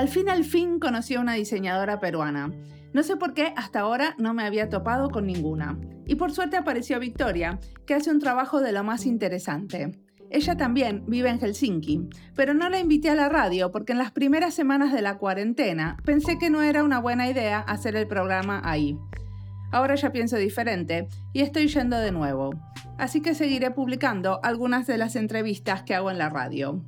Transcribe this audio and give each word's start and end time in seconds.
Al 0.00 0.08
fin 0.08 0.30
al 0.30 0.44
fin 0.44 0.78
conocí 0.78 1.14
a 1.14 1.20
una 1.20 1.34
diseñadora 1.34 2.00
peruana. 2.00 2.50
No 2.94 3.02
sé 3.02 3.18
por 3.18 3.34
qué 3.34 3.52
hasta 3.54 3.80
ahora 3.80 4.14
no 4.16 4.32
me 4.32 4.44
había 4.44 4.70
topado 4.70 5.10
con 5.10 5.26
ninguna. 5.26 5.78
Y 6.06 6.14
por 6.14 6.32
suerte 6.32 6.56
apareció 6.56 6.98
Victoria, 6.98 7.60
que 7.84 7.92
hace 7.92 8.10
un 8.10 8.18
trabajo 8.18 8.62
de 8.62 8.72
lo 8.72 8.82
más 8.82 9.04
interesante. 9.04 9.90
Ella 10.30 10.56
también 10.56 11.04
vive 11.06 11.28
en 11.28 11.38
Helsinki, 11.38 12.08
pero 12.34 12.54
no 12.54 12.70
la 12.70 12.80
invité 12.80 13.10
a 13.10 13.14
la 13.14 13.28
radio 13.28 13.70
porque 13.70 13.92
en 13.92 13.98
las 13.98 14.10
primeras 14.10 14.54
semanas 14.54 14.90
de 14.94 15.02
la 15.02 15.18
cuarentena 15.18 15.98
pensé 16.02 16.38
que 16.38 16.48
no 16.48 16.62
era 16.62 16.82
una 16.82 16.98
buena 16.98 17.28
idea 17.28 17.58
hacer 17.58 17.94
el 17.94 18.06
programa 18.06 18.62
ahí. 18.64 18.96
Ahora 19.70 19.96
ya 19.96 20.12
pienso 20.12 20.38
diferente 20.38 21.08
y 21.34 21.42
estoy 21.42 21.68
yendo 21.68 21.98
de 21.98 22.10
nuevo, 22.10 22.54
así 22.96 23.20
que 23.20 23.34
seguiré 23.34 23.70
publicando 23.70 24.40
algunas 24.42 24.86
de 24.86 24.96
las 24.96 25.14
entrevistas 25.14 25.82
que 25.82 25.94
hago 25.94 26.10
en 26.10 26.16
la 26.16 26.30
radio. 26.30 26.82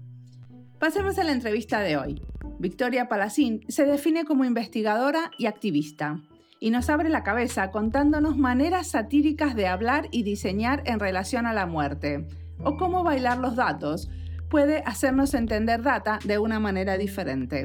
Pasemos 0.78 1.18
a 1.18 1.24
la 1.24 1.32
entrevista 1.32 1.80
de 1.80 1.98
hoy. 1.98 2.22
Victoria 2.62 3.08
Palacín 3.08 3.64
se 3.66 3.86
define 3.86 4.24
como 4.24 4.44
investigadora 4.44 5.32
y 5.36 5.46
activista 5.46 6.20
y 6.60 6.70
nos 6.70 6.90
abre 6.90 7.08
la 7.08 7.24
cabeza 7.24 7.72
contándonos 7.72 8.38
maneras 8.38 8.86
satíricas 8.86 9.56
de 9.56 9.66
hablar 9.66 10.06
y 10.12 10.22
diseñar 10.22 10.80
en 10.86 11.00
relación 11.00 11.46
a 11.46 11.54
la 11.54 11.66
muerte, 11.66 12.24
o 12.62 12.76
cómo 12.76 13.02
bailar 13.02 13.38
los 13.38 13.56
datos 13.56 14.10
puede 14.48 14.84
hacernos 14.86 15.34
entender 15.34 15.82
data 15.82 16.20
de 16.24 16.38
una 16.38 16.60
manera 16.60 16.96
diferente. 16.96 17.64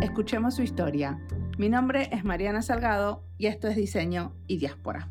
Escuchemos 0.00 0.56
su 0.56 0.62
historia. 0.62 1.20
Mi 1.58 1.68
nombre 1.68 2.08
es 2.10 2.24
Mariana 2.24 2.62
Salgado 2.62 3.26
y 3.36 3.48
esto 3.48 3.68
es 3.68 3.76
Diseño 3.76 4.32
y 4.46 4.56
Diáspora. 4.56 5.10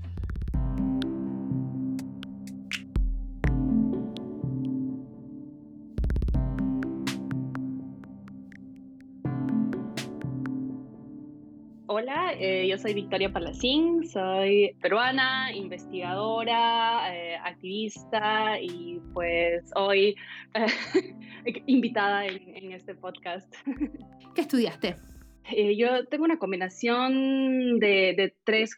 Hola, 11.89 12.33
eh, 12.37 12.67
yo 12.67 12.77
soy 12.77 12.93
Victoria 12.93 13.31
Palacín, 13.31 14.05
soy 14.05 14.75
peruana, 14.81 15.53
investigadora, 15.53 17.15
eh, 17.15 17.37
activista 17.37 18.59
y 18.59 18.99
pues 19.13 19.71
hoy 19.73 20.13
eh, 20.53 20.65
invitada 21.65 22.25
en, 22.25 22.73
este 22.73 22.93
podcast. 22.93 23.49
¿Qué 24.35 24.41
estudiaste? 24.41 24.97
yo 25.77 26.05
tengo 26.07 26.25
una 26.25 26.39
combinación 26.39 27.79
de, 27.79 28.13
de, 28.17 28.35
tres 28.43 28.77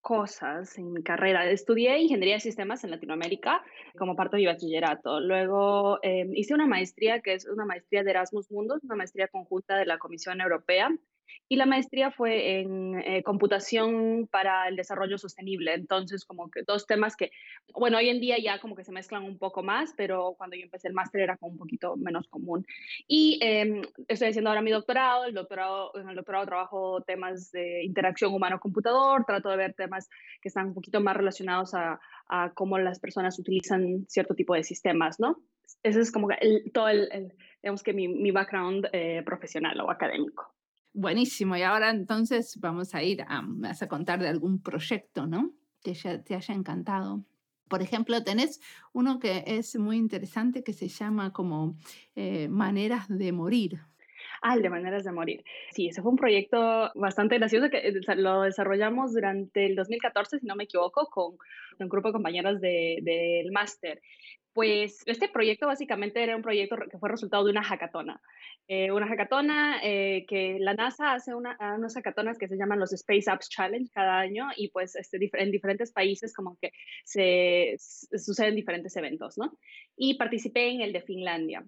cosas 0.00 0.76
en 0.78 0.92
mi 0.92 1.04
carrera. 1.04 1.48
Estudié 1.48 2.00
ingeniería 2.00 2.34
de 2.34 2.40
sistemas 2.40 2.82
en 2.82 2.90
Latinoamérica 2.90 3.62
como 3.96 4.16
parte 4.16 4.36
de 4.36 4.42
mi 4.42 4.46
bachillerato. 4.46 5.20
Luego 5.20 6.00
hice 6.34 6.54
una 6.54 6.66
maestría 6.66 7.20
que 7.20 7.34
es 7.34 7.46
una 7.46 7.64
maestría 7.64 8.02
de 8.02 8.10
Erasmus 8.10 8.50
Mundus, 8.50 8.82
una 8.82 8.96
maestría 8.96 9.28
conjunta 9.28 9.76
de 9.76 9.86
la 9.86 9.98
Comisión 9.98 10.40
Europea 10.40 10.90
y 11.48 11.56
la 11.56 11.66
maestría 11.66 12.10
fue 12.10 12.60
en 12.60 12.98
eh, 13.00 13.22
computación 13.22 14.28
para 14.30 14.68
el 14.68 14.76
desarrollo 14.76 15.18
sostenible. 15.18 15.74
Entonces, 15.74 16.24
como 16.24 16.50
que 16.50 16.62
dos 16.62 16.86
temas 16.86 17.16
que, 17.16 17.30
bueno, 17.74 17.98
hoy 17.98 18.08
en 18.08 18.20
día 18.20 18.36
ya 18.38 18.58
como 18.60 18.76
que 18.76 18.84
se 18.84 18.92
mezclan 18.92 19.24
un 19.24 19.38
poco 19.38 19.62
más, 19.62 19.94
pero 19.96 20.34
cuando 20.36 20.56
yo 20.56 20.62
empecé 20.62 20.88
el 20.88 20.94
máster 20.94 21.22
era 21.22 21.36
como 21.36 21.52
un 21.52 21.58
poquito 21.58 21.96
menos 21.96 22.28
común. 22.28 22.66
Y 23.06 23.38
em, 23.42 23.82
estoy 24.08 24.28
haciendo 24.28 24.50
ahora 24.50 24.62
mi 24.62 24.70
doctorado. 24.70 25.24
El 25.24 25.34
doctorado, 25.34 25.92
en 25.96 26.08
el 26.08 26.16
doctorado 26.16 26.46
trabajo 26.46 27.02
temas 27.02 27.50
de 27.52 27.84
interacción 27.84 28.34
humano-computador. 28.34 29.24
Trato 29.26 29.48
de 29.50 29.56
ver 29.56 29.74
temas 29.74 30.08
que 30.42 30.48
están 30.48 30.66
un 30.66 30.74
poquito 30.74 31.00
más 31.00 31.16
relacionados 31.16 31.74
a, 31.74 32.00
a 32.28 32.52
cómo 32.54 32.78
las 32.78 33.00
personas 33.00 33.38
utilizan 33.38 34.04
cierto 34.08 34.34
tipo 34.34 34.54
de 34.54 34.64
sistemas, 34.64 35.18
¿no? 35.18 35.38
Ese 35.82 36.00
es 36.00 36.10
como 36.10 36.30
el, 36.30 36.70
todo 36.72 36.88
el, 36.88 37.32
digamos 37.62 37.82
que 37.82 37.92
mi, 37.92 38.08
mi 38.08 38.30
background 38.30 38.88
eh, 38.92 39.22
profesional 39.24 39.80
o 39.80 39.90
académico. 39.90 40.54
Buenísimo. 40.98 41.56
Y 41.56 41.62
ahora 41.62 41.90
entonces 41.90 42.58
vamos 42.58 42.92
a 42.92 43.04
ir 43.04 43.22
a, 43.22 43.44
vas 43.46 43.82
a 43.82 43.86
contar 43.86 44.18
de 44.18 44.26
algún 44.26 44.60
proyecto, 44.60 45.28
¿no? 45.28 45.52
Que 45.80 45.94
ya 45.94 46.20
te 46.24 46.34
haya 46.34 46.52
encantado. 46.52 47.24
Por 47.68 47.82
ejemplo, 47.82 48.24
tenés 48.24 48.60
uno 48.92 49.20
que 49.20 49.44
es 49.46 49.78
muy 49.78 49.96
interesante 49.96 50.64
que 50.64 50.72
se 50.72 50.88
llama 50.88 51.32
como 51.32 51.76
eh, 52.16 52.48
Maneras 52.48 53.06
de 53.08 53.30
Morir. 53.30 53.78
Ah, 54.40 54.54
el 54.54 54.62
de 54.62 54.70
Maneras 54.70 55.04
de 55.04 55.12
Morir. 55.12 55.44
Sí, 55.72 55.88
ese 55.88 56.02
fue 56.02 56.12
un 56.12 56.16
proyecto 56.16 56.90
bastante 56.94 57.38
gracioso 57.38 57.70
que 57.70 57.78
eh, 57.78 57.92
lo 58.16 58.42
desarrollamos 58.42 59.12
durante 59.12 59.66
el 59.66 59.74
2014, 59.74 60.38
si 60.38 60.46
no 60.46 60.56
me 60.56 60.64
equivoco, 60.64 61.06
con 61.06 61.36
un 61.78 61.88
grupo 61.88 62.08
de 62.08 62.12
compañeros 62.12 62.60
del 62.60 63.04
de, 63.04 63.48
máster. 63.52 64.00
Pues 64.52 65.02
este 65.06 65.28
proyecto 65.28 65.66
básicamente 65.66 66.22
era 66.22 66.34
un 66.36 66.42
proyecto 66.42 66.76
que 66.90 66.98
fue 66.98 67.08
resultado 67.08 67.44
de 67.44 67.50
una 67.52 67.62
hackatona. 67.62 68.20
Eh, 68.66 68.90
una 68.92 69.06
hackatona 69.06 69.80
eh, 69.82 70.26
que 70.28 70.58
la 70.60 70.74
NASA 70.74 71.12
hace 71.14 71.34
una, 71.34 71.56
unas 71.76 71.94
hackatonas 71.94 72.38
que 72.38 72.48
se 72.48 72.56
llaman 72.56 72.80
los 72.80 72.92
Space 72.92 73.30
Apps 73.30 73.48
Challenge 73.48 73.90
cada 73.92 74.18
año 74.18 74.48
y 74.56 74.68
pues 74.68 74.96
este, 74.96 75.18
en 75.32 75.50
diferentes 75.50 75.92
países 75.92 76.34
como 76.34 76.56
que 76.60 76.72
se, 77.04 77.76
suceden 77.78 78.56
diferentes 78.56 78.96
eventos, 78.96 79.38
¿no? 79.38 79.58
Y 79.96 80.18
participé 80.18 80.70
en 80.70 80.80
el 80.80 80.92
de 80.92 81.02
Finlandia 81.02 81.64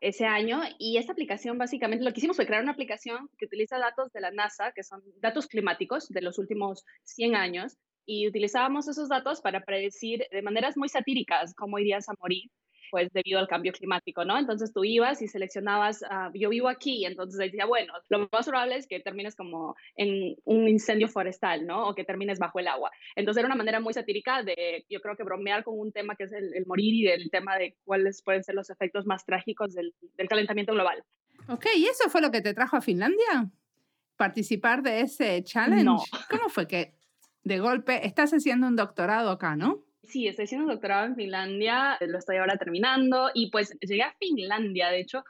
ese 0.00 0.26
año 0.26 0.62
y 0.78 0.96
esta 0.96 1.12
aplicación 1.12 1.58
básicamente 1.58 2.04
lo 2.04 2.12
que 2.12 2.20
hicimos 2.20 2.36
fue 2.36 2.46
crear 2.46 2.62
una 2.62 2.72
aplicación 2.72 3.28
que 3.38 3.46
utiliza 3.46 3.78
datos 3.78 4.12
de 4.12 4.20
la 4.20 4.30
NASA, 4.30 4.72
que 4.74 4.82
son 4.82 5.02
datos 5.20 5.46
climáticos 5.46 6.08
de 6.08 6.22
los 6.22 6.38
últimos 6.38 6.84
100 7.04 7.36
años 7.36 7.76
y 8.06 8.26
utilizábamos 8.26 8.88
esos 8.88 9.08
datos 9.08 9.40
para 9.40 9.64
predecir 9.64 10.26
de 10.30 10.42
maneras 10.42 10.76
muy 10.76 10.88
satíricas 10.88 11.54
cómo 11.54 11.78
irías 11.78 12.08
a 12.08 12.14
morir 12.18 12.50
pues 12.90 13.12
debido 13.12 13.38
al 13.38 13.48
cambio 13.48 13.72
climático, 13.72 14.24
¿no? 14.24 14.38
Entonces 14.38 14.72
tú 14.72 14.84
ibas 14.84 15.22
y 15.22 15.28
seleccionabas, 15.28 16.02
uh, 16.02 16.30
yo 16.34 16.48
vivo 16.50 16.68
aquí, 16.68 17.04
entonces 17.04 17.38
decía, 17.38 17.66
bueno, 17.66 17.92
lo 18.08 18.28
más 18.32 18.46
probable 18.46 18.76
es 18.76 18.86
que 18.86 19.00
termines 19.00 19.34
como 19.34 19.76
en 19.96 20.36
un 20.44 20.68
incendio 20.68 21.08
forestal, 21.08 21.66
¿no? 21.66 21.88
O 21.88 21.94
que 21.94 22.04
termines 22.04 22.38
bajo 22.38 22.58
el 22.58 22.68
agua. 22.68 22.90
Entonces 23.16 23.40
era 23.40 23.46
una 23.46 23.56
manera 23.56 23.80
muy 23.80 23.94
satírica 23.94 24.42
de, 24.42 24.84
yo 24.88 25.00
creo 25.00 25.16
que 25.16 25.24
bromear 25.24 25.64
con 25.64 25.78
un 25.78 25.92
tema 25.92 26.16
que 26.16 26.24
es 26.24 26.32
el, 26.32 26.64
morir 26.66 26.94
y 26.94 27.02
del 27.04 27.30
tema 27.30 27.56
de 27.56 27.76
cuáles 27.84 28.22
pueden 28.22 28.44
ser 28.44 28.54
los 28.54 28.70
efectos 28.70 29.06
más 29.06 29.24
trágicos 29.24 29.74
del, 29.74 29.94
del 30.16 30.28
calentamiento 30.28 30.72
global. 30.72 31.02
Ok, 31.48 31.66
¿y 31.76 31.86
eso 31.86 32.08
fue 32.10 32.20
lo 32.20 32.30
que 32.30 32.42
te 32.42 32.54
trajo 32.54 32.76
a 32.76 32.80
Finlandia? 32.80 33.50
¿Participar 34.16 34.82
de 34.82 35.00
ese 35.00 35.42
challenge? 35.42 35.84
No. 35.84 36.02
¿Cómo 36.28 36.48
fue 36.48 36.66
que 36.66 36.94
de 37.42 37.58
golpe 37.58 38.06
estás 38.06 38.32
haciendo 38.32 38.66
un 38.66 38.76
doctorado 38.76 39.30
acá, 39.30 39.56
no? 39.56 39.82
Sí, 40.02 40.26
estoy 40.26 40.46
haciendo 40.46 40.66
un 40.66 40.72
doctorado 40.72 41.06
en 41.06 41.14
Finlandia, 41.14 41.98
lo 42.00 42.18
estoy 42.18 42.38
ahora 42.38 42.56
terminando 42.56 43.30
y 43.34 43.50
pues 43.50 43.76
llegué 43.80 44.02
a 44.02 44.16
Finlandia, 44.18 44.88
de 44.88 45.00
hecho, 45.00 45.24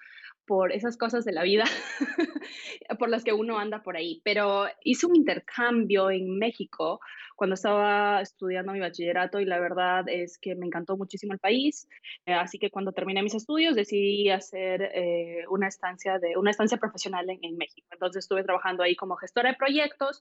por 0.46 0.72
esas 0.72 0.96
cosas 0.96 1.24
de 1.24 1.32
la 1.32 1.42
vida 1.42 1.64
por 2.98 3.08
las 3.08 3.24
que 3.24 3.32
uno 3.32 3.58
anda 3.58 3.82
por 3.82 3.96
ahí. 3.96 4.20
Pero 4.24 4.66
hice 4.82 5.06
un 5.06 5.16
intercambio 5.16 6.10
en 6.10 6.38
México 6.38 7.00
cuando 7.40 7.54
estaba 7.54 8.20
estudiando 8.20 8.72
mi 8.72 8.80
bachillerato 8.80 9.40
y 9.40 9.46
la 9.46 9.58
verdad 9.58 10.04
es 10.08 10.36
que 10.36 10.54
me 10.54 10.66
encantó 10.66 10.98
muchísimo 10.98 11.32
el 11.32 11.38
país. 11.38 11.88
Eh, 12.26 12.34
así 12.34 12.58
que 12.58 12.68
cuando 12.68 12.92
terminé 12.92 13.22
mis 13.22 13.34
estudios 13.34 13.74
decidí 13.74 14.28
hacer 14.28 14.82
eh, 14.94 15.44
una, 15.48 15.66
estancia 15.66 16.18
de, 16.18 16.36
una 16.36 16.50
estancia 16.50 16.76
profesional 16.76 17.30
en, 17.30 17.38
en, 17.40 17.56
México. 17.56 17.88
Entonces 17.92 18.24
estuve 18.24 18.44
trabajando 18.44 18.82
ahí 18.82 18.94
como 18.94 19.16
gestora 19.16 19.52
de 19.52 19.56
proyectos 19.56 20.20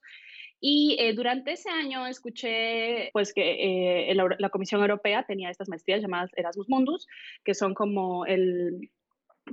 y 0.61 0.95
eh, 0.97 1.11
durante 1.13 1.51
ese 1.51 1.69
año 1.69 2.07
escuché 2.07 3.09
pues 3.11 3.33
que 3.33 4.11
eh, 4.11 4.15
la 4.15 4.49
Comisión 4.49 4.79
Europea 4.79 5.23
tenía 5.23 5.49
estas 5.49 5.67
maestrías 5.67 6.01
llamadas 6.01 6.31
Erasmus 6.37 6.69
Mundus, 6.69 7.05
que 7.43 7.53
son 7.53 7.73
como 7.73 8.25
el 8.27 8.89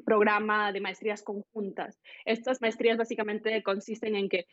programa 0.04 0.70
de 0.70 0.80
maestrías 0.80 1.24
conjuntas. 1.24 1.98
Estas 2.24 2.60
maestrías 2.60 2.96
básicamente 2.96 3.60
consisten 3.64 4.14
en 4.14 4.28
que 4.28 4.46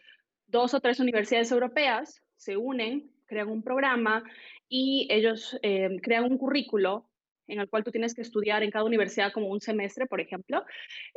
dos 0.48 0.74
o 0.74 0.80
tres 0.80 1.00
universidades 1.00 1.52
europeas 1.52 2.24
se 2.44 2.58
unen, 2.58 3.12
crean 3.26 3.50
un 3.50 3.64
programa 3.64 4.24
y 4.70 5.08
ellos 5.10 5.58
eh, 5.62 5.90
crean 6.02 6.26
un 6.26 6.38
currículo 6.38 7.10
en 7.48 7.60
el 7.60 7.70
cual 7.70 7.84
tú 7.84 7.92
tienes 7.92 8.14
que 8.14 8.22
estudiar 8.22 8.64
en 8.64 8.72
cada 8.72 8.86
universidad 8.86 9.34
como 9.34 9.48
un 9.48 9.60
semestre, 9.60 10.06
por 10.06 10.22
ejemplo. 10.22 10.64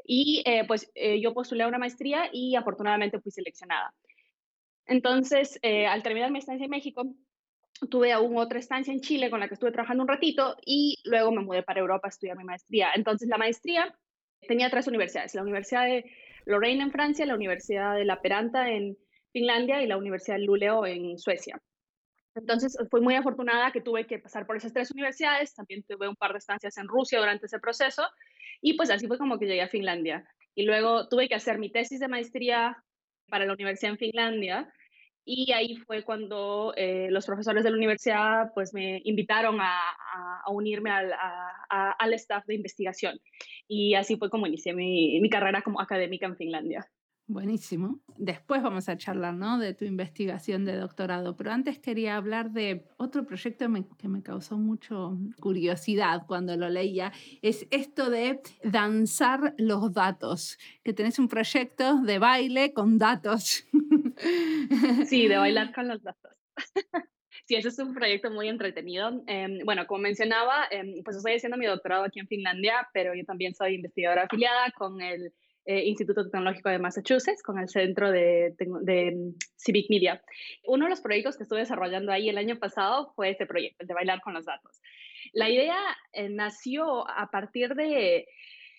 Y 0.04 0.42
pues 0.66 0.90
yo 1.20 1.32
postulé 1.32 1.62
a 1.62 1.68
una 1.68 1.78
maestría 1.78 2.28
y 2.32 2.56
afortunadamente 2.56 3.20
fui 3.20 3.30
seleccionada. 3.30 3.94
Entonces, 4.86 5.58
eh, 5.62 5.86
al 5.86 6.02
terminar 6.02 6.30
mi 6.30 6.38
estancia 6.38 6.64
en 6.64 6.70
México, 6.70 7.04
tuve 7.90 8.12
aún 8.12 8.38
otra 8.38 8.58
estancia 8.58 8.92
en 8.92 9.00
Chile 9.00 9.30
con 9.30 9.40
la 9.40 9.48
que 9.48 9.54
estuve 9.54 9.72
trabajando 9.72 10.02
un 10.02 10.08
ratito 10.08 10.56
y 10.64 10.98
luego 11.04 11.32
me 11.32 11.42
mudé 11.42 11.62
para 11.62 11.80
Europa 11.80 12.08
a 12.08 12.10
estudiar 12.10 12.36
mi 12.36 12.44
maestría. 12.44 12.90
Entonces, 12.94 13.28
la 13.28 13.36
maestría 13.36 13.94
tenía 14.46 14.70
tres 14.70 14.86
universidades, 14.86 15.34
la 15.34 15.42
Universidad 15.42 15.84
de 15.84 16.04
Lorraine 16.44 16.84
en 16.84 16.92
Francia, 16.92 17.26
la 17.26 17.34
Universidad 17.34 17.96
de 17.96 18.04
La 18.04 18.22
Peranta 18.22 18.70
en 18.70 18.96
Finlandia 19.36 19.82
y 19.82 19.86
la 19.86 19.98
Universidad 19.98 20.38
Luleå 20.38 20.86
en 20.86 21.18
Suecia. 21.18 21.60
Entonces, 22.34 22.74
fui 22.90 23.02
muy 23.02 23.16
afortunada 23.16 23.70
que 23.70 23.82
tuve 23.82 24.06
que 24.06 24.18
pasar 24.18 24.46
por 24.46 24.56
esas 24.56 24.72
tres 24.72 24.90
universidades, 24.90 25.54
también 25.54 25.82
tuve 25.82 26.08
un 26.08 26.16
par 26.16 26.32
de 26.32 26.38
estancias 26.38 26.78
en 26.78 26.88
Rusia 26.88 27.18
durante 27.18 27.44
ese 27.44 27.58
proceso 27.58 28.02
y 28.62 28.78
pues 28.78 28.88
así 28.88 29.06
fue 29.06 29.18
como 29.18 29.38
que 29.38 29.44
llegué 29.44 29.60
a 29.60 29.68
Finlandia. 29.68 30.26
Y 30.54 30.64
luego 30.64 31.06
tuve 31.08 31.28
que 31.28 31.34
hacer 31.34 31.58
mi 31.58 31.70
tesis 31.70 32.00
de 32.00 32.08
maestría 32.08 32.82
para 33.28 33.44
la 33.44 33.52
universidad 33.52 33.92
en 33.92 33.98
Finlandia 33.98 34.72
y 35.26 35.52
ahí 35.52 35.76
fue 35.76 36.02
cuando 36.02 36.72
eh, 36.74 37.08
los 37.10 37.26
profesores 37.26 37.62
de 37.62 37.70
la 37.70 37.76
universidad 37.76 38.52
pues 38.54 38.72
me 38.72 39.02
invitaron 39.04 39.58
a, 39.60 39.78
unirme 40.48 40.90
al, 40.90 42.14
staff 42.14 42.46
de 42.46 42.54
investigación. 42.54 43.20
Y 43.68 43.96
así 43.96 44.16
fue 44.16 44.30
como 44.30 44.46
inicié 44.46 44.72
mi, 44.72 45.28
carrera 45.28 45.60
como 45.60 45.78
académica 45.78 46.24
en 46.24 46.36
Finlandia. 46.36 46.86
Buenísimo. 47.28 47.98
Después 48.16 48.62
vamos 48.62 48.88
a 48.88 48.96
charlar 48.96 49.34
¿no? 49.34 49.58
de 49.58 49.74
tu 49.74 49.84
investigación 49.84 50.64
de 50.64 50.76
doctorado, 50.76 51.36
pero 51.36 51.50
antes 51.50 51.80
quería 51.80 52.16
hablar 52.16 52.52
de 52.52 52.84
otro 52.98 53.26
proyecto 53.26 53.66
que 53.98 54.06
me 54.06 54.22
causó 54.22 54.56
mucho 54.56 55.18
curiosidad 55.40 56.22
cuando 56.28 56.56
lo 56.56 56.68
leía. 56.68 57.12
Es 57.42 57.66
esto 57.72 58.10
de 58.10 58.40
danzar 58.62 59.54
los 59.58 59.92
datos, 59.92 60.56
que 60.84 60.92
tenés 60.92 61.18
un 61.18 61.26
proyecto 61.26 62.00
de 62.02 62.18
baile 62.18 62.72
con 62.72 62.98
datos. 62.98 63.66
Sí, 65.06 65.28
de 65.28 65.36
bailar 65.36 65.74
con 65.74 65.88
los 65.88 66.02
datos. 66.02 66.32
Sí, 67.44 67.54
ese 67.54 67.68
es 67.68 67.78
un 67.78 67.94
proyecto 67.94 68.28
muy 68.28 68.48
entretenido. 68.48 69.22
Em, 69.28 69.60
bueno, 69.64 69.86
como 69.86 70.00
mencionaba, 70.00 70.66
em, 70.70 71.04
pues 71.04 71.16
estoy 71.16 71.34
haciendo 71.34 71.56
mi 71.56 71.66
doctorado 71.66 72.04
aquí 72.04 72.18
en 72.18 72.26
Finlandia, 72.26 72.88
pero 72.92 73.14
yo 73.14 73.24
también 73.24 73.54
soy 73.54 73.74
investigadora 73.74 74.24
afiliada 74.24 74.72
con 74.72 75.00
el 75.00 75.32
eh, 75.66 75.84
Instituto 75.84 76.24
Tecnológico 76.24 76.68
de 76.68 76.78
Massachusetts, 76.78 77.42
con 77.42 77.58
el 77.58 77.68
Centro 77.68 78.10
de, 78.10 78.54
de, 78.56 79.32
Civic 79.56 79.90
Media. 79.90 80.22
Uno 80.64 80.86
de 80.86 80.90
los 80.90 81.00
proyectos 81.00 81.36
que 81.36 81.42
estuve 81.42 81.60
desarrollando 81.60 82.12
ahí 82.12 82.28
el 82.28 82.38
año 82.38 82.56
pasado 82.58 83.12
fue 83.16 83.30
este 83.30 83.46
proyecto, 83.46 83.82
el 83.82 83.88
de 83.88 83.94
bailar 83.94 84.20
con 84.20 84.32
los 84.34 84.44
datos. 84.44 84.80
La 85.32 85.50
idea 85.50 85.78
eh, 86.12 86.28
nació 86.28 87.08
a 87.10 87.30
partir 87.30 87.74
de 87.74 88.26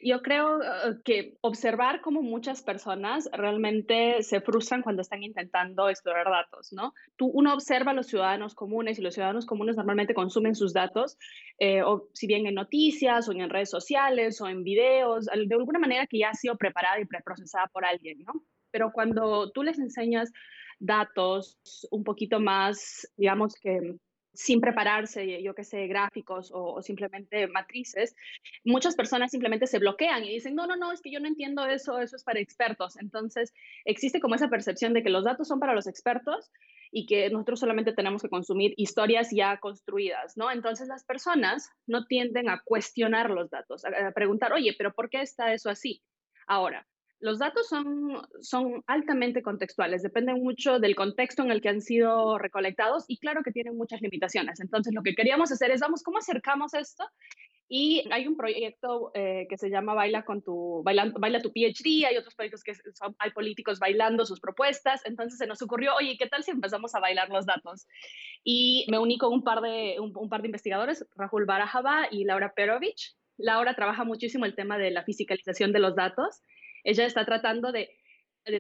yo 0.02 0.22
creo 0.22 0.58
uh, 0.58 1.02
que 1.04 1.38
observar 1.42 2.02
cómo 2.02 2.22
muchas 2.22 2.62
personas 2.62 3.30
realmente 3.34 4.22
se 4.24 4.42
frustran 4.42 4.82
cuando 4.82 5.02
están 5.02 5.24
intentando 5.24 5.90
explorar 5.90 6.26
datos, 6.26 6.72
¿no? 6.72 6.94
Tú, 7.16 7.28
uno 7.28 7.54
observa 7.54 7.92
a 7.92 7.94
los 7.96 8.08
ciudadanos 8.08 8.56
comunes 8.56 9.00
y 9.00 9.02
los 9.02 9.14
ciudadanos 9.14 9.46
comunes 9.46 9.76
normalmente 9.76 10.14
consumen 10.14 10.56
sus 10.56 10.74
datos, 10.74 11.18
eh, 11.60 11.82
o 11.84 12.08
si 12.14 12.28
bien 12.28 12.48
en 12.48 12.56
noticias 12.56 13.28
o 13.28 13.32
en 13.32 13.50
redes 13.50 13.70
sociales 13.70 14.40
o 14.42 14.48
en 14.48 14.64
videos, 14.64 15.26
de 15.26 15.56
alguna 15.56 15.80
manera 15.80 16.08
que 16.08 16.20
ya 16.20 16.30
ha 16.30 16.34
sido 16.34 16.58
preparada 16.58 17.00
y 17.00 17.06
preprocesada 17.06 17.68
por 17.68 17.86
alguien, 17.86 18.24
¿no? 18.24 18.34
Pero 18.72 18.92
cuando 18.92 19.52
tú 19.52 19.64
les 19.64 19.80
enseñas 19.80 20.32
datos 20.80 21.58
un 21.90 22.04
poquito 22.04 22.40
más, 22.40 23.12
digamos 23.18 23.56
que 23.56 23.98
sin 24.34 24.62
prepararse, 24.62 25.42
yo 25.42 25.56
qué 25.56 25.64
sé, 25.64 25.88
gráficos 25.88 26.52
o, 26.54 26.82
simplemente 26.82 27.48
matrices, 27.48 28.16
muchas 28.64 28.96
personas 28.96 29.32
simplemente 29.32 29.68
se 29.68 29.80
bloquean 29.80 30.24
y 30.24 30.34
dicen, 30.34 30.56
no, 30.56 30.68
no, 30.68 30.76
no, 30.76 30.92
es 30.92 31.02
que 31.02 31.12
yo 31.12 31.20
no 31.20 31.28
entiendo 31.28 31.66
eso, 31.66 32.00
eso 32.00 32.16
es 32.16 32.24
para 32.24 32.40
expertos. 32.40 32.98
Entonces, 33.00 33.54
existe 33.86 34.20
como 34.20 34.36
esa 34.36 34.50
percepción 34.50 34.94
de 34.94 35.04
que 35.04 35.10
los 35.10 35.24
datos 35.24 35.48
son 35.48 35.60
para 35.60 35.74
los 35.74 35.88
expertos 35.88 36.52
y 36.92 37.06
que 37.06 37.30
nosotros 37.30 37.60
solamente 37.60 37.94
tenemos 37.94 38.22
que 38.22 38.30
consumir 38.30 38.74
historias 38.78 39.30
ya 39.32 39.58
construidas, 39.60 40.38
¿no? 40.38 40.52
Entonces, 40.52 40.88
las 40.88 41.04
personas 41.04 41.70
no 41.86 42.06
tienden 42.06 42.50
a 42.50 42.62
cuestionar 42.64 43.30
los 43.30 43.50
datos, 43.50 43.84
a 43.86 44.12
preguntar, 44.12 44.54
oye, 44.54 44.76
pero 44.78 44.94
¿por 44.94 45.10
qué 45.10 45.22
está 45.22 45.54
eso 45.54 45.70
así? 45.70 46.04
Ahora, 46.48 46.88
los 47.20 47.40
datos 47.40 47.68
son, 47.68 48.22
son 48.42 48.84
altamente 48.86 49.42
contextuales, 49.42 50.04
dependen 50.04 50.42
mucho 50.44 50.80
del 50.80 50.96
contexto 50.96 51.44
en 51.44 51.52
el 51.52 51.62
que 51.62 51.70
han 51.70 51.82
sido 51.82 52.38
recolectados 52.38 53.06
y 53.08 53.18
claro 53.18 53.42
que 53.44 53.52
tienen 53.52 53.76
muchas 53.76 54.02
limitaciones. 54.02 54.60
Entonces, 54.60 54.94
lo 54.94 55.02
que 55.02 55.16
queríamos 55.16 55.52
hacer 55.52 55.72
es, 55.72 55.82
vamos, 55.82 56.04
¿cómo 56.04 56.20
acercamos 56.20 56.74
esto? 56.74 57.04
Y 57.70 58.08
hay 58.12 58.28
un 58.28 58.38
proyecto 58.38 59.12
eh, 59.14 59.46
que 59.50 59.58
se 59.58 59.70
llama 59.70 59.94
Baila 59.94 60.24
con 60.24 60.42
tu, 60.42 60.84
Baila, 60.86 61.42
tu 61.42 61.52
PhD, 61.52 62.06
hay 62.06 62.16
otros 62.18 62.34
proyectos 62.36 62.64
que 62.64 62.74
son, 62.94 63.16
hay 63.20 63.32
políticos 63.32 63.80
bailando 63.80 64.26
sus 64.26 64.40
propuestas, 64.40 65.02
entonces 65.06 65.38
se 65.38 65.48
nos 65.48 65.62
ocurrió, 65.62 65.96
oye, 65.96 66.18
¿qué 66.18 66.28
tal 66.28 66.44
si 66.44 66.52
empezamos 66.52 66.96
a 66.96 67.00
bailar 67.00 67.30
los 67.30 67.46
datos? 67.46 67.88
Y 68.44 68.86
me 68.90 69.00
uní 69.00 69.18
con 69.18 69.34
un 69.34 69.44
par 69.44 69.62
de, 69.62 69.98
un, 70.00 70.30
par 70.30 70.42
de 70.44 70.48
investigadores, 70.48 71.06
Rahul 71.16 71.46
Barajaba 71.46 72.08
y 72.10 72.24
Laura 72.24 72.54
Perovich. 72.56 73.18
Laura 73.38 73.76
trabaja 73.76 74.06
muchísimo 74.06 74.46
el 74.46 74.56
tema 74.56 74.78
de 74.78 74.92
la 74.92 75.04
fisicalización 75.04 75.74
de 75.74 75.80
los 75.80 75.96
datos 75.96 76.44
ella 76.88 77.06
está 77.06 77.26
tratando 77.26 77.72
de, 77.72 77.90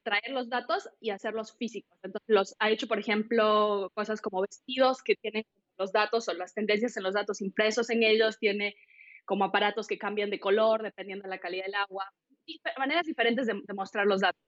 traer 0.03 0.31
los 0.31 0.49
datos 0.49 0.89
y 0.99 1.11
hacerlos 1.11 1.55
físicos. 1.55 1.97
Entonces, 2.03 2.27
los, 2.27 2.55
ha 2.59 2.69
hecho, 2.69 2.87
por 2.87 2.99
ejemplo, 2.99 3.89
cosas 3.95 4.21
como 4.21 4.41
vestidos 4.41 5.01
que 5.01 5.15
tienen 5.15 5.45
los 5.77 5.93
datos 5.93 6.27
o 6.27 6.33
las 6.33 6.53
tendencias 6.53 6.97
en 6.97 7.03
los 7.03 7.13
datos 7.13 7.39
impresos 7.39 7.89
en 7.89 8.03
ellos, 8.03 8.37
tiene 8.37 8.75
como 9.23 9.45
aparatos 9.45 9.87
que 9.87 9.97
cambian 9.97 10.29
de 10.29 10.41
color 10.41 10.83
dependiendo 10.83 11.23
de 11.23 11.29
la 11.29 11.37
calidad 11.37 11.65
del 11.65 11.75
agua, 11.75 12.11
maneras 12.77 13.05
diferentes 13.05 13.47
de, 13.47 13.73
mostrar 13.73 14.05
los 14.05 14.19
datos. 14.19 14.41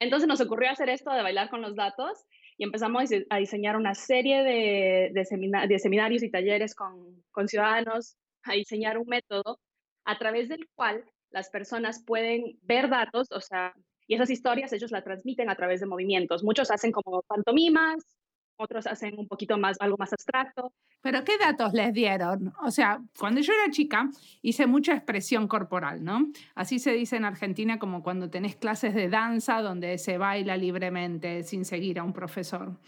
Entonces 0.00 0.26
nos 0.26 0.40
ocurrió 0.40 0.70
hacer 0.70 0.88
esto 0.88 1.12
de 1.12 1.22
bailar 1.22 1.48
con 1.48 1.62
los 1.62 1.76
datos 1.76 2.26
y 2.58 2.64
empezamos 2.64 3.04
a 3.30 3.36
diseñar 3.38 3.76
una 3.76 3.94
serie 3.94 4.42
de, 4.42 5.12
de, 5.14 5.78
seminarios 5.78 6.24
y 6.24 6.30
talleres 6.30 6.74
con, 6.74 7.22
con 7.30 7.46
ciudadanos, 7.46 8.16
a 8.42 8.54
diseñar 8.54 8.98
un 8.98 9.06
método 9.06 9.60
a 10.04 10.18
través 10.18 10.48
del 10.48 10.68
cual 10.74 11.04
las 11.30 11.50
personas 11.50 12.02
pueden 12.04 12.58
ver 12.62 12.88
datos, 12.88 13.28
o 13.30 13.40
sea, 13.40 13.74
y 14.06 14.14
esas 14.14 14.30
historias 14.30 14.72
ellos 14.72 14.90
la 14.90 15.02
transmiten 15.02 15.50
a 15.50 15.56
través 15.56 15.80
de 15.80 15.86
movimientos. 15.86 16.44
Muchos 16.44 16.70
hacen 16.70 16.92
como 16.92 17.22
pantomimas, 17.22 18.16
otros 18.56 18.86
hacen 18.86 19.18
un 19.18 19.28
poquito 19.28 19.58
más, 19.58 19.76
algo 19.80 19.96
más 19.98 20.12
abstracto. 20.12 20.72
Pero 21.02 21.24
¿qué 21.24 21.38
datos 21.38 21.72
les 21.72 21.92
dieron? 21.92 22.52
O 22.64 22.70
sea, 22.70 23.02
cuando 23.18 23.40
yo 23.40 23.52
era 23.52 23.70
chica 23.70 24.10
hice 24.42 24.66
mucha 24.66 24.94
expresión 24.94 25.46
corporal, 25.46 26.02
¿no? 26.02 26.28
Así 26.54 26.78
se 26.78 26.92
dice 26.92 27.16
en 27.16 27.24
Argentina 27.24 27.78
como 27.78 28.02
cuando 28.02 28.30
tenés 28.30 28.56
clases 28.56 28.94
de 28.94 29.08
danza 29.08 29.60
donde 29.60 29.98
se 29.98 30.18
baila 30.18 30.56
libremente 30.56 31.42
sin 31.42 31.64
seguir 31.64 31.98
a 31.98 32.04
un 32.04 32.12
profesor. 32.12 32.78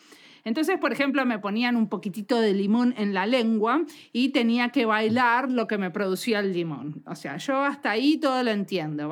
Entonces, 0.48 0.78
por 0.78 0.92
ejemplo, 0.92 1.26
me 1.26 1.38
ponían 1.38 1.76
un 1.76 1.90
poquitito 1.90 2.40
de 2.40 2.54
limón 2.54 2.94
en 2.96 3.12
la 3.12 3.26
lengua 3.26 3.84
y 4.12 4.30
tenía 4.30 4.70
que 4.70 4.86
bailar 4.86 5.52
lo 5.52 5.66
que 5.66 5.76
me 5.76 5.90
producía 5.90 6.40
el 6.40 6.54
limón. 6.54 7.02
O 7.06 7.14
sea, 7.14 7.36
yo 7.36 7.58
hasta 7.58 7.90
ahí 7.90 8.16
todo 8.16 8.42
lo 8.42 8.50
entiendo. 8.50 9.10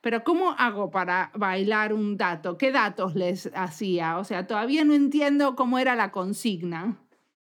Pero 0.00 0.24
¿cómo 0.24 0.52
hago 0.56 0.90
para 0.90 1.30
bailar 1.34 1.92
un 1.92 2.16
dato? 2.16 2.56
¿Qué 2.56 2.72
datos 2.72 3.14
les 3.14 3.50
hacía? 3.54 4.16
O 4.16 4.24
sea, 4.24 4.46
todavía 4.46 4.82
no 4.84 4.94
entiendo 4.94 5.56
cómo 5.56 5.78
era 5.78 5.94
la 5.94 6.10
consigna. 6.10 6.96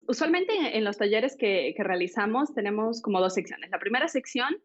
Usualmente 0.06 0.76
en 0.76 0.84
los 0.84 0.98
talleres 0.98 1.34
que, 1.34 1.72
que 1.74 1.82
realizamos 1.82 2.52
tenemos 2.52 3.00
como 3.00 3.20
dos 3.20 3.32
secciones. 3.32 3.70
La 3.70 3.78
primera 3.78 4.06
sección 4.08 4.58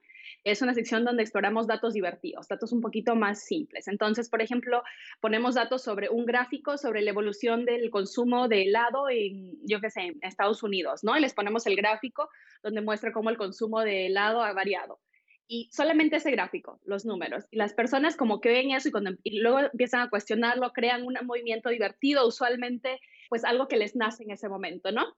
es 0.46 0.62
una 0.62 0.76
sección 0.76 1.04
donde 1.04 1.24
exploramos 1.24 1.66
datos 1.66 1.94
divertidos, 1.96 2.48
datos 2.48 2.72
un 2.72 2.80
poquito 2.80 3.16
más 3.16 3.44
simples. 3.44 3.88
Entonces, 3.88 4.30
por 4.30 4.44
ejemplo, 4.44 4.84
ponemos 5.20 5.56
datos 5.56 5.82
sobre 5.84 6.08
un 6.10 6.26
gráfico 6.26 6.78
sobre 6.78 7.02
la 7.02 7.10
evolución 7.10 7.66
del 7.66 7.90
consumo 7.90 8.48
de 8.48 8.62
helado 8.62 9.10
en, 9.10 9.58
yo 9.66 9.82
qué 9.82 9.90
sé, 9.90 10.02
en 10.02 10.20
Estados 10.22 10.62
Unidos, 10.62 11.04
¿no? 11.04 11.18
Y 11.18 11.22
les 11.22 11.34
ponemos 11.34 11.66
el 11.66 11.76
gráfico 11.76 12.30
donde 12.62 12.82
muestra 12.82 13.12
cómo 13.12 13.32
el 13.32 13.38
consumo 13.38 13.82
de 13.82 14.06
helado 14.06 14.44
ha 14.44 14.54
variado. 14.54 15.00
Y 15.48 15.68
solamente 15.72 16.18
ese 16.18 16.30
gráfico, 16.30 16.80
los 16.86 17.06
números. 17.06 17.46
Y 17.50 17.58
las 17.58 17.74
personas 17.74 18.16
como 18.16 18.40
que 18.40 18.50
ven 18.50 18.72
eso 18.72 18.90
y, 18.90 18.94
y 19.24 19.40
luego 19.40 19.60
empiezan 19.60 20.02
a 20.02 20.10
cuestionarlo, 20.12 20.74
crean 20.74 21.04
un 21.08 21.18
movimiento 21.24 21.70
divertido, 21.70 22.28
usualmente 22.28 23.00
pues 23.30 23.44
algo 23.44 23.68
que 23.68 23.78
les 23.78 23.96
nace 23.96 24.24
en 24.24 24.32
ese 24.32 24.48
momento, 24.48 24.92
¿no? 24.92 25.16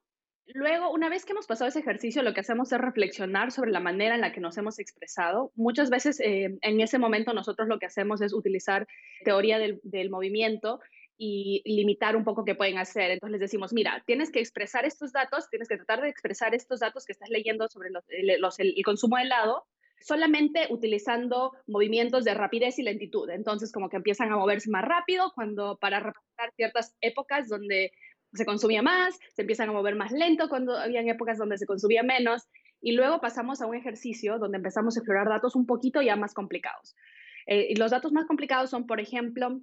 Luego, 0.54 0.92
una 0.92 1.10
vez 1.10 1.26
que 1.26 1.34
hemos 1.34 1.46
pasado 1.46 1.68
ese 1.68 1.80
ejercicio, 1.80 2.24
lo 2.24 2.34
que 2.34 2.40
hacemos 2.40 2.72
es 2.72 2.80
reflexionar 2.80 3.52
sobre 3.52 3.72
la 3.72 3.82
manera 3.82 4.16
en 4.16 4.22
la 4.22 4.32
que 4.32 4.40
nos 4.40 4.58
hemos 4.58 4.80
expresado. 4.80 5.52
Muchas 5.56 5.90
veces 5.90 6.22
eh, 6.22 6.58
en 6.62 6.82
ese 6.82 7.00
momento 7.00 7.34
nosotros 7.34 7.68
lo 7.68 7.80
que 7.80 7.86
hacemos 7.86 8.22
es 8.22 8.34
utilizar 8.34 8.88
teoría 9.26 9.60
del, 9.60 10.10
movimiento 10.10 10.80
y 11.18 11.64
limitar 11.66 12.16
un 12.16 12.24
poco 12.24 12.46
qué 12.46 12.56
pueden 12.56 12.78
hacer. 12.78 13.12
Entonces 13.12 13.34
les 13.34 13.42
decimos, 13.42 13.74
mira, 13.74 14.04
tienes 14.06 14.32
que 14.32 14.40
expresar 14.40 14.86
estos 14.86 15.12
datos, 15.12 15.50
tienes 15.50 15.68
que 15.68 15.76
tratar 15.76 16.02
de 16.02 16.10
expresar 16.10 16.56
estos 16.56 16.80
datos 16.80 17.06
que 17.06 17.12
estás 17.12 17.30
leyendo 17.30 17.68
sobre 17.68 17.90
el, 17.90 18.30
el, 18.30 18.84
consumo 18.86 19.18
de 19.18 19.24
helado, 19.24 19.66
solamente 20.00 20.68
utilizando 20.70 21.52
movimientos 21.66 22.24
de 22.24 22.36
rapidez 22.36 22.80
y 22.80 22.84
lentitud. 22.84 23.30
Entonces, 23.32 23.74
como 23.74 23.90
que 23.90 23.98
empiezan 23.98 24.32
a 24.32 24.38
moverse 24.38 24.70
más 24.70 24.86
rápido 24.86 25.34
cuando 25.36 25.78
para 25.78 26.00
representar 26.00 26.54
ciertas 26.56 26.96
épocas 27.02 27.50
donde 27.50 27.92
se 28.34 28.46
consumía 28.46 28.82
más, 28.82 29.18
se 29.36 29.42
empiezan 29.42 29.70
a 29.70 29.74
mover 29.74 29.96
más 29.96 30.12
lento 30.12 30.50
cuando 30.50 30.78
habían 30.78 31.08
épocas 31.08 31.38
donde 31.38 31.58
se 31.58 31.66
consumía 31.66 32.04
menos, 32.04 32.48
y 32.82 32.92
luego 32.92 33.20
pasamos 33.20 33.62
a 33.62 33.66
un 33.66 33.76
ejercicio 33.76 34.38
donde 34.38 34.58
empezamos 34.58 34.96
a 34.96 35.00
explorar 35.00 35.28
datos 35.28 35.56
un 35.56 35.66
poquito 35.66 36.02
ya 36.02 36.16
más 36.16 36.34
complicados. 36.34 36.96
Eh, 37.48 37.68
y 37.70 37.76
los 37.76 37.92
datos 37.92 38.12
más 38.12 38.26
complicados 38.26 38.70
son, 38.70 38.86
por 38.86 39.00
ejemplo, 39.00 39.62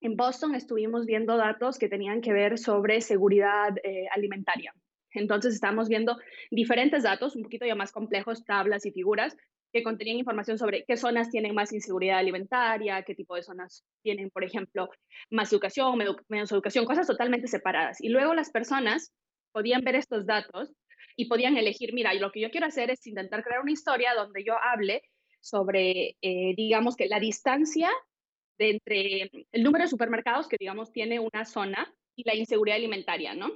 en 0.00 0.16
Boston 0.16 0.54
estuvimos 0.54 1.06
viendo 1.06 1.36
datos 1.36 1.78
que 1.78 1.88
tenían 1.88 2.20
que 2.20 2.32
ver 2.32 2.58
sobre 2.58 3.00
seguridad 3.00 3.76
eh, 3.84 4.06
alimentaria. 4.14 4.74
Entonces 5.12 5.54
estamos 5.54 5.88
viendo 5.88 6.16
diferentes 6.50 7.02
datos, 7.02 7.36
un 7.36 7.42
poquito 7.42 7.66
ya 7.66 7.74
más 7.74 7.92
complejos, 7.92 8.44
tablas 8.44 8.86
y 8.86 8.92
figuras, 8.92 9.36
que 9.72 9.82
contenían 9.82 10.18
información 10.18 10.58
sobre 10.58 10.84
qué 10.84 10.96
zonas 10.96 11.30
tienen 11.30 11.54
más 11.54 11.72
inseguridad 11.72 12.18
alimentaria, 12.18 13.02
qué 13.02 13.14
tipo 13.14 13.34
de 13.34 13.42
zonas 13.42 13.84
tienen, 14.02 14.30
por 14.30 14.44
ejemplo, 14.44 14.88
más 15.30 15.52
educación, 15.52 15.98
menos 16.28 16.52
educación, 16.52 16.84
cosas 16.84 17.06
totalmente 17.06 17.48
separadas. 17.48 18.00
Y 18.00 18.08
luego 18.08 18.34
las 18.34 18.50
personas 18.50 19.12
podían 19.52 19.82
ver 19.82 19.96
estos 19.96 20.26
datos 20.26 20.72
y 21.16 21.26
podían 21.26 21.56
elegir, 21.56 21.92
mira, 21.92 22.14
lo 22.14 22.30
que 22.30 22.40
yo 22.40 22.50
quiero 22.50 22.66
hacer 22.66 22.90
es 22.90 23.06
intentar 23.06 23.42
crear 23.42 23.60
una 23.60 23.72
historia 23.72 24.14
donde 24.14 24.44
yo 24.44 24.54
hable 24.56 25.02
sobre, 25.40 26.16
eh, 26.22 26.54
digamos 26.56 26.96
que 26.96 27.06
la 27.06 27.20
distancia 27.20 27.90
de 28.58 28.70
entre 28.70 29.30
el 29.52 29.62
número 29.62 29.84
de 29.84 29.90
supermercados 29.90 30.48
que, 30.48 30.56
digamos, 30.58 30.92
tiene 30.92 31.20
una 31.20 31.44
zona 31.44 31.92
y 32.16 32.24
la 32.24 32.34
inseguridad 32.34 32.76
alimentaria, 32.76 33.34
¿no? 33.34 33.50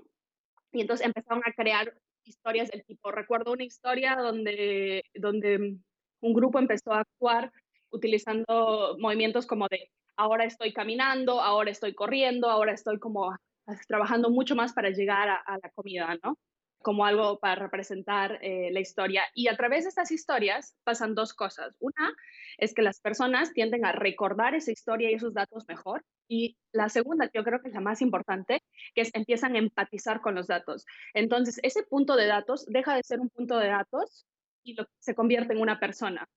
Y 0.73 0.81
entonces 0.81 1.07
empezaron 1.07 1.43
a 1.45 1.53
crear 1.53 1.93
historias 2.25 2.71
del 2.71 2.85
tipo, 2.85 3.11
recuerdo 3.11 3.53
una 3.53 3.65
historia 3.65 4.17
donde, 4.17 5.05
donde 5.15 5.77
un 6.23 6.33
grupo 6.33 6.59
empezó 6.59 6.93
a 6.93 7.01
actuar 7.01 7.53
utilizando 7.91 8.97
movimientos 8.99 9.47
como 9.47 9.69
de 9.69 9.91
ahora 10.17 10.45
estoy 10.45 10.73
caminando, 10.73 11.41
ahora 11.41 11.71
estoy 11.71 11.95
corriendo, 11.95 12.49
ahora 12.49 12.73
estoy 12.73 12.99
como 12.99 13.37
trabajando 13.87 14.31
mucho 14.31 14.57
más 14.57 14.73
para 14.73 14.91
llegar 14.91 15.29
a, 15.29 15.59
la 15.63 15.71
comida, 15.71 16.19
¿no? 16.23 16.39
como 16.83 17.07
algo 17.07 17.39
para 17.39 17.55
representar 17.55 18.41
eh, 18.43 18.71
la 18.73 18.81
historia. 18.81 19.23
Y 19.35 19.47
a 19.47 19.57
través 19.57 19.85
de 19.85 19.91
estas 19.91 20.11
historias 20.11 20.75
pasan 20.83 21.15
dos 21.15 21.33
cosas. 21.33 21.77
Una 21.79 22.13
es 22.59 22.75
que 22.75 22.83
las 22.83 23.01
personas 23.01 23.53
tienden 23.53 23.85
a 23.85 23.93
recordar 23.93 24.57
esa 24.57 24.73
historia 24.73 25.09
y 25.09 25.15
esos 25.15 25.33
datos 25.33 25.65
mejor. 25.69 26.05
Y 26.27 26.57
la 26.73 26.89
segunda, 26.89 27.31
yo 27.33 27.45
creo 27.45 27.63
que 27.63 27.69
es 27.69 27.75
la 27.75 27.81
más 27.81 28.03
importante, 28.03 28.65
que 28.97 29.03
es 29.03 29.11
empiezan 29.15 29.55
a 29.55 29.61
empatizar 29.61 30.21
con 30.21 30.35
los 30.35 30.49
datos. 30.49 30.85
Entonces, 31.15 31.61
ese 31.63 31.85
punto 31.85 32.17
de 32.17 32.27
datos 32.27 32.67
deja 32.67 32.97
de 32.97 33.03
ser 33.05 33.21
un 33.21 33.31
punto 33.31 33.59
de 33.59 33.69
datos 33.69 34.27
y 34.65 34.77
se 34.99 35.15
convierte 35.15 35.53
en 35.53 35.61
una 35.61 35.79
persona. 35.79 36.29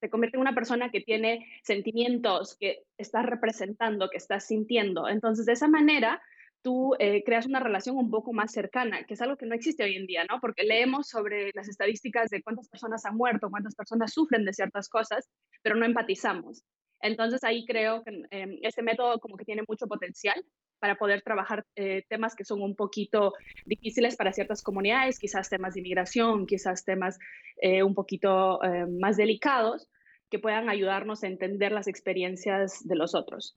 Se 0.00 0.10
convierte 0.10 0.36
en 0.36 0.42
una 0.42 0.54
persona 0.54 0.90
que 0.90 1.00
tiene 1.00 1.46
sentimientos, 1.62 2.56
que 2.58 2.82
está 2.98 3.22
representando, 3.22 4.08
que 4.10 4.16
está 4.16 4.40
sintiendo. 4.40 5.08
Entonces, 5.08 5.46
de 5.46 5.52
esa 5.52 5.68
manera, 5.68 6.20
tú 6.62 6.94
eh, 6.98 7.22
creas 7.24 7.46
una 7.46 7.60
relación 7.60 7.96
un 7.96 8.10
poco 8.10 8.32
más 8.32 8.50
cercana, 8.50 9.04
que 9.04 9.14
es 9.14 9.20
algo 9.20 9.36
que 9.36 9.46
no 9.46 9.54
existe 9.54 9.84
hoy 9.84 9.96
en 9.96 10.06
día, 10.06 10.24
¿no? 10.24 10.40
Porque 10.40 10.64
leemos 10.64 11.08
sobre 11.08 11.50
las 11.54 11.68
estadísticas 11.68 12.30
de 12.30 12.42
cuántas 12.42 12.68
personas 12.68 13.04
han 13.04 13.16
muerto, 13.16 13.50
cuántas 13.50 13.74
personas 13.74 14.12
sufren 14.12 14.44
de 14.44 14.54
ciertas 14.54 14.88
cosas, 14.88 15.30
pero 15.62 15.76
no 15.76 15.84
empatizamos. 15.84 16.64
Entonces 17.00 17.44
ahí 17.44 17.66
creo 17.66 18.02
que 18.02 18.22
eh, 18.30 18.58
este 18.62 18.82
método 18.82 19.20
como 19.20 19.36
que 19.36 19.44
tiene 19.44 19.62
mucho 19.68 19.86
potencial 19.86 20.42
para 20.84 20.96
poder 20.96 21.22
trabajar 21.22 21.64
eh, 21.76 22.04
temas 22.10 22.34
que 22.34 22.44
son 22.44 22.60
un 22.60 22.76
poquito 22.76 23.32
difíciles 23.64 24.16
para 24.16 24.34
ciertas 24.34 24.62
comunidades, 24.62 25.18
quizás 25.18 25.48
temas 25.48 25.72
de 25.72 25.80
inmigración, 25.80 26.44
quizás 26.44 26.84
temas 26.84 27.18
eh, 27.62 27.82
un 27.82 27.94
poquito 27.94 28.58
más 29.00 29.16
delicados, 29.16 29.88
que 30.28 30.38
puedan 30.38 30.68
ayudarnos 30.68 31.24
a 31.24 31.28
entender 31.28 31.72
las 31.72 31.88
experiencias 31.88 32.86
de 32.86 32.96
los 32.96 33.14
otros. 33.14 33.56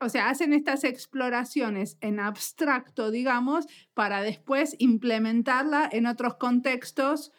O 0.00 0.08
sea, 0.08 0.30
hacen 0.30 0.52
estas 0.52 0.82
exploraciones 0.82 1.96
en 2.00 2.18
abstracto, 2.18 3.12
digamos, 3.12 3.68
para 3.94 4.20
después 4.22 4.74
implementarla 4.80 5.88
en 5.92 6.06
otros 6.06 6.34
contextos 6.34 7.30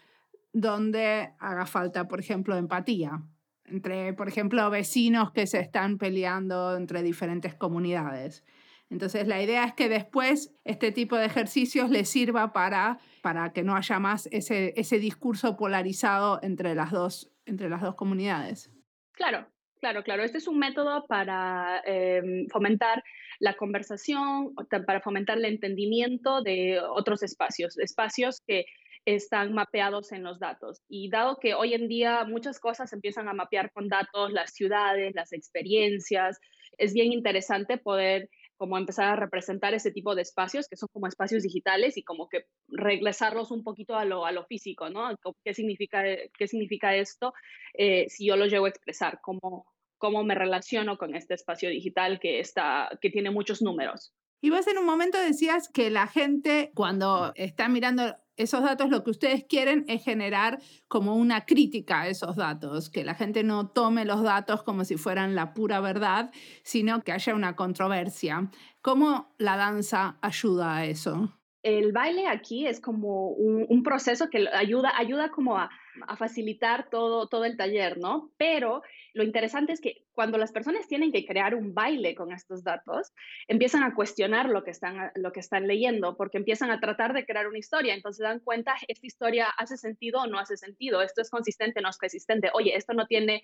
donde 0.54 1.34
haga 1.40 1.66
falta, 1.66 2.08
por 2.08 2.22
ejemplo, 2.22 2.56
empatía 2.56 3.22
entre, 3.66 4.14
por 4.14 4.28
ejemplo, 4.28 4.70
vecinos 4.70 5.32
que 5.32 5.48
se 5.48 5.60
están 5.60 5.98
peleando 5.98 6.78
entre 6.78 7.04
diferentes 7.04 7.54
comunidades. 7.56 8.46
Entonces, 8.90 9.28
la 9.28 9.42
idea 9.42 9.66
es 9.66 9.74
que 9.74 9.90
después 9.90 10.54
este 10.64 10.92
tipo 10.92 11.16
de 11.18 11.26
ejercicios 11.26 11.90
les 11.90 12.10
sirva 12.10 12.54
para, 12.54 13.00
para 13.22 13.52
que 13.52 13.64
no 13.64 13.76
haya 13.76 14.00
más 14.00 14.28
ese, 14.32 14.74
ese 14.78 15.00
discurso 15.00 15.58
polarizado 15.58 16.40
entre 16.44 16.76
las, 16.76 16.92
dos, 16.92 17.32
entre 17.46 17.70
las 17.70 17.82
dos 17.82 17.96
comunidades. 17.96 18.72
Claro, 19.14 19.48
Claro, 19.86 20.04
claro. 20.04 20.24
Este 20.24 20.40
es 20.40 20.48
un 20.48 20.58
método 20.58 21.06
para 21.06 21.80
em, 21.86 22.48
fomentar 22.48 23.04
la 23.40 23.56
conversación, 23.56 24.56
para 24.88 25.00
fomentar 25.00 25.38
el 25.38 25.46
entendimiento 25.46 26.42
de 26.42 26.80
otros 26.80 27.22
espacios, 27.22 27.78
espacios 27.78 28.42
que 28.48 28.66
están 29.06 29.54
mapeados 29.54 30.12
en 30.12 30.24
los 30.24 30.40
datos. 30.40 30.82
Y 30.90 31.10
dado 31.12 31.38
que 31.38 31.54
hoy 31.54 31.76
en 31.76 31.88
día 31.88 32.24
muchas 32.24 32.60
cosas 32.60 32.94
empiezan 32.94 33.28
a 33.28 33.34
mapear 33.34 33.72
con 33.72 33.88
datos, 33.88 34.34
las 34.34 34.54
ciudades, 34.54 35.14
las 35.14 35.32
experiencias, 35.34 36.40
es 36.80 36.94
bien 36.94 37.12
interesante 37.12 37.78
poder 37.78 38.30
como 38.58 38.78
empezar 38.78 39.06
a 39.06 39.16
representar 39.16 39.74
ese 39.74 39.92
tipo 39.92 40.16
de 40.16 40.22
espacios 40.22 40.68
que 40.68 40.78
son 40.78 40.90
como 40.92 41.08
espacios 41.08 41.44
digitales 41.44 41.98
y 41.98 42.04
como 42.04 42.30
que 42.30 42.46
regresarlos 42.68 43.52
un 43.52 43.64
poquito 43.64 43.96
a 43.96 44.06
lo, 44.06 44.46
físico, 44.46 44.90
¿no? 44.90 45.18
¿Qué 45.44 45.54
significa, 45.54 46.04
qué 46.38 46.48
significa 46.48 46.96
esto 46.96 47.34
eh, 47.74 48.08
si 48.10 48.28
yo 48.28 48.38
lo 48.38 48.46
llego 48.46 48.66
a 48.66 48.70
expresar? 48.70 49.20
¿Cómo, 49.22 49.66
¿Cómo 49.98 50.24
me 50.24 50.36
relaciono 50.36 50.98
con 50.98 51.16
este 51.16 51.34
espacio 51.34 51.70
digital 51.70 52.20
que, 52.20 52.40
está, 52.40 52.90
que 53.02 53.10
tiene 53.10 53.32
muchos 53.32 53.62
números? 53.62 54.14
Y 54.46 54.52
vos 54.52 54.68
en 54.68 54.78
un 54.78 54.86
momento 54.86 55.18
decías 55.18 55.70
que 55.70 55.90
la 55.90 56.06
gente 56.06 56.70
cuando 56.76 57.32
está 57.34 57.68
mirando 57.68 58.16
esos 58.38 58.62
datos 58.62 58.92
lo 58.92 59.04
que 59.04 59.10
ustedes 59.10 59.44
quieren 59.44 59.86
es 59.88 60.04
generar 60.04 60.60
como 60.88 61.16
una 61.16 61.46
crítica 61.46 62.02
a 62.02 62.10
esos 62.10 62.36
datos, 62.36 62.92
que 62.92 63.04
la 63.04 63.16
gente 63.16 63.42
no 63.42 63.70
tome 63.70 64.06
los 64.06 64.22
datos 64.22 64.62
como 64.62 64.86
si 64.86 64.98
fueran 64.98 65.34
la 65.34 65.56
pura 65.56 65.80
verdad, 65.80 66.30
sino 66.64 67.02
que 67.02 67.12
haya 67.12 67.34
una 67.34 67.56
controversia. 67.56 68.52
¿Cómo 68.84 69.34
la 69.40 69.58
danza 69.58 70.20
ayuda 70.22 70.78
a 70.78 70.86
eso? 70.86 71.36
El 71.64 71.92
baile 71.92 72.28
aquí 72.28 72.68
es 72.68 72.80
como 72.80 73.30
un, 73.30 73.82
proceso 73.82 74.30
que 74.30 74.48
ayuda, 74.54 74.94
ayuda 74.96 75.30
como 75.30 75.58
a, 75.58 75.72
a, 76.08 76.16
facilitar 76.18 76.90
todo, 76.90 77.28
todo 77.28 77.46
el 77.46 77.58
taller, 77.58 77.98
¿no? 77.98 78.32
Pero 78.38 78.82
lo 79.14 79.24
interesante 79.24 79.74
es 79.74 79.82
que 79.82 80.04
cuando 80.14 80.38
las 80.38 80.52
personas 80.52 80.88
tienen 80.88 81.12
que 81.12 81.26
crear 81.26 81.56
un 81.56 81.74
baile 81.74 82.16
con 82.16 82.32
estos 82.32 82.64
datos, 82.64 83.14
empiezan 83.48 83.84
a 83.84 83.94
cuestionar 83.96 84.50
lo 84.50 84.64
que 84.64 84.72
están, 84.72 85.12
lo 85.16 85.32
que 85.32 85.40
están 85.40 85.68
leyendo, 85.68 86.18
porque 86.18 86.38
empiezan 86.38 86.72
a 86.72 86.80
tratar 86.80 87.14
de 87.14 87.26
crear 87.26 87.48
una 87.48 87.58
historia. 87.58 87.94
Entonces 87.94 88.24
dan 88.24 88.40
cuenta, 88.40 88.76
esta 88.88 89.08
historia 89.08 89.48
hace 89.58 89.78
sentido 89.78 90.22
o 90.22 90.28
no 90.28 90.40
hace 90.40 90.58
sentido, 90.58 91.02
esto 91.02 91.22
es 91.22 91.30
consistente 91.30 91.80
o 91.80 91.84
no 91.84 91.90
es 91.90 91.98
consistente, 91.98 92.50
oye, 92.54 92.76
esto 92.76 92.94
no 92.94 93.08
tiene 93.08 93.44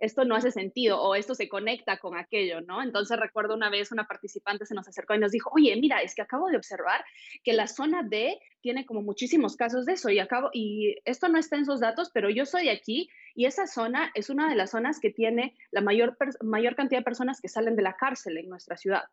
esto 0.00 0.24
no 0.24 0.34
hace 0.34 0.50
sentido 0.50 1.00
o 1.00 1.14
esto 1.14 1.34
se 1.34 1.48
conecta 1.48 1.98
con 1.98 2.16
aquello, 2.16 2.60
¿no? 2.62 2.82
Entonces 2.82 3.18
recuerdo 3.18 3.54
una 3.54 3.70
vez 3.70 3.92
una 3.92 4.06
participante 4.06 4.66
se 4.66 4.74
nos 4.74 4.88
acercó 4.88 5.14
y 5.14 5.18
nos 5.18 5.32
dijo, 5.32 5.50
oye, 5.54 5.76
mira, 5.76 6.00
es 6.02 6.14
que 6.14 6.22
acabo 6.22 6.48
de 6.48 6.56
observar 6.56 7.04
que 7.44 7.52
la 7.52 7.66
zona 7.66 8.02
D 8.02 8.40
tiene 8.60 8.86
como 8.86 9.02
muchísimos 9.02 9.56
casos 9.56 9.86
de 9.86 9.92
eso 9.92 10.10
y 10.10 10.18
acabo, 10.18 10.50
y 10.52 10.96
esto 11.04 11.28
no 11.28 11.38
está 11.38 11.56
en 11.56 11.66
sus 11.66 11.80
datos, 11.80 12.10
pero 12.12 12.30
yo 12.30 12.46
soy 12.46 12.68
aquí 12.68 13.08
y 13.34 13.44
esa 13.44 13.66
zona 13.66 14.10
es 14.14 14.30
una 14.30 14.48
de 14.48 14.56
las 14.56 14.70
zonas 14.70 15.00
que 15.00 15.10
tiene 15.10 15.54
la 15.70 15.80
mayor, 15.80 16.16
mayor 16.42 16.74
cantidad 16.74 17.00
de 17.00 17.04
personas 17.04 17.40
que 17.40 17.48
salen 17.48 17.76
de 17.76 17.82
la 17.82 17.96
cárcel 17.96 18.38
en 18.38 18.48
nuestra 18.48 18.76
ciudad. 18.76 19.04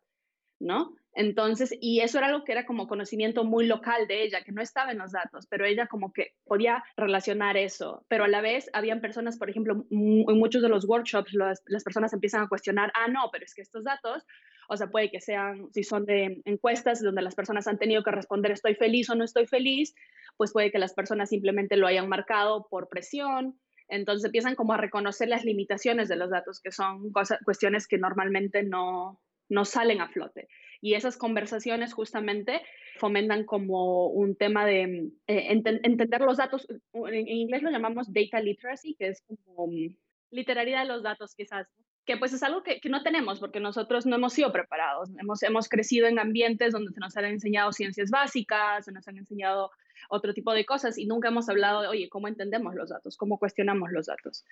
¿No? 0.60 0.94
Entonces, 1.14 1.74
y 1.80 2.00
eso 2.00 2.18
era 2.18 2.28
algo 2.28 2.44
que 2.44 2.52
era 2.52 2.64
como 2.64 2.86
conocimiento 2.86 3.42
muy 3.42 3.66
local 3.66 4.06
de 4.06 4.22
ella, 4.22 4.42
que 4.44 4.52
no 4.52 4.62
estaba 4.62 4.92
en 4.92 4.98
los 4.98 5.10
datos, 5.10 5.46
pero 5.48 5.64
ella 5.64 5.88
como 5.88 6.12
que 6.12 6.34
podía 6.44 6.84
relacionar 6.96 7.56
eso, 7.56 8.04
pero 8.08 8.24
a 8.24 8.28
la 8.28 8.40
vez 8.40 8.70
habían 8.72 9.00
personas, 9.00 9.36
por 9.36 9.50
ejemplo, 9.50 9.84
en 9.90 10.38
muchos 10.38 10.62
de 10.62 10.68
los 10.68 10.84
workshops 10.84 11.34
las, 11.34 11.60
personas 11.82 12.12
empiezan 12.12 12.42
a 12.42 12.48
cuestionar, 12.48 12.92
ah, 12.94 13.08
no, 13.08 13.30
pero 13.32 13.44
es 13.44 13.54
que 13.54 13.62
estos 13.62 13.82
datos, 13.82 14.24
o 14.68 14.76
sea, 14.76 14.88
puede 14.88 15.10
que 15.10 15.20
sean, 15.20 15.72
si 15.72 15.82
son 15.82 16.04
de 16.06 16.40
encuestas 16.44 17.02
donde 17.02 17.22
las 17.22 17.34
personas 17.34 17.66
han 17.66 17.78
tenido 17.78 18.04
que 18.04 18.12
responder 18.12 18.52
estoy 18.52 18.74
feliz 18.76 19.10
o 19.10 19.16
no 19.16 19.24
estoy 19.24 19.46
feliz, 19.46 19.94
pues 20.36 20.52
puede 20.52 20.70
que 20.70 20.78
las 20.78 20.94
personas 20.94 21.30
simplemente 21.30 21.76
lo 21.76 21.88
hayan 21.88 22.08
marcado 22.08 22.68
por 22.70 22.88
presión, 22.88 23.58
entonces 23.88 24.26
empiezan 24.26 24.54
como 24.54 24.74
a 24.74 24.76
reconocer 24.76 25.28
las 25.28 25.44
limitaciones 25.44 26.08
de 26.08 26.16
los 26.16 26.30
datos, 26.30 26.60
que 26.60 26.70
son 26.70 27.10
cosas, 27.10 27.38
cuestiones 27.44 27.88
que 27.88 27.98
normalmente 27.98 28.62
no, 28.62 29.20
no 29.48 29.64
salen 29.64 30.00
a 30.00 30.08
flote. 30.08 30.48
Y 30.80 30.94
esas 30.94 31.16
conversaciones 31.16 31.92
justamente 31.92 32.62
fomentan 32.98 33.44
como 33.44 34.08
un 34.08 34.36
tema 34.36 34.64
de 34.64 35.10
eh, 35.26 35.46
entender 35.48 36.20
los 36.20 36.36
datos, 36.36 36.66
en, 36.92 37.28
inglés 37.28 37.62
lo 37.62 37.70
llamamos 37.70 38.12
data 38.12 38.40
literacy, 38.40 38.94
que 38.94 39.08
es 39.08 39.22
como 39.22 39.68
mm, 39.68 39.94
literalidad 40.30 40.82
de 40.82 40.88
los 40.88 41.02
datos 41.02 41.34
quizás, 41.34 41.66
que 42.04 42.16
pues 42.16 42.32
es 42.32 42.42
algo 42.42 42.62
que, 42.62 42.80
no 42.88 43.02
tenemos 43.02 43.38
porque 43.40 43.60
nosotros 43.60 44.06
no 44.06 44.16
hemos 44.16 44.32
sido 44.32 44.52
preparados, 44.52 45.10
hemos, 45.20 45.42
hemos 45.42 45.68
crecido 45.68 46.06
en 46.06 46.18
ambientes 46.18 46.72
donde 46.72 46.92
se 46.92 47.00
nos 47.00 47.16
han 47.16 47.26
enseñado 47.26 47.72
ciencias 47.72 48.10
básicas, 48.10 48.84
se 48.84 48.92
nos 48.92 49.06
han 49.08 49.18
enseñado 49.18 49.70
otro 50.08 50.32
tipo 50.32 50.52
de 50.52 50.64
cosas 50.64 50.96
y 50.96 51.06
nunca 51.06 51.28
hemos 51.28 51.48
hablado 51.48 51.82
de, 51.82 51.88
oye, 51.88 52.08
¿cómo 52.08 52.28
entendemos 52.28 52.74
los 52.74 52.90
datos? 52.90 53.16
¿Cómo 53.16 53.38
cuestionamos 53.38 53.90
los 53.92 54.06
datos? 54.06 54.44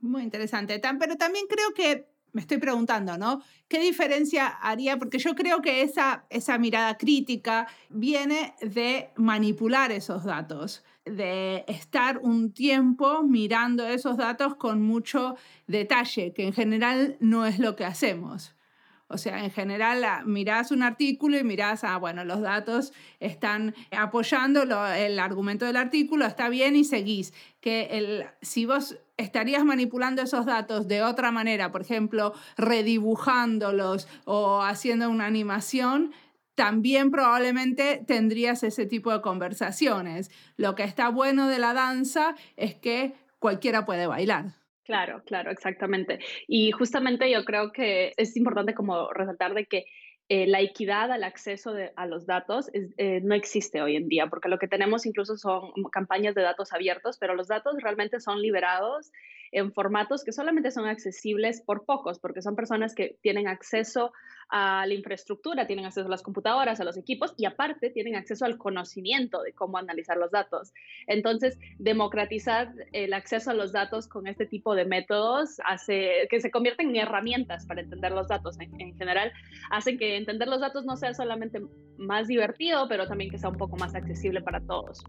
Muy 0.00 0.22
interesante, 0.22 0.80
pero 0.98 1.16
también 1.16 1.46
creo 1.48 1.74
que 1.74 2.06
me 2.32 2.40
estoy 2.40 2.58
preguntando, 2.58 3.16
¿no? 3.18 3.42
¿Qué 3.68 3.80
diferencia 3.80 4.46
haría? 4.46 4.98
Porque 4.98 5.18
yo 5.18 5.34
creo 5.34 5.60
que 5.60 5.82
esa, 5.82 6.24
esa 6.30 6.58
mirada 6.58 6.96
crítica 6.96 7.66
viene 7.88 8.54
de 8.60 9.10
manipular 9.16 9.92
esos 9.92 10.24
datos, 10.24 10.84
de 11.04 11.64
estar 11.68 12.18
un 12.18 12.52
tiempo 12.52 13.22
mirando 13.22 13.86
esos 13.86 14.16
datos 14.16 14.56
con 14.56 14.82
mucho 14.82 15.36
detalle, 15.66 16.32
que 16.32 16.46
en 16.46 16.52
general 16.52 17.16
no 17.20 17.46
es 17.46 17.58
lo 17.58 17.76
que 17.76 17.84
hacemos. 17.84 18.54
O 19.08 19.16
sea, 19.16 19.42
en 19.42 19.50
general 19.50 20.04
mirás 20.26 20.70
un 20.70 20.82
artículo 20.82 21.38
y 21.38 21.44
mirás, 21.44 21.82
ah, 21.82 21.96
bueno, 21.96 22.24
los 22.24 22.42
datos 22.42 22.92
están 23.20 23.74
apoyando 23.90 24.62
el 24.62 25.18
argumento 25.18 25.64
del 25.64 25.76
artículo, 25.76 26.26
está 26.26 26.50
bien 26.50 26.76
y 26.76 26.84
seguís. 26.84 27.32
Que 27.60 27.88
el, 27.92 28.26
si 28.42 28.66
vos 28.66 28.98
estarías 29.16 29.64
manipulando 29.64 30.20
esos 30.20 30.44
datos 30.44 30.88
de 30.88 31.02
otra 31.02 31.32
manera, 31.32 31.72
por 31.72 31.80
ejemplo, 31.80 32.34
redibujándolos 32.58 34.08
o 34.26 34.62
haciendo 34.62 35.08
una 35.08 35.24
animación, 35.24 36.12
también 36.54 37.10
probablemente 37.10 38.04
tendrías 38.06 38.62
ese 38.62 38.84
tipo 38.84 39.12
de 39.12 39.22
conversaciones. 39.22 40.30
Lo 40.56 40.74
que 40.74 40.84
está 40.84 41.08
bueno 41.08 41.48
de 41.48 41.58
la 41.58 41.72
danza 41.72 42.34
es 42.56 42.74
que 42.74 43.14
cualquiera 43.38 43.86
puede 43.86 44.06
bailar. 44.06 44.54
Claro, 44.88 45.22
claro, 45.26 45.50
exactamente. 45.50 46.18
Y 46.46 46.70
justamente 46.70 47.30
yo 47.30 47.44
creo 47.44 47.72
que 47.72 48.14
es 48.16 48.34
importante 48.38 48.72
como 48.72 49.10
resaltar 49.12 49.52
de 49.52 49.66
que 49.66 49.84
eh, 50.30 50.46
la 50.46 50.62
equidad 50.62 51.12
al 51.12 51.24
acceso 51.24 51.74
a 51.94 52.06
los 52.06 52.24
datos 52.24 52.70
eh, 52.72 53.20
no 53.22 53.34
existe 53.34 53.82
hoy 53.82 53.96
en 53.96 54.08
día, 54.08 54.28
porque 54.28 54.48
lo 54.48 54.58
que 54.58 54.66
tenemos 54.66 55.04
incluso 55.04 55.36
son 55.36 55.72
campañas 55.92 56.34
de 56.34 56.40
datos 56.40 56.72
abiertos, 56.72 57.18
pero 57.18 57.34
los 57.34 57.48
datos 57.48 57.74
realmente 57.82 58.18
son 58.18 58.40
liberados 58.40 59.12
en 59.52 59.72
formatos 59.72 60.24
que 60.24 60.32
solamente 60.32 60.70
son 60.70 60.86
accesibles 60.86 61.60
por 61.60 61.84
pocos, 61.84 62.18
porque 62.18 62.42
son 62.42 62.56
personas 62.56 62.94
que 62.94 63.18
tienen 63.22 63.48
acceso 63.48 64.12
a 64.50 64.86
la 64.86 64.94
infraestructura, 64.94 65.66
tienen 65.66 65.84
acceso 65.84 66.06
a 66.06 66.10
las 66.10 66.22
computadoras, 66.22 66.80
a 66.80 66.84
los 66.84 66.96
equipos 66.96 67.34
y 67.36 67.44
aparte 67.44 67.90
tienen 67.90 68.16
acceso 68.16 68.44
al 68.44 68.56
conocimiento 68.56 69.42
de 69.42 69.52
cómo 69.52 69.78
analizar 69.78 70.16
los 70.16 70.30
datos. 70.30 70.72
Entonces, 71.06 71.58
democratizar 71.78 72.72
el 72.92 73.12
acceso 73.12 73.50
a 73.50 73.54
los 73.54 73.72
datos 73.72 74.08
con 74.08 74.26
este 74.26 74.46
tipo 74.46 74.74
de 74.74 74.84
métodos 74.84 75.60
hace 75.64 76.26
que 76.30 76.40
se 76.40 76.50
convierten 76.50 76.90
en 76.90 76.96
herramientas 76.96 77.66
para 77.66 77.82
entender 77.82 78.12
los 78.12 78.28
datos 78.28 78.58
en, 78.60 78.80
en 78.80 78.96
general, 78.96 79.32
hacen 79.70 79.98
que 79.98 80.16
entender 80.16 80.48
los 80.48 80.60
datos 80.60 80.84
no 80.84 80.96
sea 80.96 81.12
solamente 81.14 81.60
más 81.98 82.28
divertido, 82.28 82.88
pero 82.88 83.06
también 83.06 83.30
que 83.30 83.38
sea 83.38 83.50
un 83.50 83.56
poco 83.56 83.76
más 83.76 83.94
accesible 83.94 84.40
para 84.40 84.60
todos. 84.60 85.04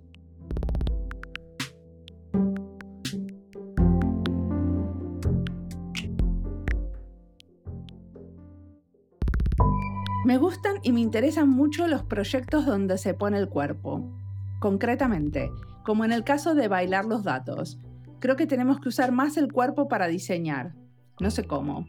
Me 10.30 10.38
gustan 10.38 10.76
y 10.84 10.92
me 10.92 11.00
interesan 11.00 11.50
mucho 11.50 11.88
los 11.88 12.04
proyectos 12.04 12.64
donde 12.64 13.00
se 13.00 13.16
pone 13.16 13.40
el 13.40 13.50
cuerpo. 13.50 14.16
Concretamente, 14.60 15.50
como 15.84 16.06
en 16.06 16.12
el 16.12 16.24
caso 16.24 16.54
de 16.54 16.68
bailar 16.68 17.06
los 17.06 17.24
datos. 17.24 17.80
Creo 18.20 18.36
que 18.36 18.46
tenemos 18.46 18.80
que 18.80 18.90
usar 18.90 19.12
más 19.12 19.38
el 19.38 19.52
cuerpo 19.52 19.88
para 19.88 20.08
diseñar. 20.08 20.76
No 21.20 21.32
sé 21.32 21.46
cómo. 21.46 21.88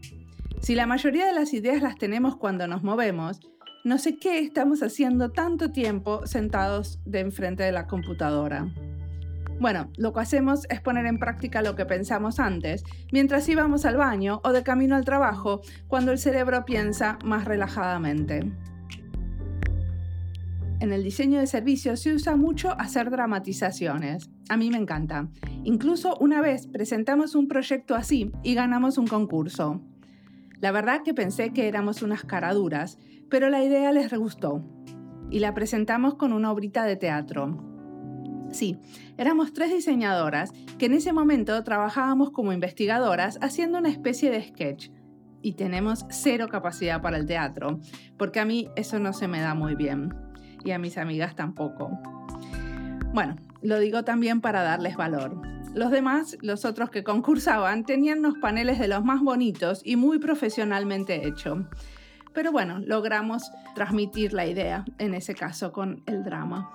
Si 0.62 0.74
la 0.74 0.86
mayoría 0.86 1.26
de 1.26 1.34
las 1.34 1.52
ideas 1.52 1.82
las 1.82 1.96
tenemos 1.96 2.34
cuando 2.34 2.66
nos 2.66 2.82
movemos, 2.82 3.40
no 3.84 3.98
sé 3.98 4.16
qué 4.16 4.38
estamos 4.38 4.82
haciendo 4.82 5.32
tanto 5.32 5.70
tiempo 5.70 6.26
sentados 6.26 6.98
de 7.04 7.20
enfrente 7.20 7.64
de 7.64 7.72
la 7.72 7.86
computadora. 7.86 8.72
Bueno, 9.60 9.90
lo 9.98 10.14
que 10.14 10.20
hacemos 10.20 10.66
es 10.70 10.80
poner 10.80 11.04
en 11.04 11.18
práctica 11.18 11.60
lo 11.60 11.76
que 11.76 11.84
pensamos 11.84 12.40
antes, 12.40 12.82
mientras 13.12 13.46
íbamos 13.46 13.84
al 13.84 13.98
baño 13.98 14.40
o 14.42 14.52
de 14.52 14.62
camino 14.62 14.96
al 14.96 15.04
trabajo, 15.04 15.60
cuando 15.86 16.12
el 16.12 16.18
cerebro 16.18 16.64
piensa 16.64 17.18
más 17.26 17.44
relajadamente. 17.44 18.50
En 20.80 20.94
el 20.94 21.04
diseño 21.04 21.38
de 21.38 21.46
servicios 21.46 22.00
se 22.00 22.14
usa 22.14 22.36
mucho 22.36 22.70
hacer 22.80 23.10
dramatizaciones. 23.10 24.30
A 24.48 24.56
mí 24.56 24.70
me 24.70 24.78
encanta. 24.78 25.28
Incluso 25.62 26.16
una 26.20 26.40
vez 26.40 26.66
presentamos 26.66 27.34
un 27.34 27.46
proyecto 27.46 27.94
así 27.94 28.32
y 28.42 28.54
ganamos 28.54 28.96
un 28.96 29.06
concurso. 29.06 29.82
La 30.60 30.72
verdad 30.72 31.02
que 31.04 31.12
pensé 31.12 31.52
que 31.52 31.68
éramos 31.68 32.00
unas 32.00 32.24
caraduras, 32.24 32.98
pero 33.28 33.50
la 33.50 33.62
idea 33.62 33.92
les 33.92 34.10
gustó. 34.14 34.64
Y 35.30 35.40
la 35.40 35.52
presentamos 35.52 36.14
con 36.14 36.32
una 36.32 36.50
obrita 36.50 36.84
de 36.84 36.96
teatro. 36.96 37.69
Sí, 38.50 38.78
éramos 39.16 39.52
tres 39.52 39.70
diseñadoras 39.70 40.52
que 40.78 40.86
en 40.86 40.94
ese 40.94 41.12
momento 41.12 41.62
trabajábamos 41.62 42.30
como 42.30 42.52
investigadoras 42.52 43.38
haciendo 43.42 43.78
una 43.78 43.88
especie 43.88 44.30
de 44.30 44.42
sketch. 44.42 44.90
Y 45.42 45.54
tenemos 45.54 46.04
cero 46.10 46.48
capacidad 46.50 47.00
para 47.00 47.16
el 47.16 47.26
teatro, 47.26 47.80
porque 48.18 48.40
a 48.40 48.44
mí 48.44 48.68
eso 48.76 48.98
no 48.98 49.12
se 49.12 49.28
me 49.28 49.40
da 49.40 49.54
muy 49.54 49.74
bien. 49.74 50.14
Y 50.64 50.72
a 50.72 50.78
mis 50.78 50.98
amigas 50.98 51.34
tampoco. 51.34 51.98
Bueno, 53.14 53.36
lo 53.62 53.78
digo 53.78 54.04
también 54.04 54.40
para 54.40 54.62
darles 54.62 54.96
valor. 54.96 55.40
Los 55.74 55.90
demás, 55.90 56.36
los 56.42 56.64
otros 56.64 56.90
que 56.90 57.04
concursaban, 57.04 57.84
tenían 57.84 58.18
unos 58.18 58.38
paneles 58.38 58.78
de 58.78 58.88
los 58.88 59.04
más 59.04 59.20
bonitos 59.20 59.80
y 59.84 59.96
muy 59.96 60.18
profesionalmente 60.18 61.26
hechos. 61.26 61.64
Pero 62.34 62.52
bueno, 62.52 62.80
logramos 62.80 63.50
transmitir 63.74 64.32
la 64.32 64.46
idea, 64.46 64.84
en 64.98 65.14
ese 65.14 65.34
caso 65.34 65.72
con 65.72 66.02
el 66.06 66.24
drama. 66.24 66.70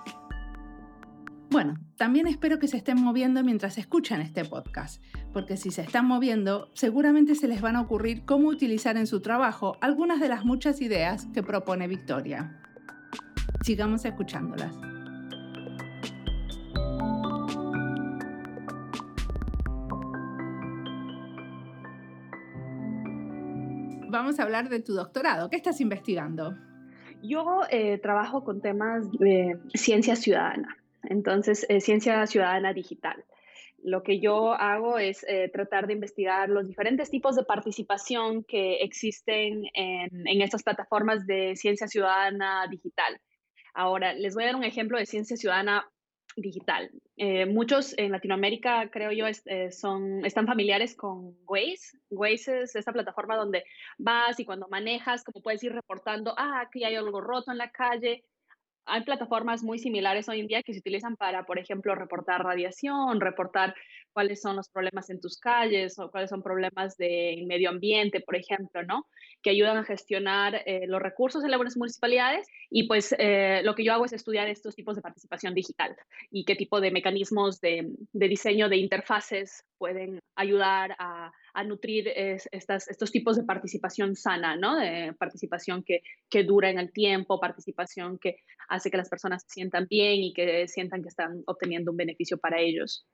Bueno, 1.50 1.74
también 1.96 2.26
espero 2.26 2.58
que 2.58 2.66
se 2.66 2.76
estén 2.76 3.00
moviendo 3.00 3.42
mientras 3.44 3.78
escuchan 3.78 4.20
este 4.20 4.44
podcast, 4.44 5.02
porque 5.32 5.56
si 5.56 5.70
se 5.70 5.82
están 5.82 6.06
moviendo, 6.06 6.70
seguramente 6.74 7.34
se 7.34 7.46
les 7.46 7.60
van 7.60 7.76
a 7.76 7.82
ocurrir 7.82 8.24
cómo 8.24 8.48
utilizar 8.48 8.96
en 8.96 9.06
su 9.06 9.20
trabajo 9.20 9.76
algunas 9.80 10.20
de 10.20 10.28
las 10.28 10.44
muchas 10.44 10.80
ideas 10.80 11.28
que 11.32 11.42
propone 11.42 11.86
Victoria. 11.86 12.60
Sigamos 13.62 14.04
escuchándolas. 14.04 14.76
Vamos 24.08 24.40
a 24.40 24.42
hablar 24.42 24.68
de 24.68 24.80
tu 24.80 24.94
doctorado. 24.94 25.48
¿Qué 25.48 25.56
estás 25.56 25.80
investigando? 25.80 26.56
Yo 27.22 27.60
eh, 27.70 27.98
trabajo 27.98 28.44
con 28.44 28.60
temas 28.60 29.10
de 29.12 29.58
ciencia 29.74 30.16
ciudadana. 30.16 30.76
Entonces, 31.10 31.66
eh, 31.68 31.80
ciencia 31.80 32.26
ciudadana 32.26 32.72
digital. 32.72 33.24
Lo 33.82 34.02
que 34.02 34.20
yo 34.20 34.52
hago 34.52 34.98
es 34.98 35.24
eh, 35.28 35.50
tratar 35.52 35.86
de 35.86 35.92
investigar 35.92 36.48
los 36.48 36.66
diferentes 36.66 37.10
tipos 37.10 37.36
de 37.36 37.44
participación 37.44 38.42
que 38.44 38.76
existen 38.76 39.64
en, 39.74 40.26
en 40.26 40.42
estas 40.42 40.62
plataformas 40.62 41.26
de 41.26 41.54
ciencia 41.56 41.86
ciudadana 41.86 42.66
digital. 42.68 43.20
Ahora, 43.74 44.14
les 44.14 44.34
voy 44.34 44.44
a 44.44 44.46
dar 44.46 44.56
un 44.56 44.64
ejemplo 44.64 44.98
de 44.98 45.06
ciencia 45.06 45.36
ciudadana 45.36 45.86
digital. 46.36 46.90
Eh, 47.16 47.46
muchos 47.46 47.96
en 47.96 48.12
Latinoamérica, 48.12 48.90
creo 48.90 49.10
yo, 49.10 49.26
son, 49.70 50.24
están 50.24 50.46
familiares 50.46 50.94
con 50.94 51.36
Waze. 51.46 51.98
Waze 52.10 52.62
es 52.62 52.76
esta 52.76 52.92
plataforma 52.92 53.36
donde 53.36 53.64
vas 53.98 54.38
y 54.38 54.44
cuando 54.44 54.68
manejas, 54.68 55.24
como 55.24 55.42
puedes 55.42 55.62
ir 55.64 55.72
reportando, 55.72 56.34
ah, 56.36 56.60
aquí 56.60 56.84
hay 56.84 56.94
algo 56.94 57.20
roto 57.20 57.52
en 57.52 57.58
la 57.58 57.70
calle, 57.70 58.24
hay 58.86 59.02
plataformas 59.02 59.62
muy 59.62 59.78
similares 59.78 60.28
hoy 60.28 60.40
en 60.40 60.46
día 60.46 60.62
que 60.62 60.72
se 60.72 60.78
utilizan 60.78 61.16
para, 61.16 61.44
por 61.44 61.58
ejemplo, 61.58 61.94
reportar 61.94 62.42
radiación, 62.42 63.20
reportar 63.20 63.74
cuáles 64.12 64.40
son 64.40 64.56
los 64.56 64.68
problemas 64.68 65.10
en 65.10 65.20
tus 65.20 65.38
calles 65.38 65.98
o 65.98 66.10
cuáles 66.10 66.30
son 66.30 66.42
problemas 66.42 66.96
de 66.96 67.44
medio 67.46 67.68
ambiente, 67.68 68.20
por 68.20 68.36
ejemplo, 68.36 68.82
¿no? 68.84 69.06
Que 69.42 69.50
ayudan 69.50 69.76
a 69.76 69.84
gestionar 69.84 70.62
eh, 70.66 70.86
los 70.86 71.02
recursos 71.02 71.44
en 71.44 71.50
las 71.50 71.76
municipalidades 71.76 72.46
y 72.70 72.86
pues 72.86 73.14
eh, 73.18 73.60
lo 73.64 73.74
que 73.74 73.84
yo 73.84 73.92
hago 73.92 74.06
es 74.06 74.12
estudiar 74.12 74.48
estos 74.48 74.74
tipos 74.74 74.96
de 74.96 75.02
participación 75.02 75.52
digital 75.52 75.94
y 76.30 76.44
qué 76.44 76.54
tipo 76.56 76.80
de 76.80 76.90
mecanismos 76.90 77.60
de, 77.60 77.90
de 78.12 78.28
diseño 78.28 78.68
de 78.68 78.76
interfaces 78.78 79.64
pueden 79.78 80.20
ayudar 80.36 80.96
a, 80.98 81.32
a 81.56 81.64
nutrir 81.64 82.06
estas, 82.52 82.86
estos 82.86 83.10
tipos 83.10 83.34
de 83.34 83.44
participación 83.44 84.14
sana, 84.14 84.56
¿no? 84.56 84.76
De 84.76 85.14
participación 85.18 85.82
que, 85.82 86.02
que 86.28 86.44
dura 86.44 86.68
en 86.68 86.78
el 86.78 86.92
tiempo, 86.92 87.40
participación 87.40 88.18
que 88.18 88.36
hace 88.68 88.90
que 88.90 88.98
las 88.98 89.08
personas 89.08 89.42
se 89.42 89.54
sientan 89.54 89.86
bien 89.88 90.22
y 90.22 90.34
que 90.34 90.68
sientan 90.68 91.00
que 91.02 91.08
están 91.08 91.42
obteniendo 91.46 91.92
un 91.92 91.96
beneficio 91.96 92.36
para 92.36 92.60
ellos. 92.60 93.06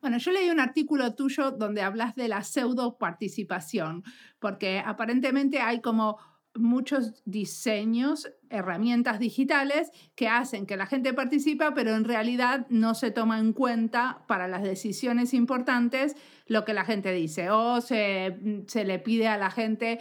Bueno, 0.00 0.16
yo 0.16 0.32
leí 0.32 0.48
un 0.48 0.60
artículo 0.60 1.14
tuyo 1.14 1.50
donde 1.50 1.82
hablas 1.82 2.14
de 2.14 2.28
la 2.28 2.42
pseudo 2.42 2.96
participación, 2.96 4.02
porque 4.38 4.78
aparentemente 4.82 5.60
hay 5.60 5.82
como 5.82 6.18
muchos 6.54 7.22
diseños, 7.24 8.30
herramientas 8.48 9.18
digitales 9.20 9.90
que 10.14 10.28
hacen 10.28 10.66
que 10.66 10.76
la 10.76 10.86
gente 10.86 11.14
participa, 11.14 11.74
pero 11.74 11.94
en 11.94 12.04
realidad 12.04 12.66
no 12.68 12.94
se 12.94 13.10
toma 13.10 13.38
en 13.38 13.52
cuenta 13.52 14.24
para 14.26 14.48
las 14.48 14.62
decisiones 14.62 15.32
importantes 15.32 16.16
lo 16.46 16.64
que 16.64 16.74
la 16.74 16.84
gente 16.84 17.12
dice 17.12 17.50
o 17.50 17.80
se, 17.80 18.64
se 18.66 18.84
le 18.84 18.98
pide 18.98 19.28
a 19.28 19.38
la 19.38 19.50
gente 19.50 20.00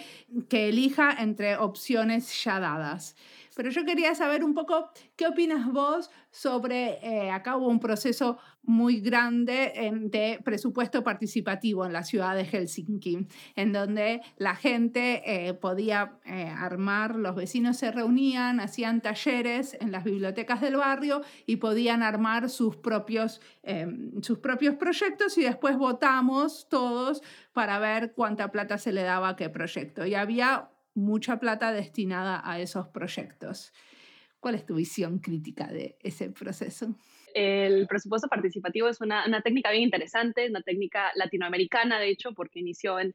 que 0.50 0.70
elija 0.70 1.12
entre 1.20 1.58
opciones 1.58 2.44
ya 2.44 2.60
dadas. 2.60 3.16
Pero 3.60 3.72
yo 3.72 3.84
quería 3.84 4.16
saber 4.16 4.46
un 4.46 4.54
poco 4.54 4.90
qué 5.18 5.28
opinas 5.28 5.70
vos 5.70 6.10
sobre, 6.32 6.98
eh, 7.06 7.30
acá 7.30 7.58
hubo 7.58 7.68
un 7.68 7.82
proceso 7.82 8.38
muy 8.64 9.02
grande 9.02 9.74
de 10.04 10.40
presupuesto 10.46 11.04
participativo 11.04 11.86
en 11.86 11.92
la 11.92 12.06
ciudad 12.06 12.38
de 12.38 12.46
Helsinki, 12.46 13.28
en 13.58 13.74
donde 13.74 14.22
la 14.38 14.56
gente 14.56 15.24
eh, 15.26 15.54
podía 15.56 16.20
eh, 16.24 16.48
armar, 16.48 17.18
los 17.18 17.36
vecinos 17.36 17.76
se 17.76 17.92
reunían, 17.92 18.62
hacían 18.62 19.02
talleres 19.02 19.76
en 19.82 19.92
las 19.92 20.06
bibliotecas 20.06 20.62
del 20.62 20.78
barrio 20.78 21.20
y 21.46 21.58
podían 21.58 22.02
armar 22.02 22.50
sus 22.50 22.78
propios, 22.78 23.42
sus 24.22 24.38
propios 24.38 24.76
proyectos 24.76 25.38
y 25.38 25.44
después 25.44 25.78
votamos 25.78 26.68
todos 26.70 27.22
para 27.52 27.78
ver 27.78 28.14
cuánta 28.14 28.54
plata 28.54 28.78
se 28.78 28.94
le 28.94 29.04
daba 29.04 29.28
a 29.28 29.36
qué 29.36 29.50
proyecto. 29.50 30.06
Y 30.06 30.16
había 30.16 30.70
mucha 31.00 31.40
plata 31.40 31.72
destinada 31.72 32.42
a 32.44 32.60
esos 32.60 32.88
proyectos. 32.90 33.74
¿Cuál 34.40 34.56
es 34.56 34.66
tu 34.66 34.76
visión 34.76 35.20
crítica 35.20 35.68
de 35.68 35.98
ese 36.02 36.30
proceso? 36.30 36.96
El 37.34 37.88
presupuesto 37.88 38.28
participativo 38.28 38.88
es 38.88 39.02
una, 39.02 39.42
técnica 39.44 39.72
bien 39.72 39.84
interesante, 39.84 40.50
una 40.50 40.62
técnica 40.62 41.12
latinoamericana, 41.16 42.00
de 42.00 42.10
hecho, 42.10 42.34
porque 42.34 42.60
inició 42.60 42.98
en, 43.00 43.14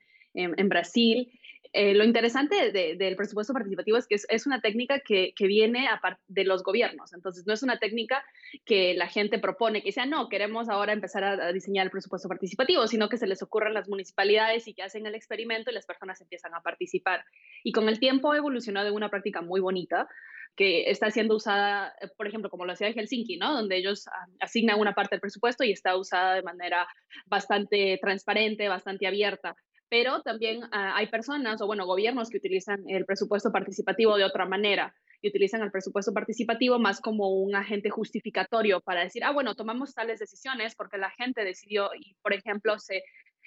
Brasil. 0.68 1.30
Eh, 1.76 1.92
lo 1.92 2.04
interesante 2.04 2.70
del 2.70 3.16
presupuesto 3.16 3.52
participativo 3.52 3.96
es 3.96 4.06
que 4.06 4.14
es, 4.14 4.46
una 4.46 4.60
técnica 4.60 5.00
que, 5.00 5.34
viene 5.40 5.88
de 6.28 6.44
los 6.44 6.62
gobiernos. 6.62 7.12
Entonces, 7.12 7.48
no 7.48 7.52
es 7.52 7.64
una 7.64 7.80
técnica 7.80 8.24
que 8.64 8.94
la 8.94 9.08
gente 9.08 9.40
propone, 9.40 9.82
que 9.82 9.90
sea, 9.90 10.06
no, 10.06 10.28
queremos 10.28 10.68
ahora 10.68 10.92
empezar 10.92 11.24
a, 11.24 11.52
diseñar 11.52 11.86
el 11.86 11.90
presupuesto 11.90 12.28
participativo, 12.28 12.86
sino 12.86 13.08
que 13.08 13.16
se 13.16 13.26
les 13.26 13.42
ocurren 13.42 13.74
las 13.74 13.88
municipalidades 13.88 14.68
y 14.68 14.74
que 14.74 14.84
hacen 14.84 15.04
el 15.06 15.16
experimento 15.16 15.72
y 15.72 15.74
las 15.74 15.84
personas 15.84 16.20
empiezan 16.20 16.54
a 16.54 16.60
participar. 16.60 17.24
Y 17.64 17.72
con 17.72 17.88
el 17.88 17.98
tiempo 17.98 18.36
evolucionó 18.36 18.84
de 18.84 18.92
una 18.92 19.10
práctica 19.10 19.42
muy 19.42 19.60
bonita 19.60 20.06
que 20.54 20.88
está 20.88 21.10
siendo 21.10 21.34
usada, 21.34 21.92
eh, 22.00 22.06
por 22.16 22.28
ejemplo, 22.28 22.50
como 22.50 22.66
lo 22.66 22.72
hacía 22.72 22.86
en 22.86 22.94
Helsinki, 22.94 23.36
¿no? 23.36 23.52
Donde 23.52 23.76
ellos 23.76 24.06
ah, 24.06 24.26
asignan 24.38 24.78
una 24.78 24.94
parte 24.94 25.16
del 25.16 25.20
presupuesto 25.20 25.64
y 25.64 25.72
está 25.72 25.96
usada 25.96 26.36
de 26.36 26.42
manera 26.42 26.86
bastante 27.26 27.98
transparente, 28.00 28.68
bastante 28.68 29.08
abierta. 29.08 29.56
Pero 29.88 30.22
también 30.22 30.62
ah, 30.72 30.96
hay 30.96 31.08
personas 31.08 31.60
o, 31.60 31.66
bueno, 31.66 31.86
gobiernos 31.86 32.30
que 32.30 32.38
utilizan 32.38 32.84
el 32.88 33.04
presupuesto 33.04 33.52
participativo 33.52 34.16
de 34.16 34.24
otra 34.24 34.46
manera 34.46 34.94
y 35.20 35.28
utilizan 35.28 35.62
el 35.62 35.70
presupuesto 35.70 36.12
participativo 36.12 36.78
más 36.78 37.00
como 37.00 37.30
un 37.30 37.54
agente 37.54 37.90
justificatorio 37.90 38.80
para 38.80 39.04
decir, 39.04 39.24
ah, 39.24 39.32
bueno, 39.32 39.54
tomamos 39.54 39.94
tales 39.94 40.18
decisiones 40.18 40.74
porque 40.74 40.98
la 40.98 41.10
gente 41.10 41.44
decidió 41.44 41.90
y, 41.94 42.14
por 42.22 42.34
ejemplo, 42.34 42.78
se 42.78 43.02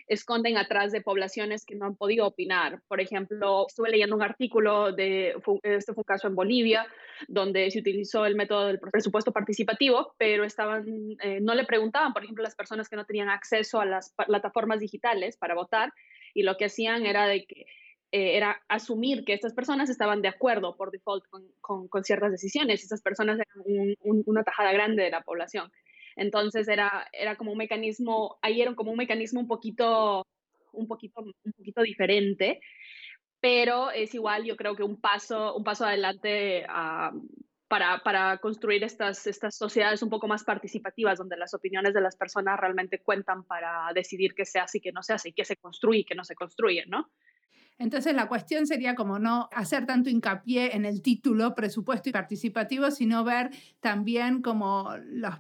esconden 0.08 0.58
atrás 0.58 0.92
de 0.92 1.02
poblaciones 1.02 1.66
que 1.66 1.76
no 1.76 1.86
han 1.86 1.96
podido 1.96 2.26
opinar. 2.26 2.82
Por 2.88 3.02
ejemplo, 3.02 3.66
estuve 3.68 3.90
leyendo 3.90 4.16
un 4.16 4.24
artículo 4.24 4.94
de, 4.94 5.36
este 5.64 5.94
fue 5.94 6.02
un 6.02 6.04
caso 6.04 6.28
en 6.28 6.36
Bolivia, 6.36 6.88
donde 7.28 7.70
se 7.72 7.80
utilizó 7.80 8.26
el 8.26 8.36
método 8.36 8.68
del 8.68 8.80
presupuesto 8.80 9.32
participativo, 9.32 10.16
pero 10.18 10.46
estaban, 10.46 10.86
eh, 11.22 11.40
no 11.42 11.54
le 11.56 11.66
preguntaban, 11.66 12.14
por 12.14 12.24
ejemplo, 12.24 12.44
las 12.44 12.56
personas 12.56 12.90
que 12.90 12.96
no 12.96 13.06
tenían 13.06 13.30
acceso 13.30 13.82
a 13.82 13.86
las 13.86 14.14
plataformas 14.16 14.80
digitales 14.80 15.38
para 15.38 15.56
votar, 15.56 15.92
y 16.38 16.44
lo 16.44 16.56
que 16.56 16.66
hacían 16.66 17.08
era 17.08 17.26
de 17.26 17.46
que 17.46 17.62
eh, 18.12 18.38
era 18.38 18.62
asumir 18.68 19.26
que 19.26 19.34
estas 19.34 19.54
personas 19.54 19.90
estaban 19.90 20.22
de 20.22 20.28
acuerdo 20.28 20.78
por 20.78 20.92
default 20.92 21.26
con, 21.62 21.88
con, 21.88 22.04
ciertas 22.04 22.32
decisiones. 22.32 22.84
Estas 22.84 23.02
personas 23.02 23.40
eran 23.40 23.96
una 24.04 24.44
tajada 24.44 24.72
grande 24.72 25.02
de 25.02 25.10
la 25.10 25.24
población. 25.24 25.72
Entonces 26.16 26.68
era, 26.68 27.08
era 27.12 27.38
como 27.38 27.54
un 27.54 27.58
mecanismo, 27.58 28.38
ahí 28.44 28.62
era 28.62 28.76
como 28.76 28.92
un 28.92 28.98
mecanismo 28.98 29.40
un 29.40 29.48
poquito, 29.48 30.28
un 30.74 30.88
poquito, 30.88 31.22
un 31.22 31.54
poquito 31.54 31.82
diferente, 31.82 32.62
pero 33.40 33.90
es 33.90 34.14
igual, 34.14 34.46
yo 34.46 34.58
creo 34.58 34.76
que 34.76 34.84
un 34.84 35.02
paso, 35.02 35.56
un 35.56 35.64
paso 35.64 35.86
adelante 35.86 36.68
para, 37.68 38.00
para, 38.00 38.38
construir 38.38 38.84
estas, 38.84 39.28
estas 39.28 39.56
sociedades 39.56 40.02
un 40.02 40.10
poco 40.10 40.28
más 40.28 40.44
participativas, 40.44 41.18
donde 41.18 41.38
las 41.38 41.54
opiniones 41.54 41.94
de 41.94 42.02
las 42.02 42.16
personas 42.16 42.60
realmente 42.60 43.00
cuentan 43.00 43.44
para 43.44 43.92
decidir 43.94 44.34
qué 44.34 44.46
se 44.46 44.60
hace 44.60 44.78
y 44.78 44.82
qué 44.82 44.92
no 44.92 45.04
se 45.04 45.14
hace, 45.14 45.30
y 45.30 45.34
qué 45.34 45.46
se 45.46 45.58
construye 45.58 46.00
y 46.00 46.06
qué 46.06 46.16
no 46.16 46.24
se 46.24 46.36
construye, 46.36 46.86
¿no? 46.88 47.10
Entonces 47.80 48.16
la 48.16 48.28
cuestión 48.28 48.66
sería 48.66 48.96
como 48.96 49.20
no 49.20 49.50
hacer 49.52 49.86
tanto 49.86 50.10
hincapié 50.10 50.76
en 50.76 50.86
el 50.86 51.02
título 51.04 51.54
presupuesto 51.54 52.10
y 52.10 52.12
participativo, 52.12 52.90
sino 52.90 53.24
ver 53.24 53.52
también 53.80 54.42
como 54.42 54.96
los, 55.06 55.36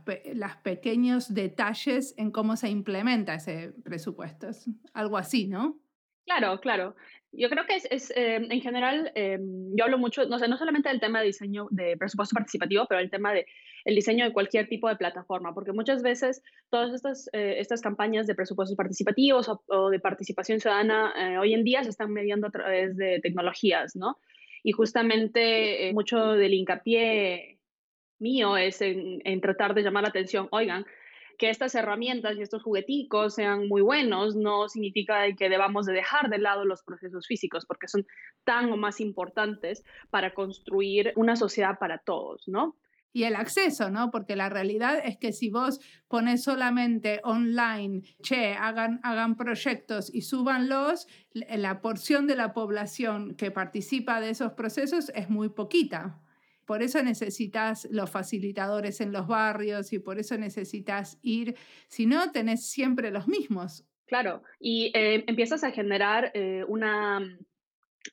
pequeños 0.61 1.33
detalles 1.33 2.13
en 2.17 2.31
cómo 2.31 2.55
se 2.55 2.69
implementa 2.69 3.35
ese 3.35 3.73
presupuesto. 3.83 4.49
algo 4.93 5.17
así, 5.17 5.47
¿no? 5.47 5.79
Claro, 6.25 6.59
claro. 6.59 6.95
Yo 7.37 7.49
creo 7.49 7.65
que 7.67 7.75
es, 7.75 8.11
eh, 8.15 8.35
en 8.35 8.61
general, 8.61 9.11
eh, 9.13 9.37
yo 9.75 9.85
hablo 9.85 9.99
mucho, 9.99 10.25
no 10.25 10.39
sé, 10.39 10.47
no 10.47 10.57
solamente 10.57 10.89
del 10.89 10.99
tema 10.99 11.19
de 11.19 11.27
diseño 11.27 11.67
de 11.69 11.95
presupuesto 11.95 12.33
participativo, 12.33 12.87
pero 12.89 12.99
el 12.99 13.11
tema 13.11 13.31
de 13.31 13.45
el 13.85 13.93
diseño 13.93 14.25
de 14.25 14.33
cualquier 14.33 14.67
tipo 14.67 14.89
de 14.89 14.95
plataforma, 14.95 15.53
porque 15.53 15.71
muchas 15.71 16.01
veces 16.01 16.41
todas 16.71 16.95
estas, 16.95 17.29
eh, 17.33 17.57
estas 17.59 17.81
campañas 17.81 18.25
de 18.25 18.33
presupuestos 18.33 18.75
participativos 18.75 19.51
o, 19.67 19.89
de 19.91 19.99
participación 19.99 20.59
ciudadana 20.59 21.13
hoy 21.39 21.53
en 21.53 21.63
día 21.63 21.83
se 21.83 21.91
están 21.91 22.11
mediando 22.11 22.47
a 22.47 22.51
través 22.51 22.97
de 22.97 23.19
tecnologías, 23.21 23.95
¿no? 23.95 24.17
Y 24.63 24.71
justamente 24.71 25.91
mucho 25.93 26.33
del 26.33 26.55
hincapié 26.55 27.59
mío 28.17 28.57
es 28.57 28.81
en, 28.81 29.21
en 29.23 29.41
tratar 29.41 29.75
de 29.75 29.83
llamar 29.83 30.03
la 30.03 30.09
atención, 30.09 30.47
oigan, 30.49 30.87
que 31.37 31.49
estas 31.49 31.75
herramientas 31.75 32.37
y 32.37 32.41
estos 32.41 32.63
jugueticos 32.63 33.35
sean 33.35 33.67
muy 33.67 33.81
buenos 33.81 34.35
no 34.35 34.69
significa 34.69 35.23
que 35.37 35.49
debamos 35.49 35.85
de 35.85 35.93
dejar 35.93 36.29
de 36.29 36.39
lado 36.39 36.65
los 36.65 36.83
procesos 36.83 37.27
físicos, 37.27 37.65
porque 37.65 37.87
son 37.87 38.05
tan 38.43 38.71
o 38.71 38.77
más 38.77 38.99
importantes 38.99 39.83
para 40.09 40.33
construir 40.33 41.13
una 41.15 41.35
sociedad 41.35 41.77
para 41.79 41.99
todos, 41.99 42.47
¿no? 42.47 42.75
y 43.17 43.23
el 43.23 43.35
acceso, 43.35 43.89
¿no? 43.89 44.11
Porque 44.11 44.35
la 44.35 44.47
realidad 44.47 44.99
es 45.03 45.17
que 45.17 45.33
si 45.33 45.49
vos 45.49 45.79
pones 46.07 46.43
solamente 46.43 47.19
online, 47.23 48.03
che, 48.21 48.53
hagan, 48.53 48.99
hagan 49.01 49.35
proyectos 49.35 50.13
y 50.13 50.21
súbanlos, 50.21 51.07
la 51.33 51.81
porción 51.81 52.27
de 52.27 52.35
la 52.35 52.53
población 52.53 53.33
que 53.33 53.49
participa 53.49 54.21
de 54.21 54.29
esos 54.29 54.51
procesos 54.53 55.11
es 55.15 55.31
muy 55.31 55.49
poquita. 55.49 56.21
Por 56.67 56.83
eso 56.83 57.01
necesitas 57.01 57.87
los 57.91 58.11
facilitadores 58.11 58.99
en 58.99 59.13
los 59.13 59.25
barrios 59.25 59.93
y 59.93 59.99
por 59.99 60.19
eso 60.19 60.37
necesitas 60.37 61.17
ir, 61.21 61.55
si 61.87 62.05
no, 62.05 62.33
tenés 62.33 62.69
siempre 62.69 63.09
los 63.09 63.25
mismos. 63.29 63.85
Claro, 64.05 64.43
y 64.59 64.91
eh, 64.93 65.23
empiezas 65.27 65.63
a 65.63 65.71
generar 65.71 66.29
eh, 66.33 66.65
una, 66.67 67.21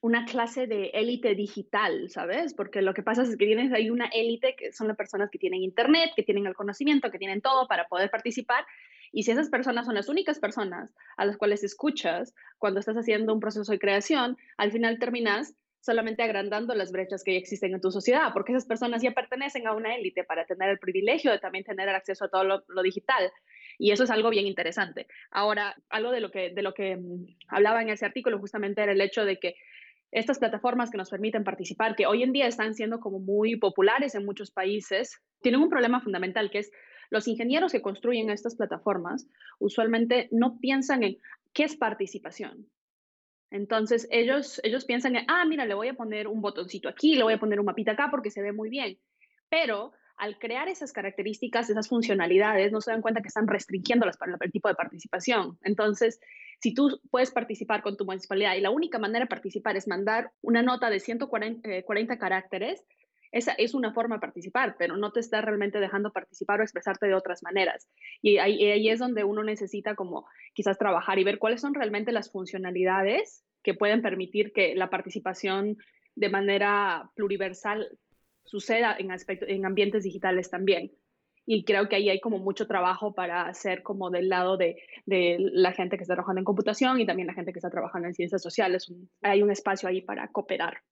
una 0.02 0.24
clase 0.24 0.68
de 0.68 0.86
élite 0.94 1.34
digital, 1.34 2.08
¿sabes? 2.10 2.54
Porque 2.54 2.80
lo 2.80 2.94
que 2.94 3.02
pasa 3.02 3.22
es 3.22 3.30
que 3.30 3.44
tienes 3.44 3.72
ahí 3.72 3.90
una 3.90 4.06
élite 4.06 4.54
que 4.56 4.72
son 4.72 4.86
las 4.86 4.96
personas 4.96 5.30
que 5.32 5.38
tienen 5.40 5.62
internet, 5.62 6.12
que 6.14 6.22
tienen 6.22 6.46
el 6.46 6.54
conocimiento, 6.54 7.10
que 7.10 7.18
tienen 7.18 7.40
todo 7.40 7.66
para 7.66 7.88
poder 7.88 8.08
participar. 8.08 8.64
Y 9.10 9.24
si 9.24 9.32
esas 9.32 9.48
personas 9.48 9.86
son 9.86 9.96
las 9.96 10.08
únicas 10.08 10.38
personas 10.38 10.94
a 11.16 11.24
las 11.24 11.36
cuales 11.36 11.64
escuchas 11.64 12.34
cuando 12.58 12.78
estás 12.78 12.96
haciendo 12.96 13.34
un 13.34 13.40
proceso 13.40 13.72
de 13.72 13.80
creación, 13.80 14.36
al 14.58 14.70
final 14.70 15.00
terminas 15.00 15.56
solamente 15.84 16.22
agrandando 16.22 16.74
las 16.74 16.92
brechas 16.92 17.22
que 17.22 17.34
ya 17.34 17.38
existen 17.38 17.74
en 17.74 17.80
tu 17.80 17.90
sociedad, 17.90 18.32
porque 18.32 18.52
esas 18.52 18.64
personas 18.64 19.02
ya 19.02 19.12
pertenecen 19.12 19.66
a 19.66 19.74
una 19.74 19.94
élite 19.94 20.24
para 20.24 20.46
tener 20.46 20.70
el 20.70 20.78
privilegio 20.78 21.30
de 21.30 21.38
también 21.38 21.62
tener 21.62 21.90
acceso 21.90 22.24
a 22.24 22.28
todo 22.28 22.44
lo, 22.44 22.82
digital. 22.82 23.30
Y 23.78 23.90
eso 23.90 24.04
es 24.04 24.10
algo 24.10 24.30
bien 24.30 24.46
interesante. 24.46 25.06
Ahora, 25.30 25.76
algo 25.90 26.10
de 26.10 26.20
lo 26.20 26.30
que, 26.30 26.54
de 26.54 26.62
lo 26.62 26.72
que 26.72 26.96
mm, 26.96 27.26
hablaba 27.48 27.82
en 27.82 27.90
ese 27.90 28.06
artículo 28.06 28.38
justamente 28.38 28.82
era 28.82 28.92
el 28.92 29.00
hecho 29.02 29.26
de 29.26 29.38
que 29.38 29.56
estas 30.10 30.38
plataformas 30.38 30.90
que 30.90 30.96
nos 30.96 31.10
permiten 31.10 31.44
participar, 31.44 31.96
que 31.96 32.06
hoy 32.06 32.22
en 32.22 32.32
día 32.32 32.46
están 32.46 32.74
siendo 32.74 32.98
como 33.00 33.18
muy 33.18 33.56
populares 33.56 34.14
en 34.14 34.24
muchos 34.24 34.50
países, 34.50 35.20
tienen 35.42 35.60
un 35.60 35.68
problema 35.68 36.00
fundamental 36.00 36.50
que 36.50 36.60
es 36.60 36.70
los 37.10 37.28
ingenieros 37.28 37.72
que 37.72 37.82
construyen 37.82 38.30
estas 38.30 38.56
plataformas 38.56 39.28
usualmente 39.58 40.28
no 40.32 40.58
piensan 40.58 41.02
en 41.02 41.18
qué 41.52 41.64
es 41.64 41.76
participación, 41.76 42.66
entonces 43.50 44.08
ellos, 44.10 44.60
ellos 44.64 44.84
piensan, 44.84 45.16
ah, 45.28 45.44
mira, 45.44 45.64
le 45.66 45.74
voy 45.74 45.88
a 45.88 45.94
poner 45.94 46.28
un 46.28 46.40
botoncito 46.40 46.88
aquí, 46.88 47.14
le 47.14 47.22
voy 47.22 47.34
a 47.34 47.38
poner 47.38 47.60
un 47.60 47.66
mapita 47.66 47.92
acá 47.92 48.08
porque 48.10 48.30
se 48.30 48.42
ve 48.42 48.52
muy 48.52 48.68
bien. 48.68 48.98
Pero 49.48 49.92
al 50.16 50.38
crear 50.38 50.68
esas 50.68 50.92
características, 50.92 51.70
esas 51.70 51.88
funcionalidades, 51.88 52.72
no 52.72 52.80
se 52.80 52.90
dan 52.90 53.02
cuenta 53.02 53.20
que 53.20 53.28
están 53.28 53.46
restringiendo 53.46 54.06
el 54.06 54.52
tipo 54.52 54.68
de 54.68 54.74
participación. 54.74 55.58
Entonces, 55.62 56.20
si 56.60 56.72
tú 56.72 57.00
puedes 57.10 57.30
participar 57.30 57.82
con 57.82 57.96
tu 57.96 58.04
municipalidad 58.04 58.54
y 58.54 58.60
la 58.60 58.70
única 58.70 58.98
manera 58.98 59.24
de 59.24 59.28
participar 59.28 59.76
es 59.76 59.88
mandar 59.88 60.30
una 60.40 60.62
nota 60.62 60.88
de 60.88 61.00
140 61.00 61.82
40 61.82 62.14
eh, 62.14 62.18
caracteres, 62.18 62.84
esa 63.34 63.52
es 63.58 63.74
una 63.74 63.92
forma 63.92 64.16
de 64.16 64.20
participar, 64.20 64.76
pero 64.78 64.96
no 64.96 65.10
te 65.10 65.18
está 65.18 65.40
realmente 65.40 65.80
dejando 65.80 66.12
participar 66.12 66.60
o 66.60 66.62
expresarte 66.62 67.06
de 67.06 67.14
otras 67.14 67.42
maneras. 67.42 67.88
Y 68.22 68.38
ahí, 68.38 68.88
es 68.88 69.00
donde 69.00 69.24
uno 69.24 69.42
necesita 69.42 69.96
como 69.96 70.24
quizás 70.52 70.78
trabajar 70.78 71.18
y 71.18 71.24
ver 71.24 71.40
cuáles 71.40 71.60
son 71.60 71.74
realmente 71.74 72.12
las 72.12 72.30
funcionalidades 72.30 73.44
que 73.64 73.74
pueden 73.74 74.02
permitir 74.02 74.52
que 74.52 74.76
la 74.76 74.88
participación 74.88 75.78
de 76.14 76.28
manera 76.28 77.10
pluriversal 77.16 77.98
suceda 78.44 78.94
en, 78.96 79.10
en 79.28 79.66
ambientes 79.66 80.04
digitales 80.04 80.48
también. 80.48 80.92
Y 81.44 81.64
creo 81.64 81.88
que 81.88 81.96
ahí 81.96 82.10
hay 82.10 82.20
como 82.20 82.38
mucho 82.38 82.68
trabajo 82.68 83.14
para 83.14 83.48
hacer 83.48 83.82
como 83.82 84.10
del 84.10 84.28
lado 84.28 84.56
de, 84.56 84.76
de 85.06 85.38
la 85.40 85.72
gente 85.72 85.96
que 85.96 86.02
está 86.04 86.14
trabajando 86.14 86.38
en 86.38 86.44
computación 86.44 87.00
y 87.00 87.06
también 87.06 87.26
la 87.26 87.34
gente 87.34 87.52
que 87.52 87.58
está 87.58 87.70
trabajando 87.70 88.06
en 88.06 88.14
ciencias 88.14 88.42
sociales. 88.42 88.86
Hay 89.22 89.42
un 89.42 89.50
espacio 89.50 89.88
ahí 89.88 90.02
para 90.02 90.28
cooperar. 90.28 90.82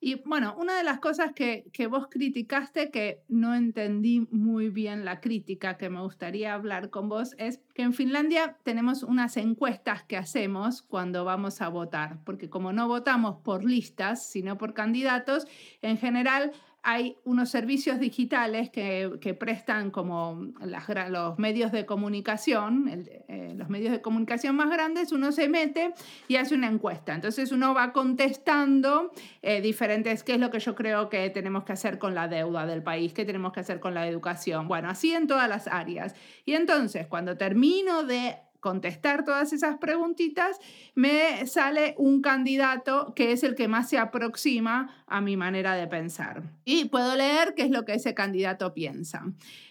Y 0.00 0.16
bueno, 0.26 0.54
una 0.58 0.76
de 0.76 0.84
las 0.84 1.00
cosas 1.00 1.32
que, 1.32 1.64
que, 1.72 1.86
vos 1.86 2.08
criticaste, 2.10 2.90
que 2.90 3.22
no 3.28 3.54
entendí 3.54 4.26
muy 4.30 4.68
bien 4.68 5.04
la 5.04 5.20
crítica, 5.20 5.78
que 5.78 5.88
me 5.88 6.02
gustaría 6.02 6.52
hablar 6.52 6.90
con 6.90 7.08
vos, 7.08 7.34
es 7.38 7.60
que 7.74 7.82
en 7.82 7.94
Finlandia 7.94 8.58
tenemos 8.64 9.02
unas 9.02 9.36
encuestas 9.36 10.02
que 10.02 10.16
hacemos 10.16 10.82
cuando 10.82 11.24
vamos 11.24 11.62
a 11.62 11.68
votar, 11.68 12.18
porque 12.24 12.50
como 12.50 12.72
no 12.72 12.86
votamos 12.86 13.36
por 13.42 13.64
listas, 13.64 14.26
sino 14.26 14.58
por 14.58 14.74
candidatos, 14.74 15.46
en 15.80 15.96
general 15.96 16.52
hay 16.84 17.16
unos 17.24 17.48
servicios 17.48 17.98
digitales 17.98 18.68
que, 18.68 19.36
prestan 19.40 19.90
como 19.90 20.52
los 20.60 21.38
medios 21.38 21.72
de 21.72 21.86
comunicación, 21.86 22.88
eh, 23.26 23.54
los 23.56 23.70
medios 23.70 23.90
de 23.90 24.02
comunicación 24.02 24.54
más 24.54 24.70
grandes, 24.70 25.10
uno 25.10 25.32
se 25.32 25.48
mete 25.48 25.94
y 26.28 26.36
hace 26.36 26.54
una 26.54 26.68
encuesta. 26.68 27.14
Entonces 27.14 27.52
uno 27.52 27.72
va 27.72 27.92
contestando 27.94 29.10
eh, 29.40 29.62
diferentes, 29.62 30.22
qué 30.22 30.34
es 30.34 30.40
lo 30.40 30.50
que 30.50 30.60
yo 30.60 30.74
creo 30.74 31.08
que 31.08 31.30
tenemos 31.30 31.64
que 31.64 31.72
hacer 31.72 31.98
con 31.98 32.14
la 32.14 32.28
deuda 32.28 32.66
del 32.66 32.82
país, 32.82 33.14
qué 33.14 33.24
tenemos 33.24 33.54
que 33.54 33.60
hacer 33.60 33.80
con 33.80 33.94
la 33.94 34.06
educación. 34.06 34.68
Bueno, 34.68 34.90
así 34.90 35.14
en 35.14 35.26
todas 35.26 35.48
las 35.48 35.66
áreas. 35.68 36.14
Y 36.44 36.52
entonces 36.52 37.06
cuando 37.06 37.38
termino 37.38 38.02
de 38.02 38.36
contestar 38.64 39.26
todas 39.26 39.52
esas 39.52 39.76
preguntitas, 39.76 40.58
me 40.94 41.46
sale 41.46 41.94
un 41.98 42.22
candidato 42.22 43.12
que 43.14 43.32
es 43.32 43.42
el 43.44 43.54
que 43.54 43.68
más 43.68 43.90
se 43.90 43.98
aproxima 43.98 45.04
a 45.06 45.20
mi 45.20 45.36
manera 45.36 45.74
de 45.74 45.86
pensar. 45.86 46.44
Y 46.64 46.86
puedo 46.86 47.14
leer 47.14 47.52
qué 47.54 47.64
es 47.64 47.70
lo 47.70 47.84
que 47.84 47.92
ese 47.92 48.14
candidato 48.14 48.72
piensa. 48.72 49.22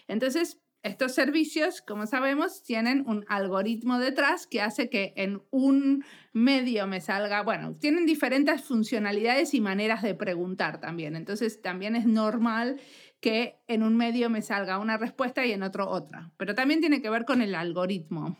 Entonces, 0.06 0.60
estos 0.84 1.12
servicios, 1.12 1.82
como 1.82 2.06
sabemos, 2.06 2.62
tienen 2.62 3.02
un 3.08 3.24
algoritmo 3.26 3.98
detrás 3.98 4.46
que 4.46 4.62
hace 4.62 4.88
que 4.88 5.12
en 5.16 5.42
un 5.50 6.04
medio 6.32 6.86
me 6.86 7.00
salga, 7.00 7.42
bueno, 7.42 7.74
tienen 7.74 8.06
diferentes 8.06 8.62
funcionalidades 8.62 9.54
y 9.54 9.60
maneras 9.60 10.02
de 10.02 10.14
preguntar 10.14 10.78
también. 10.78 11.16
Entonces, 11.16 11.60
también 11.60 11.96
es 11.96 12.06
normal 12.06 12.78
que 13.20 13.56
en 13.66 13.82
un 13.82 13.96
medio 13.96 14.30
me 14.30 14.40
salga 14.40 14.78
una 14.78 14.98
respuesta 14.98 15.44
y 15.44 15.50
en 15.50 15.64
otro 15.64 15.88
otra. 15.90 16.30
Pero 16.36 16.54
también 16.54 16.78
tiene 16.78 17.02
que 17.02 17.10
ver 17.10 17.24
con 17.24 17.42
el 17.42 17.56
algoritmo. 17.56 18.36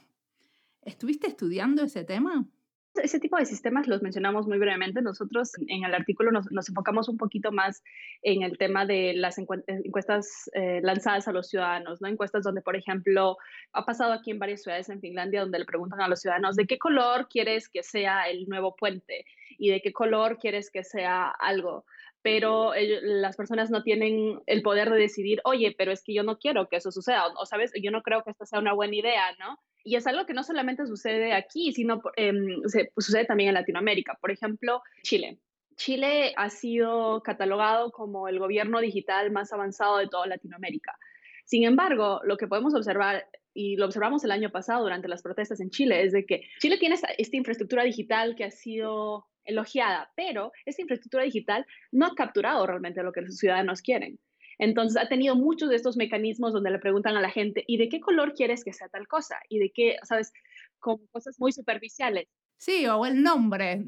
¿Estuviste 0.85 1.27
estudiando 1.27 1.83
ese 1.83 2.05
tema? 2.05 2.47
Ese 2.95 3.19
tipo 3.19 3.37
de 3.37 3.45
sistemas 3.45 3.89
los 3.89 4.03
mencionamos 4.03 4.47
muy 4.47 4.59
brevemente. 4.59 5.03
Nosotros 5.03 5.51
en 5.67 5.85
el 5.85 5.95
artículo 5.95 6.31
nos, 6.31 6.69
enfocamos 6.69 7.09
un 7.09 7.17
poquito 7.17 7.51
más 7.51 7.83
en 8.23 8.43
el 8.43 8.57
tema 8.57 8.87
de 8.87 9.15
las 9.15 9.37
encuestas 9.39 10.49
eh, 10.55 10.81
lanzadas 10.83 11.27
a 11.27 11.33
los 11.33 11.49
ciudadanos, 11.49 12.01
¿no? 12.01 12.07
Encuestas 12.07 12.45
donde, 12.45 12.63
por 12.63 12.77
ejemplo, 12.77 13.37
ha 13.73 13.85
pasado 13.85 14.13
aquí 14.13 14.31
en 14.31 14.39
varias 14.39 14.63
ciudades 14.63 14.89
en 14.91 15.01
Finlandia 15.01 15.41
donde 15.41 15.59
le 15.59 15.65
preguntan 15.65 16.03
a 16.03 16.09
los 16.09 16.21
ciudadanos 16.21 16.55
de 16.55 16.67
qué 16.67 16.79
color 16.79 17.29
quieres 17.29 17.69
que 17.69 17.83
sea 17.83 18.29
el 18.29 18.47
nuevo 18.47 18.77
puente 18.77 19.25
y 19.59 19.71
de 19.71 19.81
qué 19.81 19.93
color 19.93 20.39
quieres 20.39 20.71
que 20.71 20.85
sea 20.85 21.31
algo 21.31 21.85
pero 22.25 22.73
las 23.03 23.37
personas 23.37 23.71
no 23.71 23.83
tienen 23.83 24.41
el 24.47 24.63
poder 24.63 24.89
de 24.89 24.97
decidir, 24.97 25.43
oye, 25.45 25.75
pero 25.77 25.93
es 25.93 26.03
que 26.03 26.15
yo 26.15 26.23
no 26.23 26.39
quiero 26.39 26.69
que 26.71 26.77
eso 26.77 26.91
suceda, 26.91 27.27
o, 27.29 27.45
sabes, 27.45 27.71
yo 27.83 27.91
no 27.91 28.01
creo 28.01 28.23
que 28.25 28.31
esto 28.31 28.47
sea 28.47 28.61
una 28.61 28.73
buena 28.73 28.97
idea, 28.97 29.25
¿no? 29.39 29.59
Y 29.85 29.97
es 29.97 30.07
algo 30.07 30.25
que 30.25 30.33
no 30.33 30.43
solamente 30.43 30.87
sucede 30.87 31.35
aquí, 31.35 31.75
sino 31.75 32.01
em, 32.17 32.63
se, 32.65 32.91
pues, 32.95 33.05
sucede 33.05 33.27
también 33.27 33.51
en 33.51 33.55
Latinoamérica. 33.57 34.17
Por 34.23 34.31
ejemplo, 34.31 34.81
Chile. 35.03 35.39
Chile 35.77 36.33
ha 36.39 36.49
sido 36.49 37.23
catalogado 37.23 37.91
como 37.91 38.27
el 38.27 38.39
gobierno 38.39 38.81
digital 38.81 39.31
más 39.31 39.53
avanzado 39.53 39.99
de 39.99 40.09
toda 40.09 40.27
Latinoamérica. 40.27 40.97
Sin 41.45 41.65
embargo, 41.65 42.23
lo 42.25 42.39
que 42.39 42.47
podemos 42.47 42.75
observar, 42.75 43.27
y 43.53 43.77
lo 43.77 43.85
observamos 43.85 44.25
el 44.25 44.31
año 44.31 44.51
pasado 44.51 44.83
durante 44.83 45.09
las 45.09 45.21
protestas 45.21 45.61
en 45.61 45.69
Chile, 45.69 46.03
es 46.03 46.13
de 46.13 46.25
que 46.25 46.41
Chile 46.59 46.79
tiene 46.79 46.95
esta 46.95 47.37
infraestructura 47.37 47.85
digital 47.85 48.35
que 48.35 48.45
ha 48.45 48.51
sido 48.51 49.27
elogiada, 49.45 50.13
pero 50.17 50.53
esta 50.67 50.83
infraestructura 50.83 51.25
digital 51.25 51.67
no 51.93 52.07
ha 52.07 52.15
capturado 52.15 52.67
realmente 52.67 53.03
lo 53.03 53.13
que 53.13 53.23
los 53.23 53.37
ciudadanos 53.37 53.83
quieren. 53.83 54.19
Entonces 54.59 55.03
ha 55.03 55.09
tenido 55.09 55.35
muchos 55.35 55.69
de 55.69 55.77
estos 55.77 55.97
mecanismos 55.97 56.53
donde 56.53 56.71
le 56.71 56.79
preguntan 56.79 57.17
a 57.17 57.21
la 57.21 57.31
gente, 57.31 57.65
¿y 57.67 57.77
de 57.77 57.89
qué 57.89 58.01
color 58.01 58.35
quieres 58.35 58.65
que 58.65 58.73
sea 58.73 58.89
tal 58.89 59.09
cosa? 59.09 59.37
¿Y 59.49 59.59
de 59.59 59.71
qué, 59.75 59.97
sabes, 60.05 60.33
con 60.79 61.05
cosas 61.09 61.37
muy 61.39 61.53
superficiales? 61.53 62.29
Sí, 62.57 62.87
o 62.87 63.05
el 63.05 63.23
nombre. 63.23 63.85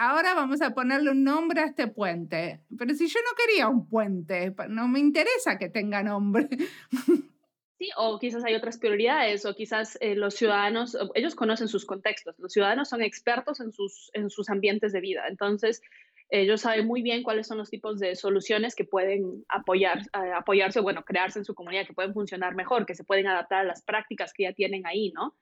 ahora 0.00 0.34
vamos 0.34 0.62
a 0.62 0.74
ponerle 0.74 1.10
un 1.10 1.22
nombre 1.22 1.60
a 1.60 1.66
este 1.66 1.86
puente. 1.86 2.60
Pero 2.76 2.94
si 2.94 3.06
yo 3.06 3.20
no 3.20 3.36
quería 3.36 3.68
un 3.68 3.88
puente, 3.88 4.54
no 4.68 4.88
me 4.88 4.98
interesa 4.98 5.58
que 5.58 5.68
tenga 5.68 6.02
nombre. 6.02 6.48
Sí, 7.78 7.90
o 7.96 8.18
quizás 8.18 8.42
hay 8.44 8.54
otras 8.54 8.78
prioridades, 8.78 9.44
o 9.44 9.54
quizás 9.54 9.98
eh, 10.00 10.14
los 10.14 10.34
ciudadanos, 10.34 10.96
ellos 11.14 11.34
conocen 11.34 11.68
sus 11.68 11.84
contextos, 11.84 12.38
los 12.38 12.52
ciudadanos 12.52 12.88
son 12.88 13.02
expertos 13.02 13.60
en 13.60 13.70
sus, 13.70 14.10
en 14.14 14.30
sus 14.30 14.48
ambientes 14.48 14.92
de 14.92 15.00
vida, 15.00 15.28
entonces 15.28 15.82
ellos 16.28 16.62
saben 16.62 16.86
muy 16.86 17.02
bien 17.02 17.22
cuáles 17.22 17.46
son 17.46 17.58
los 17.58 17.70
tipos 17.70 18.00
de 18.00 18.16
soluciones 18.16 18.74
que 18.74 18.84
pueden 18.84 19.44
apoyar, 19.48 20.00
eh, 20.00 20.32
apoyarse, 20.34 20.80
bueno, 20.80 21.04
crearse 21.04 21.38
en 21.38 21.44
su 21.44 21.54
comunidad, 21.54 21.86
que 21.86 21.92
pueden 21.92 22.14
funcionar 22.14 22.54
mejor, 22.54 22.86
que 22.86 22.94
se 22.94 23.04
pueden 23.04 23.28
adaptar 23.28 23.60
a 23.60 23.64
las 23.64 23.82
prácticas 23.82 24.32
que 24.32 24.44
ya 24.44 24.52
tienen 24.52 24.86
ahí, 24.86 25.12
¿no? 25.12 25.36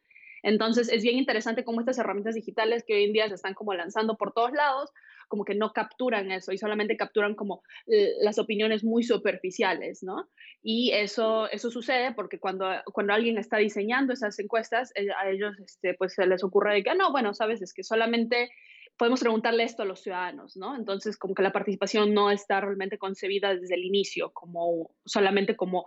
Entonces 0.44 0.90
es 0.92 1.02
bien 1.02 1.16
interesante 1.16 1.64
cómo 1.64 1.80
estas 1.80 1.98
herramientas 1.98 2.34
digitales 2.34 2.84
que 2.86 2.94
hoy 2.94 3.04
en 3.04 3.12
día 3.14 3.28
se 3.28 3.34
están 3.34 3.54
como 3.54 3.72
lanzando 3.72 4.16
por 4.16 4.32
todos 4.32 4.52
lados, 4.52 4.92
como 5.26 5.44
que 5.44 5.54
no 5.54 5.72
capturan 5.72 6.30
eso 6.30 6.52
y 6.52 6.58
solamente 6.58 6.98
capturan 6.98 7.34
como 7.34 7.62
eh, 7.86 8.12
las 8.20 8.38
opiniones 8.38 8.84
muy 8.84 9.02
superficiales, 9.02 10.02
¿no? 10.02 10.28
Y 10.62 10.92
eso, 10.92 11.50
eso 11.50 11.70
sucede 11.70 12.12
porque 12.12 12.38
cuando, 12.38 12.66
cuando 12.92 13.14
alguien 13.14 13.38
está 13.38 13.56
diseñando 13.56 14.12
esas 14.12 14.38
encuestas, 14.38 14.92
eh, 14.96 15.08
a 15.18 15.30
ellos 15.30 15.58
este, 15.58 15.94
pues 15.94 16.12
se 16.12 16.26
les 16.26 16.44
ocurre 16.44 16.74
de 16.74 16.82
que, 16.84 16.90
ah, 16.90 16.94
no, 16.94 17.10
bueno, 17.10 17.32
sabes, 17.32 17.62
es 17.62 17.72
que 17.72 17.82
solamente 17.82 18.50
podemos 18.98 19.20
preguntarle 19.20 19.64
esto 19.64 19.82
a 19.82 19.86
los 19.86 20.02
ciudadanos, 20.02 20.56
¿no? 20.56 20.76
Entonces, 20.76 21.16
como 21.16 21.34
que 21.34 21.42
la 21.42 21.52
participación 21.52 22.12
no 22.12 22.30
está 22.30 22.60
realmente 22.60 22.98
concebida 22.98 23.54
desde 23.54 23.74
el 23.74 23.84
inicio, 23.84 24.30
como 24.32 24.90
solamente 25.04 25.56
como 25.56 25.86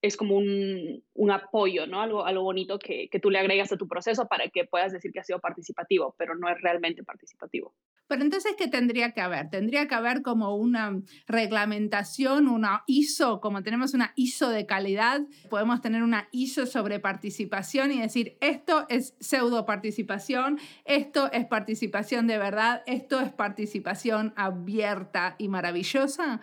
es 0.00 0.16
como 0.16 0.36
un, 0.36 1.02
un, 1.14 1.30
apoyo, 1.30 1.86
¿no? 1.86 2.00
Algo, 2.00 2.24
algo 2.24 2.42
bonito 2.42 2.78
que, 2.78 3.08
que, 3.08 3.18
tú 3.18 3.30
le 3.30 3.38
agregas 3.38 3.72
a 3.72 3.76
tu 3.76 3.88
proceso 3.88 4.26
para 4.28 4.48
que 4.48 4.64
puedas 4.64 4.92
decir 4.92 5.12
que 5.12 5.20
ha 5.20 5.24
sido 5.24 5.40
participativo, 5.40 6.14
pero 6.16 6.36
no 6.36 6.48
es 6.48 6.60
realmente 6.60 7.02
participativo. 7.02 7.74
Pero 8.06 8.22
entonces, 8.22 8.54
¿qué 8.56 8.68
tendría 8.68 9.12
que 9.12 9.20
haber? 9.20 9.50
Tendría 9.50 9.86
que 9.86 9.94
haber 9.94 10.22
como 10.22 10.56
una 10.56 11.02
reglamentación, 11.26 12.48
una 12.48 12.84
ISO, 12.86 13.40
como 13.40 13.62
tenemos 13.62 13.92
una 13.92 14.12
ISO 14.16 14.48
de 14.48 14.64
calidad, 14.66 15.20
podemos 15.50 15.82
tener 15.82 16.02
una 16.02 16.28
ISO 16.32 16.64
sobre 16.64 17.00
participación 17.00 17.92
y 17.92 18.00
decir, 18.00 18.38
esto 18.40 18.86
es 18.88 19.14
pseudo 19.20 19.66
participación, 19.66 20.58
esto 20.86 21.30
es 21.32 21.44
participación 21.44 22.26
de 22.26 22.38
verdad, 22.38 22.82
esto 22.86 23.20
es 23.20 23.30
participación 23.30 24.32
abierta 24.36 25.34
y 25.38 25.48
maravillosa. 25.48 26.40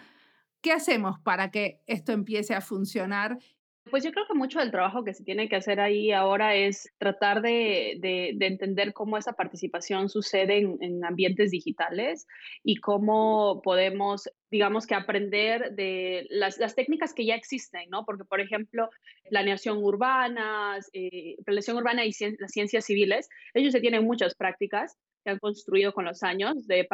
¿Qué 0.65 0.71
hacemos 0.71 1.19
para 1.19 1.51
que 1.51 1.80
esto 1.86 2.12
empiece 2.12 2.56
a 2.56 2.60
funcionar? 2.60 3.38
Pues 3.91 4.04
yo 4.04 4.12
creo 4.12 4.25
que 4.25 4.34
mucho 4.34 4.58
del 4.58 4.71
trabajo 4.71 5.04
que 5.04 5.13
se 5.13 5.23
tiene 5.23 5.47
que 5.47 5.56
hacer 5.56 5.80
ahí 5.80 6.12
ahora 6.12 6.56
es 6.56 6.91
tratar 6.97 7.43
de, 7.43 7.99
entender 8.39 8.91
cómo 8.91 9.15
esa 9.19 9.34
participación 9.34 10.10
sucede 10.10 10.67
en, 10.80 11.06
ambientes 11.06 11.51
digitales 11.51 12.25
y 12.63 12.78
cómo 12.78 13.62
podemos, 13.63 14.28
digamos 14.49 14.88
que 14.88 14.95
aprender 14.95 15.75
de 15.75 16.25
las, 16.32 16.58
técnicas 16.73 17.13
que 17.13 17.28
ya 17.28 17.36
existen, 17.36 17.88
¿no? 17.91 18.04
Porque, 18.04 18.25
por 18.25 18.41
ejemplo, 18.41 18.89
planeación 19.30 19.84
urbana, 19.84 20.80
eh, 20.93 21.36
planeación 21.45 21.78
urbana 21.78 22.06
y 22.06 22.12
las 22.39 22.51
ciencias 22.51 22.86
civiles, 22.86 23.30
ellos 23.54 23.71
se 23.71 23.82
tienen 23.82 24.04
muchas 24.04 24.34
prácticas 24.34 24.97
que 25.26 25.32
han 25.32 25.40
construido 25.40 25.92
con 25.92 26.06
los 26.06 26.22
años 26.22 26.68
de, 26.68 26.88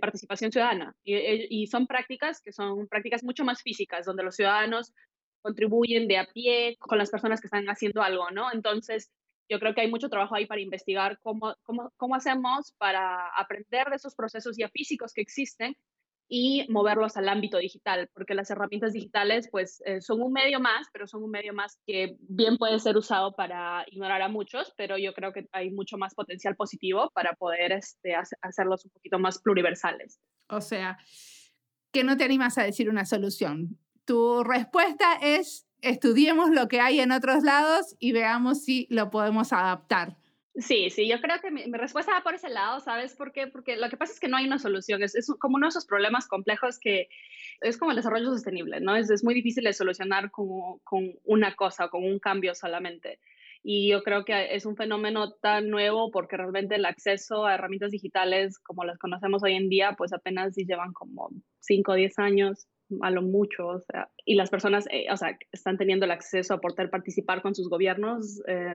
participación 0.00 0.52
ciudadana. 0.52 0.94
Y, 1.02 1.16
y, 1.50 1.66
son 1.66 1.86
prácticas 1.86 2.40
que 2.40 2.52
son 2.52 2.86
prácticas 2.86 3.24
mucho 3.24 3.44
más 3.44 3.60
físicas, 3.60 4.06
donde 4.06 4.22
los 4.22 4.36
ciudadanos 4.36 4.94
contribuyen 5.42 6.06
de 6.06 6.18
a 6.18 6.26
pie 6.26 6.76
con 6.78 6.96
las 6.96 7.10
personas 7.10 7.40
que 7.40 7.48
están 7.48 7.66
haciendo 7.66 8.02
algo, 8.02 8.30
¿no? 8.30 8.52
Entonces, 8.52 9.10
yo 9.48 9.58
creo 9.58 9.74
que 9.74 9.80
hay 9.80 9.90
mucho 9.90 10.08
trabajo 10.08 10.36
ahí 10.36 10.46
para 10.46 10.60
investigar 10.60 11.18
cómo, 11.20 11.56
cómo, 11.64 11.92
cómo 11.96 12.14
hacemos 12.14 12.72
para 12.78 13.28
aprender 13.36 13.88
de 13.90 13.96
esos 13.96 14.14
procesos 14.14 14.56
ya 14.56 14.68
físicos 14.68 15.12
que 15.12 15.20
existen 15.20 15.76
y 16.28 16.66
moverlos 16.68 17.16
al 17.16 17.28
ámbito 17.28 17.58
digital, 17.58 18.10
porque 18.12 18.34
las 18.34 18.50
herramientas 18.50 18.92
digitales 18.92 19.48
pues 19.50 19.82
eh, 19.84 20.00
son 20.00 20.22
un 20.22 20.32
medio 20.32 20.60
más, 20.60 20.88
pero 20.92 21.06
son 21.06 21.22
un 21.22 21.30
medio 21.30 21.54
más 21.54 21.78
que 21.86 22.16
bien 22.20 22.56
puede 22.56 22.78
ser 22.80 22.96
usado 22.96 23.34
para 23.34 23.84
ignorar 23.90 24.22
a 24.22 24.28
muchos, 24.28 24.72
pero 24.76 24.98
yo 24.98 25.14
creo 25.14 25.32
que 25.32 25.46
hay 25.52 25.70
mucho 25.70 25.98
más 25.98 26.14
potencial 26.14 26.56
positivo 26.56 27.10
para 27.14 27.34
poder 27.34 27.72
este, 27.72 28.14
hacerlos 28.42 28.84
un 28.84 28.90
poquito 28.90 29.18
más 29.18 29.40
pluriversales. 29.40 30.20
O 30.48 30.60
sea, 30.60 30.98
que 31.92 32.04
no 32.04 32.16
te 32.16 32.24
animas 32.24 32.58
a 32.58 32.64
decir 32.64 32.90
una 32.90 33.04
solución. 33.04 33.78
Tu 34.04 34.42
respuesta 34.44 35.14
es 35.20 35.66
estudiemos 35.82 36.50
lo 36.50 36.68
que 36.68 36.80
hay 36.80 37.00
en 37.00 37.12
otros 37.12 37.42
lados 37.42 37.96
y 37.98 38.12
veamos 38.12 38.64
si 38.64 38.86
lo 38.90 39.10
podemos 39.10 39.52
adaptar. 39.52 40.16
Sí, 40.58 40.88
sí, 40.88 41.06
yo 41.06 41.20
creo 41.20 41.38
que 41.40 41.50
mi, 41.50 41.64
respuesta 41.72 42.12
va 42.12 42.22
por 42.22 42.34
ese 42.34 42.48
lado, 42.48 42.80
¿sabes 42.80 43.14
por? 43.14 43.32
Porque 43.52 43.76
lo 43.76 43.90
que 43.90 43.96
pasa 43.98 44.14
es 44.14 44.20
que 44.20 44.28
no 44.28 44.38
hay 44.38 44.46
una 44.46 44.58
solución, 44.58 45.02
es, 45.02 45.14
como 45.38 45.56
uno 45.56 45.66
de 45.66 45.70
esos 45.70 45.84
problemas 45.84 46.26
complejos 46.28 46.78
que 46.78 47.08
es 47.60 47.76
como 47.76 47.90
el 47.90 47.96
desarrollo 47.98 48.30
sostenible, 48.30 48.80
¿no? 48.80 48.96
Es, 48.96 49.22
muy 49.22 49.34
difícil 49.34 49.64
de 49.64 49.74
solucionar 49.74 50.30
con, 50.30 50.78
con 50.82 51.12
una 51.24 51.54
cosa, 51.54 51.88
con 51.88 52.04
un 52.04 52.18
cambio 52.18 52.54
solamente. 52.54 53.20
Y 53.62 53.90
yo 53.90 54.02
creo 54.02 54.24
que 54.24 54.54
es 54.54 54.64
un 54.64 54.76
fenómeno 54.76 55.32
tan 55.34 55.68
nuevo 55.68 56.10
porque 56.10 56.36
realmente 56.36 56.76
el 56.76 56.86
acceso 56.86 57.44
a 57.44 57.54
herramientas 57.54 57.90
digitales 57.90 58.58
como 58.58 58.84
las 58.84 58.98
conocemos 58.98 59.42
hoy 59.42 59.54
en 59.54 59.68
día, 59.68 59.94
pues 59.98 60.12
apenas 60.14 60.54
llevan 60.56 60.92
como 60.92 61.30
5 61.60 61.92
o 61.92 61.94
10 61.96 62.18
años 62.18 62.66
a 63.02 63.10
lo 63.10 63.22
mucho, 63.22 63.66
o 63.66 63.80
sea, 63.80 64.08
y 64.24 64.36
las 64.36 64.48
personas, 64.48 64.86
eh, 64.90 65.06
o 65.10 65.16
sea, 65.16 65.36
están 65.52 65.76
teniendo 65.76 66.06
el 66.06 66.12
acceso 66.12 66.54
a 66.54 66.60
poder 66.60 66.88
participar 66.88 67.42
con 67.42 67.54
sus 67.54 67.68
gobiernos 67.68 68.40
eh, 68.46 68.72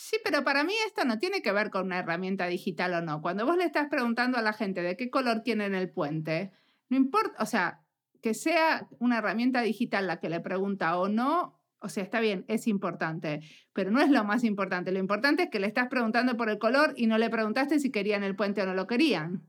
Sí, 0.00 0.16
pero 0.22 0.44
para 0.44 0.62
mí 0.62 0.72
esto 0.86 1.04
no 1.04 1.18
tiene 1.18 1.42
que 1.42 1.50
ver 1.50 1.70
con 1.70 1.86
una 1.86 1.98
herramienta 1.98 2.46
digital 2.46 2.94
o 2.94 3.02
no. 3.02 3.20
Cuando 3.20 3.44
vos 3.44 3.56
le 3.56 3.64
estás 3.64 3.88
preguntando 3.88 4.38
a 4.38 4.42
la 4.42 4.52
gente 4.52 4.80
de 4.80 4.96
qué 4.96 5.10
color 5.10 5.40
tienen 5.42 5.74
el 5.74 5.90
puente, 5.90 6.52
no 6.88 6.96
importa, 6.96 7.42
o 7.42 7.46
sea, 7.46 7.80
que 8.22 8.32
sea 8.32 8.86
una 9.00 9.18
herramienta 9.18 9.60
digital 9.60 10.06
la 10.06 10.20
que 10.20 10.28
le 10.28 10.38
pregunta 10.38 10.96
o 10.98 11.08
no, 11.08 11.60
o 11.80 11.88
sea, 11.88 12.04
está 12.04 12.20
bien, 12.20 12.44
es 12.46 12.68
importante, 12.68 13.40
pero 13.72 13.90
no 13.90 14.00
es 14.00 14.08
lo 14.08 14.22
más 14.22 14.44
importante. 14.44 14.92
Lo 14.92 15.00
importante 15.00 15.42
es 15.42 15.50
que 15.50 15.58
le 15.58 15.66
estás 15.66 15.88
preguntando 15.88 16.36
por 16.36 16.48
el 16.48 16.60
color 16.60 16.94
y 16.96 17.08
no 17.08 17.18
le 17.18 17.28
preguntaste 17.28 17.80
si 17.80 17.90
querían 17.90 18.22
el 18.22 18.36
puente 18.36 18.62
o 18.62 18.66
no 18.66 18.74
lo 18.74 18.86
querían. 18.86 19.42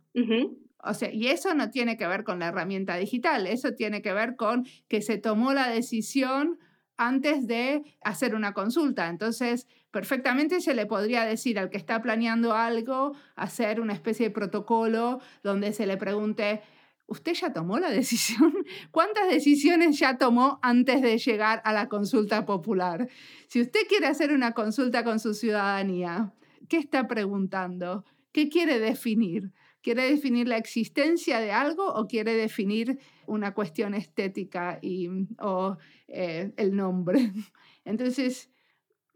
O 0.83 0.95
sea, 0.95 1.13
y 1.13 1.27
eso 1.27 1.53
no 1.53 1.69
tiene 1.69 1.95
que 1.95 2.07
ver 2.07 2.23
con 2.23 2.39
la 2.39 2.47
herramienta 2.47 2.95
digital, 2.95 3.45
eso 3.45 3.75
tiene 3.75 4.01
que 4.01 4.13
ver 4.13 4.35
con 4.35 4.65
que 4.87 5.03
se 5.03 5.19
tomó 5.19 5.53
la 5.53 5.69
decisión 5.69 6.57
antes 6.97 7.45
de 7.45 7.83
hacer 8.01 8.33
una 8.33 8.53
consulta. 8.53 9.09
Entonces, 9.09 9.67
perfectamente 9.91 10.61
se 10.61 10.73
le 10.73 10.85
podría 10.85 11.25
decir 11.25 11.59
al 11.59 11.69
que 11.69 11.77
está 11.77 12.01
planeando 12.01 12.53
algo, 12.53 13.15
hacer 13.35 13.81
una 13.81 13.93
especie 13.93 14.27
de 14.27 14.31
protocolo 14.31 15.19
donde 15.43 15.73
se 15.73 15.85
le 15.85 15.97
pregunte 15.97 16.61
¿Usted 17.09 17.33
ya 17.33 17.51
tomó 17.51 17.79
la 17.79 17.89
decisión? 18.01 18.53
¿Cuántas 18.91 19.29
decisiones 19.29 19.97
ya 19.99 20.17
tomó 20.17 20.59
antes 20.61 21.01
de 21.01 21.17
llegar 21.17 21.61
a 21.65 21.73
la 21.73 21.89
consulta 21.89 22.45
popular? 22.45 23.09
Si 23.47 23.61
usted 23.61 23.81
quiere 23.89 24.07
hacer 24.07 24.31
una 24.31 24.53
consulta 24.53 25.03
con 25.03 25.19
su 25.19 25.33
ciudadanía, 25.33 26.33
¿qué 26.69 26.77
está 26.77 27.07
preguntando? 27.07 28.05
¿Qué 28.31 28.47
quiere 28.47 28.79
definir? 28.79 29.51
¿Quiere 29.81 30.09
definir 30.09 30.47
la 30.47 30.57
existencia 30.57 31.39
de 31.39 31.51
algo 31.51 31.87
o 31.93 32.05
quiere 32.05 32.33
definir 32.33 32.99
una 33.25 33.53
cuestión 33.53 33.93
estética 33.95 34.77
y, 34.81 35.07
o 35.39 35.77
eh, 36.07 36.51
el 36.57 36.75
nombre? 36.75 37.31
Entonces, 37.85 38.51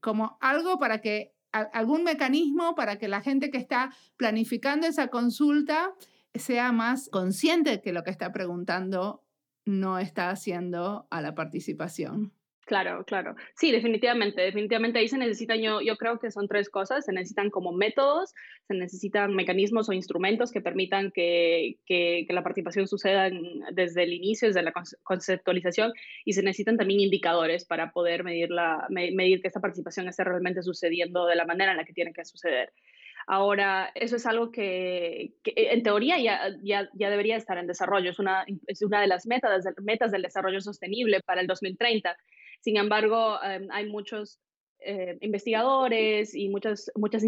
como 0.04 0.38
algo 0.42 0.78
para 0.78 1.00
que, 1.00 1.34
algún 1.52 2.04
mecanismo 2.04 2.76
para 2.76 2.98
que 2.98 3.08
la 3.08 3.22
gente 3.22 3.50
que 3.50 3.58
está 3.58 3.94
planificando 4.18 4.86
esa 4.86 5.08
consulta 5.08 5.94
sea 6.36 6.72
más 6.74 7.10
consciente 7.10 7.82
que 7.82 7.94
lo 7.94 8.04
que 8.04 8.12
está 8.12 8.32
preguntando 8.34 9.24
no 9.66 9.98
está 10.00 10.30
haciendo 10.30 11.08
a 11.10 11.22
la 11.22 11.36
participación. 11.36 12.34
Claro, 12.66 13.04
claro. 13.06 13.36
Sí, 13.56 13.72
definitivamente, 13.72 14.42
definitivamente 14.42 15.00
ahí 15.00 15.10
se 15.10 15.18
necesitan, 15.18 15.62
yo, 15.62 15.82
yo 15.82 15.98
creo 15.98 16.18
que 16.20 16.32
son 16.32 16.48
tres 16.48 16.70
cosas, 16.70 17.04
se 17.04 17.12
necesitan 17.12 17.50
como 17.50 17.74
métodos, 17.74 18.34
se 18.68 18.74
necesitan 18.74 19.36
mecanismos 19.36 19.90
o 19.90 19.94
instrumentos 19.94 20.52
que 20.52 20.62
permitan 20.62 21.12
que, 21.12 21.76
que, 21.86 22.26
la 22.30 22.42
participación 22.42 22.88
suceda 22.88 23.30
desde 23.74 24.04
el 24.04 24.14
inicio, 24.14 24.48
desde 24.48 24.64
la 24.64 24.74
conceptualización, 25.04 25.92
y 26.24 26.34
se 26.34 26.42
necesitan 26.42 26.78
también 26.78 27.02
indicadores 27.02 27.66
para 27.66 27.92
poder 27.92 28.24
medir, 28.24 28.50
medir 28.90 29.42
que 29.42 29.48
esta 29.48 29.60
participación 29.60 30.08
esté 30.08 30.24
realmente 30.24 30.64
sucediendo 30.64 31.26
de 31.26 31.36
la 31.36 31.46
manera 31.46 31.72
en 31.72 31.78
la 31.78 31.86
que 31.86 31.94
tiene 31.94 32.14
que 32.14 32.24
suceder. 32.24 32.72
Ahora, 33.28 33.92
eso 33.96 34.16
es 34.16 34.26
algo 34.26 34.52
que, 34.52 35.34
en 35.46 35.84
teoría 35.84 36.18
ya, 36.18 36.50
ya, 36.62 36.90
ya, 36.94 37.10
debería 37.10 37.38
estar 37.38 37.58
en 37.58 37.68
desarrollo, 37.68 38.10
es 38.12 38.20
una, 38.20 38.46
es 38.68 38.82
una 38.82 39.02
de 39.02 39.08
las 39.08 39.26
metas, 39.26 39.66
metas 39.82 40.12
del 40.12 40.22
desarrollo 40.22 40.62
sostenible 40.62 41.20
para 41.26 41.42
el 41.42 41.48
2030 41.48 42.16
sin 42.64 42.78
embargo, 42.78 43.44
em, 43.44 43.68
hay 43.72 43.90
muchos 43.90 44.40
eh, 44.80 45.18
investigadores 45.22 46.34
y 46.34 46.50
muchos 46.50 46.92
muchos 46.96 47.24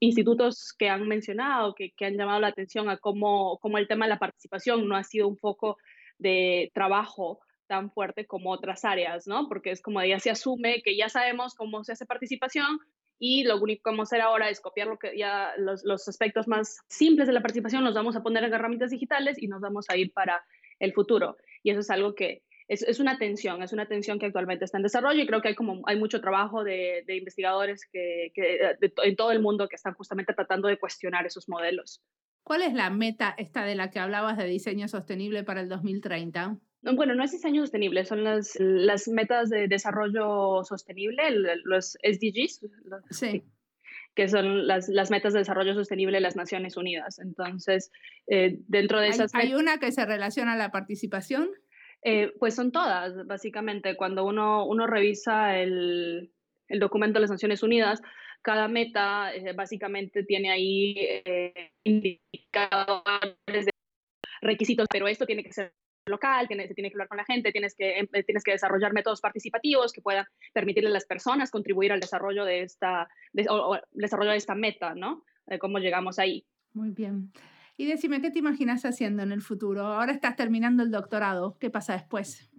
institutos 0.00 0.74
que 0.78 0.88
han 0.88 1.06
mencionado, 1.06 1.74
que, 1.74 1.92
que, 1.92 2.06
han 2.06 2.16
llamado 2.16 2.40
la 2.40 2.48
atención 2.48 2.88
a 2.88 2.96
cómo, 2.96 3.58
cómo 3.60 3.78
el 3.78 3.88
tema 3.88 4.06
de 4.06 4.10
la 4.10 4.18
participación 4.18 4.88
no 4.88 4.96
ha 4.96 5.04
sido 5.04 5.28
un 5.28 5.36
foco 5.36 5.76
de 6.18 6.70
trabajo 6.74 7.40
tan 7.66 7.90
fuerte 7.90 8.26
como 8.26 8.50
otras 8.50 8.84
áreas, 8.84 9.26
¿no? 9.26 9.48
Porque 9.48 9.70
es 9.70 9.82
como 9.82 10.02
ya 10.04 10.18
se 10.20 10.30
asume 10.30 10.82
que 10.82 10.96
ya 10.96 11.08
sabemos 11.08 11.54
cómo 11.54 11.84
se 11.84 11.92
hace 11.92 12.06
participación 12.06 12.78
y 13.18 13.44
lo 13.44 13.60
único 13.60 13.82
que 13.84 13.90
vamos 13.90 14.12
a 14.12 14.16
hacer 14.16 14.20
ahora 14.22 14.50
es 14.50 14.60
copiar 14.60 14.88
lo 14.88 14.98
que 14.98 15.16
ya 15.16 15.52
los, 15.58 15.84
los 15.84 16.08
aspectos 16.08 16.48
más 16.48 16.78
simples 16.88 17.26
de 17.26 17.34
la 17.34 17.42
participación, 17.42 17.84
los 17.84 17.94
vamos 17.94 18.16
a 18.16 18.22
poner 18.22 18.44
en 18.44 18.54
herramientas 18.54 18.90
digitales 18.90 19.40
y 19.40 19.48
nos 19.48 19.60
vamos 19.60 19.86
a 19.88 19.96
ir 19.96 20.12
para 20.12 20.44
el 20.78 20.92
futuro. 20.92 21.36
Y 21.62 21.70
eso 21.70 21.80
es 21.80 21.90
algo 21.90 22.14
que 22.14 22.42
es, 22.70 23.00
una 23.00 23.18
tensión, 23.18 23.62
es 23.62 23.72
una 23.72 23.86
tensión 23.86 24.20
que 24.20 24.26
actualmente 24.26 24.64
está 24.64 24.76
en 24.78 24.84
desarrollo 24.84 25.20
y 25.20 25.26
creo 25.26 25.42
que 25.42 25.48
hay, 25.48 25.54
como, 25.56 25.82
hay 25.86 25.98
mucho 25.98 26.20
trabajo 26.20 26.62
de, 26.62 27.04
investigadores 27.08 27.84
que, 27.92 28.32
en 28.36 29.16
todo 29.16 29.32
el 29.32 29.40
mundo 29.40 29.68
que 29.68 29.74
están 29.74 29.94
justamente 29.94 30.32
tratando 30.34 30.68
de 30.68 30.78
cuestionar 30.78 31.26
esos 31.26 31.48
modelos. 31.48 32.00
¿Cuál 32.44 32.62
es 32.62 32.72
la 32.72 32.88
meta 32.88 33.34
esta 33.36 33.64
de 33.64 33.74
la 33.74 33.90
que 33.90 33.98
hablabas 33.98 34.38
de 34.38 34.44
diseño 34.44 34.86
sostenible 34.86 35.42
para 35.42 35.60
el 35.60 35.68
2030? 35.68 36.58
Bueno, 36.82 37.14
no 37.14 37.24
es 37.24 37.32
diseño 37.32 37.62
sostenible, 37.62 38.04
son 38.04 38.22
las, 38.22 38.56
las 38.60 39.08
metas 39.08 39.50
de 39.50 39.66
desarrollo 39.66 40.62
sostenible, 40.62 41.22
los 41.64 41.98
SDGs. 42.02 42.66
sí. 43.10 43.42
que 44.14 44.28
son 44.28 44.68
las, 44.68 44.88
las, 44.88 45.10
metas 45.10 45.32
de 45.32 45.40
desarrollo 45.40 45.74
sostenible 45.74 46.18
de 46.18 46.22
las 46.22 46.36
Naciones 46.36 46.76
Unidas. 46.76 47.18
Entonces, 47.18 47.90
eh, 48.28 48.58
dentro 48.68 49.00
de 49.00 49.08
esas... 49.08 49.34
¿Hay, 49.34 49.48
¿Hay 49.48 49.54
una 49.54 49.78
que 49.78 49.90
se 49.90 50.06
relaciona 50.06 50.52
a 50.52 50.56
la 50.56 50.70
participación? 50.70 51.50
Eh, 52.02 52.32
pues 52.38 52.54
son 52.54 52.72
todas, 52.72 53.26
básicamente. 53.26 53.96
Cuando 53.96 54.24
uno, 54.24 54.66
uno 54.66 54.86
revisa 54.86 55.58
el, 55.58 56.32
el 56.68 56.80
documento 56.80 57.18
de 57.18 57.22
las 57.22 57.30
Naciones 57.30 57.62
Unidas, 57.62 58.00
cada 58.42 58.68
meta 58.68 59.34
eh, 59.34 59.52
básicamente 59.52 60.24
tiene 60.24 60.50
ahí 60.50 60.94
eh, 60.98 61.72
indicadores 61.84 63.66
de 63.66 63.70
requisitos, 64.40 64.86
pero 64.90 65.08
esto 65.08 65.26
tiene 65.26 65.42
que 65.42 65.52
ser 65.52 65.74
local, 66.06 66.48
tiene, 66.48 66.66
que 66.66 66.86
hablar 66.92 67.08
con 67.08 67.18
la 67.18 67.24
gente, 67.24 67.52
tienes 67.52 67.74
que, 67.74 67.98
em, 67.98 68.08
tienes 68.26 68.42
que 68.42 68.52
desarrollar 68.52 68.92
métodos 68.92 69.20
participativos 69.20 69.92
que 69.92 70.00
puedan 70.00 70.24
permitirle 70.52 70.88
a 70.88 70.92
las 70.92 71.06
personas 71.06 71.50
contribuir 71.50 71.92
al 71.92 72.00
desarrollo 72.00 72.44
de 72.44 72.62
esta, 72.62 73.08
desarrollo 73.32 74.30
de 74.30 74.36
esta 74.36 74.54
meta, 74.54 74.94
¿no? 74.94 75.24
De 75.46 75.58
cómo 75.58 75.78
llegamos 75.78 76.18
ahí. 76.18 76.46
Muy 76.72 76.90
bien. 76.90 77.32
Y 77.80 77.86
decime, 77.86 78.20
¿qué 78.20 78.30
te 78.30 78.38
imaginas 78.38 78.84
haciendo 78.84 79.22
en 79.22 79.32
el 79.32 79.40
futuro? 79.40 79.86
Ahora 79.86 80.12
estás 80.12 80.36
terminando 80.36 80.82
el 80.82 80.90
doctorado, 80.90 81.56
¿qué 81.58 81.70
pasa 81.70 81.94
después? 81.94 82.49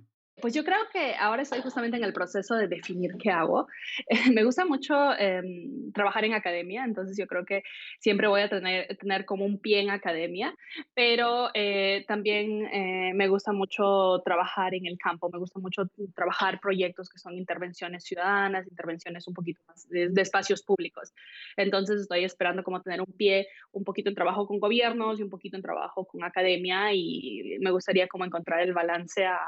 Pues 0.42 0.54
yo 0.54 0.64
creo 0.64 0.80
que 0.92 1.16
ahora 1.16 1.44
estoy 1.44 1.62
justamente 1.62 1.98
en 1.98 2.04
el 2.04 2.14
proceso 2.14 2.56
de 2.56 2.68
definir 2.68 3.12
qué 3.18 3.30
hago. 3.30 3.68
me 4.34 4.44
gusta 4.44 4.66
mucho 4.66 5.14
em, 5.18 5.92
trabajar 5.94 6.26
en 6.26 6.34
academia, 6.34 6.84
entonces 6.84 7.16
yo 7.18 7.28
creo 7.28 7.46
que 7.46 7.64
siempre 8.00 8.28
voy 8.28 8.42
a 8.42 8.50
tener, 8.50 8.98
tener 8.98 9.26
como 9.26 9.46
un 9.46 9.60
pie 9.60 9.82
en 9.82 9.92
academia, 9.92 10.56
pero 10.96 11.50
eh, 11.54 12.06
también 12.08 12.66
eh, 12.66 13.12
me 13.14 13.28
gusta 13.28 13.54
mucho 13.54 14.22
trabajar 14.26 14.74
en 14.74 14.86
el 14.88 14.98
campo, 14.98 15.30
me 15.32 15.40
gusta 15.40 15.60
mucho 15.60 15.84
trabajar 16.16 16.60
proyectos 16.60 17.10
que 17.10 17.20
son 17.20 17.38
intervenciones 17.38 18.04
ciudadanas, 18.04 18.68
intervenciones 18.68 19.28
un 19.28 19.34
poquito 19.34 19.62
más 19.68 19.88
de, 19.90 20.10
de 20.10 20.22
espacios 20.22 20.64
públicos. 20.64 21.14
Entonces 21.56 22.02
estoy 22.02 22.24
esperando 22.24 22.64
como 22.64 22.82
tener 22.82 23.02
un 23.02 23.14
pie 23.14 23.48
un 23.72 23.84
poquito 23.84 24.10
en 24.10 24.16
trabajo 24.16 24.48
con 24.48 24.60
gobiernos 24.60 25.20
y 25.20 25.24
un 25.24 25.30
poquito 25.30 25.56
en 25.56 25.62
trabajo 25.62 26.06
con 26.06 26.24
academia 26.24 26.94
y 26.94 27.58
me 27.60 27.72
gustaría 27.72 28.08
como 28.08 28.26
encontrar 28.26 28.62
el 28.62 28.74
balance 28.74 29.26
a 29.26 29.40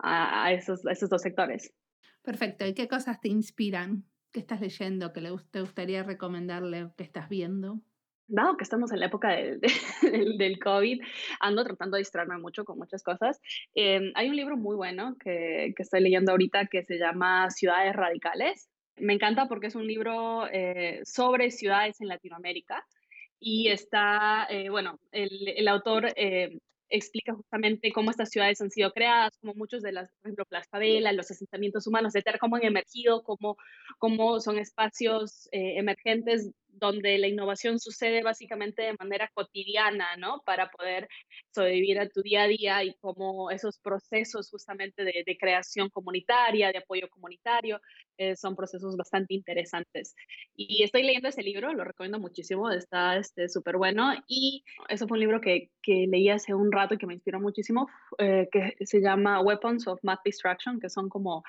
a, 0.00 0.52
esos, 0.52 0.84
esos 0.86 1.08
dos 1.08 1.22
sectores. 1.22 1.72
Perfecto. 2.22 2.66
¿Y 2.66 2.74
qué 2.74 2.88
cosas 2.88 3.20
te 3.20 3.28
inspiran? 3.28 4.04
¿Qué 4.32 4.40
estás 4.40 4.60
leyendo? 4.60 5.12
¿Qué 5.12 5.22
te 5.50 5.60
gustaría 5.60 6.02
recomendarle? 6.02 6.90
¿Qué 6.96 7.04
estás 7.04 7.28
viendo? 7.28 7.80
Dado 8.28 8.56
que 8.56 8.64
estamos 8.64 8.90
en 8.92 9.00
la 9.00 9.06
época 9.06 9.28
del, 10.02 10.38
del, 10.38 10.58
COVID, 10.58 11.00
ando 11.40 11.64
tratando 11.64 11.96
de 11.96 12.00
distraerme 12.00 12.38
mucho 12.38 12.64
con 12.64 12.78
muchas 12.78 13.02
cosas. 13.02 13.40
Em, 13.74 14.12
hay 14.14 14.28
un 14.28 14.36
libro 14.36 14.56
muy 14.56 14.74
bueno 14.74 15.16
que, 15.18 15.72
que, 15.76 15.82
estoy 15.82 16.00
leyendo 16.00 16.32
ahorita 16.32 16.66
que 16.66 16.82
se 16.82 16.98
llama 16.98 17.50
Ciudades 17.50 17.94
Radicales. 17.94 18.68
Me 18.96 19.12
encanta 19.12 19.46
porque 19.46 19.68
es 19.68 19.76
un 19.76 19.86
libro 19.86 20.48
eh, 20.48 21.00
sobre 21.04 21.50
ciudades 21.50 22.00
en 22.00 22.08
Latinoamérica 22.08 22.84
y 23.38 23.68
está, 23.68 24.46
eh, 24.48 24.70
bueno, 24.70 24.98
el, 25.12 25.48
el 25.48 25.68
autor 25.68 26.12
eh, 26.16 26.58
explica 26.88 27.34
justamente 27.34 27.92
cómo 27.92 28.10
estas 28.10 28.30
ciudades 28.30 28.60
han 28.60 28.70
sido 28.70 28.92
creadas, 28.92 29.36
como 29.38 29.54
muchos 29.54 29.82
de 29.82 29.92
las, 29.92 30.10
por 30.20 30.28
ejemplo, 30.28 30.44
las 30.50 30.68
favelas, 30.68 31.14
los 31.14 31.30
asentamientos 31.30 31.86
humanos, 31.86 32.14
etcétera, 32.14 32.38
cómo 32.38 32.56
han 32.56 32.64
emergido, 32.64 33.22
cómo, 33.22 33.56
cómo 33.98 34.40
son 34.40 34.58
espacios 34.58 35.48
eh, 35.52 35.78
emergentes 35.78 36.50
donde 36.78 37.18
la 37.18 37.28
innovación 37.28 37.78
sucede 37.78 38.22
básicamente 38.22 38.82
de 38.82 38.94
manera 38.98 39.30
cotidiana, 39.34 40.16
¿no? 40.16 40.42
Para 40.44 40.70
poder 40.70 41.08
sobrevivir 41.54 41.98
a 41.98 42.08
tu 42.08 42.22
día 42.22 42.42
a 42.42 42.48
día 42.48 42.84
y 42.84 42.94
cómo 43.00 43.50
esos 43.50 43.78
procesos 43.78 44.50
justamente 44.50 45.04
de, 45.04 45.36
creación 45.38 45.90
comunitaria, 45.90 46.72
de 46.72 46.78
apoyo 46.78 47.08
comunitario, 47.08 47.80
eh, 48.18 48.36
son 48.36 48.56
procesos 48.56 48.96
bastante 48.96 49.34
interesantes. 49.34 50.14
Y 50.54 50.82
estoy 50.82 51.02
leyendo 51.02 51.28
ese 51.28 51.42
libro, 51.42 51.72
lo 51.72 51.84
recomiendo 51.84 52.18
muchísimo, 52.18 52.70
está 52.70 53.22
súper 53.22 53.44
este, 53.46 53.76
bueno. 53.76 54.12
Y 54.26 54.64
eso 54.88 55.06
fue 55.06 55.16
un 55.16 55.20
libro 55.20 55.40
que, 55.40 55.70
leí 55.86 56.28
hace 56.28 56.52
un 56.52 56.72
rato 56.72 56.94
y 56.94 56.98
que 56.98 57.06
me 57.06 57.14
inspiró 57.14 57.40
muchísimo, 57.40 57.88
eh, 58.18 58.48
que 58.50 58.74
se 58.84 59.00
llama 59.00 59.40
Weapons 59.40 59.86
of 59.86 60.00
Math 60.02 60.20
Destruction, 60.24 60.80
que 60.80 60.90
son 60.90 61.08
como 61.08 61.44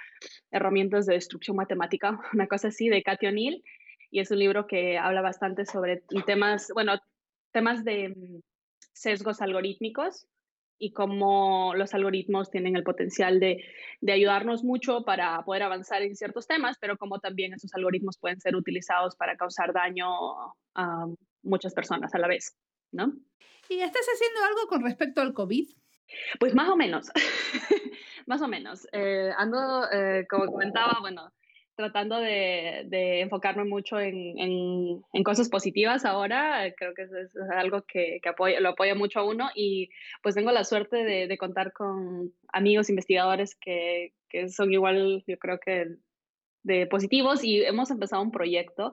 herramientas 0.52 1.06
de 1.06 1.16
destrucción 1.16 1.58
matemática, 1.58 2.20
una 2.34 2.48
cosa 2.48 2.70
así, 2.70 2.90
de 2.90 3.04
Cathy 3.04 3.28
O'Neill. 3.28 3.64
Y 4.10 4.20
es 4.20 4.32
un 4.32 4.40
libro 4.40 4.68
que 4.68 4.98
habla 4.98 5.22
bastante 5.22 5.66
sobre 5.66 6.04
temas, 6.26 6.70
bueno, 6.74 6.94
temas 7.52 7.84
de 7.84 8.10
mm, 8.10 8.40
sesgos 8.94 9.42
algorítmicos 9.42 10.28
y 10.80 10.92
cómo 10.92 11.74
los 11.76 11.94
algoritmos 11.94 12.52
tienen 12.52 12.76
el 12.76 12.84
potencial 12.84 13.40
de, 13.40 13.64
de, 14.00 14.12
ayudarnos 14.12 14.64
mucho 14.64 15.04
para 15.04 15.44
poder 15.44 15.64
avanzar 15.64 16.04
en 16.04 16.16
ciertos 16.16 16.46
temas, 16.46 16.78
pero 16.80 16.98
como 16.98 17.20
también 17.20 17.54
esos 17.54 17.74
algoritmos 17.74 18.18
pueden 18.20 18.40
ser 18.40 18.56
utilizados 18.56 19.16
para 19.16 19.36
causar 19.36 19.74
daño 19.74 20.08
a 20.76 21.08
muchas 21.42 21.74
personas 21.74 22.14
a 22.14 22.20
la 22.20 22.28
vez, 22.28 22.56
¿no? 22.92 23.12
¿Y 23.70 23.80
estás 23.80 24.06
haciendo 24.14 24.44
algo 24.44 24.68
con 24.68 24.84
respecto 24.84 25.22
al 25.22 25.34
COVID? 25.34 25.68
Pues 26.40 26.56
más 26.56 26.70
o 26.70 26.76
menos, 26.76 27.12
más 28.28 28.42
o 28.42 28.48
menos. 28.48 28.88
Eh, 28.92 29.32
ando, 29.36 29.92
eh, 29.92 30.26
como 30.30 30.46
comentaba, 30.46 30.98
bueno, 31.02 31.32
tratando 31.78 32.18
de, 32.18 32.84
de 32.88 33.22
enfocarme 33.22 33.64
mucho 33.64 34.00
en, 34.00 34.38
en, 34.40 35.04
en, 35.14 35.24
cosas 35.24 35.48
positivas 35.48 36.04
ahora. 36.06 36.74
Creo 36.76 36.94
que 36.96 37.04
es, 37.04 37.12
algo 37.56 37.84
que, 37.84 38.20
que 38.22 38.30
apoya, 38.30 38.60
lo 38.60 38.70
apoya 38.70 38.96
mucho 38.96 39.20
a 39.20 39.24
uno 39.24 39.50
y 39.56 39.90
pues 40.24 40.36
tengo 40.36 40.52
la 40.52 40.64
suerte 40.64 40.98
de, 40.98 41.28
de 41.28 41.38
contar 41.38 41.72
con 41.72 42.34
amigos 42.52 42.90
investigadores 42.90 43.56
que, 43.56 44.14
que, 44.28 44.50
son 44.50 44.74
igual, 44.74 45.24
yo 45.28 45.38
creo 45.38 45.60
que 45.60 45.96
de 46.64 46.88
positivos 46.88 47.44
y 47.44 47.64
hemos 47.64 47.92
empezado 47.92 48.24
un 48.24 48.32
proyecto 48.32 48.92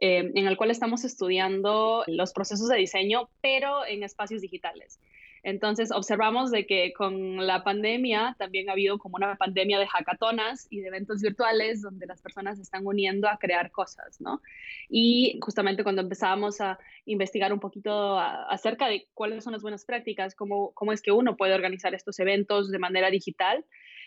eh, 0.00 0.32
en 0.34 0.46
el 0.46 0.56
cual 0.56 0.70
estamos 0.70 1.04
estudiando 1.04 2.02
los 2.06 2.32
procesos 2.32 2.68
de 2.68 2.78
diseño, 2.78 3.28
pero 3.42 3.86
en 3.86 4.02
espacios 4.02 4.40
digitales. 4.40 4.98
Entonces 5.44 5.90
observamos 5.90 6.52
de 6.52 6.66
que 6.66 6.92
con 6.92 7.44
la 7.46 7.64
pandemia 7.64 8.36
también 8.38 8.68
ha 8.68 8.72
habido 8.72 8.98
como 8.98 9.16
una 9.16 9.34
pandemia 9.36 9.80
de 9.80 9.88
hackatonas 9.88 10.68
y 10.70 10.80
de 10.80 10.88
eventos 10.88 11.20
virtuales 11.20 11.82
donde 11.82 12.06
las 12.06 12.22
personas 12.22 12.56
se 12.56 12.62
están 12.62 12.86
uniendo 12.86 13.28
a 13.28 13.38
crear 13.38 13.72
cosas, 13.72 14.20
¿no? 14.20 14.40
Y 14.88 15.40
justamente 15.42 15.82
cuando 15.82 16.02
empezábamos 16.02 16.60
a 16.60 16.78
investigar 17.06 17.52
un 17.52 17.58
poquito 17.58 18.18
acerca 18.18 18.86
de 18.86 19.08
cuáles 19.14 19.42
son 19.42 19.52
las 19.52 19.62
buenas 19.62 19.84
prácticas, 19.84 20.36
cómo, 20.36 20.72
cómo 20.74 20.92
es 20.92 21.02
que 21.02 21.10
uno 21.10 21.36
puede 21.36 21.54
organizar 21.54 21.92
estos 21.92 22.20
eventos 22.20 22.70
de 22.70 22.78
manera 22.78 23.10
digital, 23.10 23.64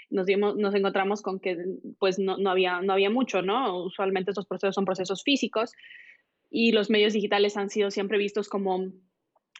nos, 0.09 0.27
dimos, 0.27 0.55
nos 0.55 0.73
encontramos 0.73 1.21
con 1.21 1.39
que 1.41 1.57
pues 1.99 2.17
no, 2.17 2.37
no, 2.37 2.49
había, 2.49 2.81
no 2.81 2.93
había 2.93 3.09
mucho, 3.09 3.41
¿no? 3.41 3.83
Usualmente 3.83 4.31
estos 4.31 4.45
procesos 4.45 4.75
son 4.75 4.85
procesos 4.85 5.23
físicos 5.23 5.73
y 6.49 6.71
los 6.71 6.89
medios 6.89 7.11
digitales 7.11 7.57
han 7.57 7.69
sido 7.69 7.91
siempre 7.91 8.17
vistos 8.17 8.47
como 8.47 8.91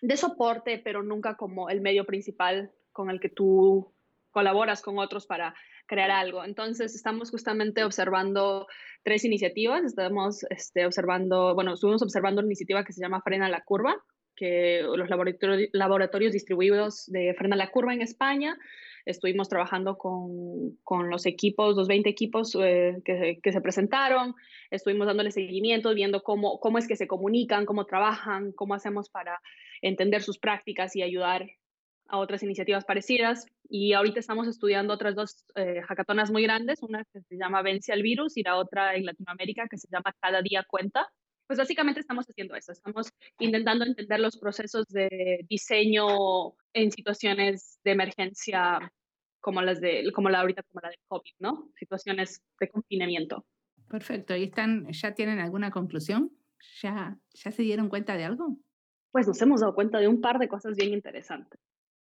de 0.07 0.17
soporte, 0.17 0.81
pero 0.83 1.03
nunca 1.03 1.35
como 1.35 1.69
el 1.69 1.81
medio 1.81 2.05
principal 2.05 2.71
con 2.91 3.09
el 3.09 3.19
que 3.19 3.29
tú 3.29 3.93
colaboras 4.31 4.81
con 4.81 4.99
otros 4.99 5.25
para 5.25 5.55
crear 5.87 6.11
algo. 6.11 6.43
Entonces, 6.43 6.95
estamos 6.95 7.31
justamente 7.31 7.83
observando 7.83 8.67
tres 9.03 9.23
iniciativas. 9.23 9.83
Estamos 9.83 10.45
este, 10.49 10.85
observando, 10.85 11.53
bueno, 11.55 11.73
estuvimos 11.73 12.01
observando 12.01 12.39
una 12.39 12.47
iniciativa 12.47 12.83
que 12.83 12.93
se 12.93 13.01
llama 13.01 13.21
Frena 13.21 13.49
la 13.49 13.63
Curva, 13.63 13.95
que 14.35 14.81
los 14.83 15.09
laboratorios, 15.09 16.33
distribuidos 16.33 17.05
de 17.07 17.33
Frena 17.37 17.55
la 17.55 17.71
Curva 17.71 17.93
en 17.93 18.01
España 18.01 18.57
Estuvimos 19.05 19.49
trabajando 19.49 19.97
con, 19.97 20.77
con 20.83 21.11
los 21.11 21.27
equipos, 21.27 21.75
los 21.75 21.87
20 21.87 22.09
equipos 22.09 22.57
eh, 22.59 22.95
que, 23.05 23.39
que, 23.41 23.51
se 23.51 23.61
presentaron. 23.61 24.33
Estuvimos 24.71 25.05
dándole 25.05 25.29
seguimiento, 25.29 25.93
viendo 25.93 26.23
cómo, 26.23 26.59
cómo 26.59 26.79
es 26.79 26.87
que 26.87 26.95
se 26.95 27.07
comunican, 27.07 27.67
cómo 27.67 27.85
trabajan, 27.85 28.51
cómo 28.51 28.73
hacemos 28.73 29.09
para 29.09 29.39
entender 29.81 30.21
sus 30.21 30.37
prácticas 30.37 30.95
y 30.95 31.01
ayudar 31.01 31.49
a 32.07 32.17
otras 32.17 32.43
iniciativas 32.43 32.85
parecidas. 32.85 33.45
Y 33.67 33.93
ahorita 33.93 34.19
estamos 34.19 34.47
estudiando 34.47 34.93
otras 34.93 35.15
dos 35.15 35.45
eh, 35.55 35.81
muy 36.31 36.43
grandes, 36.43 36.81
una 36.83 37.03
que 37.05 37.21
se 37.21 37.37
llama 37.37 37.61
Vence 37.61 37.91
al 37.91 38.03
Virus 38.03 38.37
y 38.37 38.43
la 38.43 38.57
otra 38.57 38.95
en 38.95 39.05
Latinoamérica 39.05 39.67
que 39.69 39.77
se 39.77 39.87
llama 39.91 40.13
Cada 40.19 40.41
Día 40.41 40.65
Cuenta. 40.67 41.07
Pues 41.47 41.59
básicamente 41.59 41.99
estamos 41.99 42.25
haciendo 42.25 42.55
eso, 42.55 42.71
estamos 42.71 43.11
intentando 43.37 43.85
entender 43.85 44.19
los 44.19 44.37
procesos 44.37 44.87
de 44.87 45.45
diseño 45.47 46.55
en 46.73 46.91
situaciones 46.91 47.79
de 47.83 47.91
emergencia 47.91 48.91
como 49.41 49.61
las 49.61 49.79
de 49.79 50.11
como 50.11 50.29
la 50.29 50.39
ahorita 50.39 50.63
como 50.63 50.81
la 50.81 50.89
del 50.89 50.99
COVID, 51.07 51.33
¿no? 51.37 51.69
Situaciones 51.75 52.41
de 52.59 52.67
confinamiento. 52.69 53.45
Perfecto. 53.87 54.35
¿Y 54.35 54.45
están 54.45 54.91
ya 54.91 55.13
tienen 55.13 55.37
alguna 55.37 55.69
conclusión? 55.69 56.31
¿Ya 56.81 57.15
ya 57.35 57.51
se 57.51 57.61
dieron 57.61 57.89
cuenta 57.89 58.17
de 58.17 58.23
algo? 58.23 58.57
Pues 59.15 59.29
nos 59.29 59.41
hemos 59.41 59.61
dado 59.61 59.73
cuenta 59.73 59.97
de 59.99 60.09
un 60.09 60.19
par 60.19 60.39
de 60.39 60.49
cosas 60.49 60.75
bien 60.75 60.91
interesantes. 60.91 61.57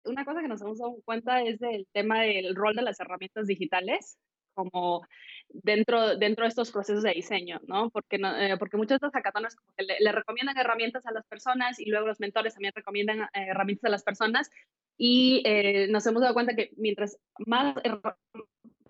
Una 0.05 0.23
cosa 0.23 0.39
que 0.39 0.47
nos 0.47 0.61
hemos 0.61 0.79
dado 0.79 0.95
cuenta 1.03 1.41
es 1.41 1.59
del 1.59 1.85
tema 1.91 2.21
del 2.21 2.55
rol 2.55 2.73
de 2.73 2.83
las 2.83 3.01
herramientas 3.01 3.47
digitales 3.47 4.17
como 4.53 5.05
dentro, 5.49 6.15
dentro 6.15 6.45
de 6.45 6.47
estos 6.47 6.71
procesos 6.71 7.03
de 7.03 7.11
diseño, 7.11 7.59
¿no? 7.67 7.89
Porque, 7.89 8.15
eh, 8.15 8.55
porque 8.57 8.77
muchos 8.77 8.91
de 8.91 8.95
estos 8.95 9.11
hackatones 9.11 9.57
que 9.75 9.83
le, 9.99 10.11
recomiendan 10.13 10.57
herramientas 10.57 11.05
a 11.05 11.11
las 11.11 11.25
personas 11.25 11.81
y 11.81 11.89
luego 11.89 12.07
los 12.07 12.21
mentores 12.21 12.53
también 12.53 12.71
recomiendan 12.73 13.23
eh, 13.23 13.27
herramientas 13.33 13.89
a 13.89 13.91
las 13.91 14.03
personas 14.03 14.49
y 14.97 15.43
eh, 15.45 15.89
nos 15.89 16.07
hemos 16.07 16.21
dado 16.21 16.33
cuenta 16.33 16.55
que 16.55 16.71
mientras 16.77 17.17
más 17.45 17.75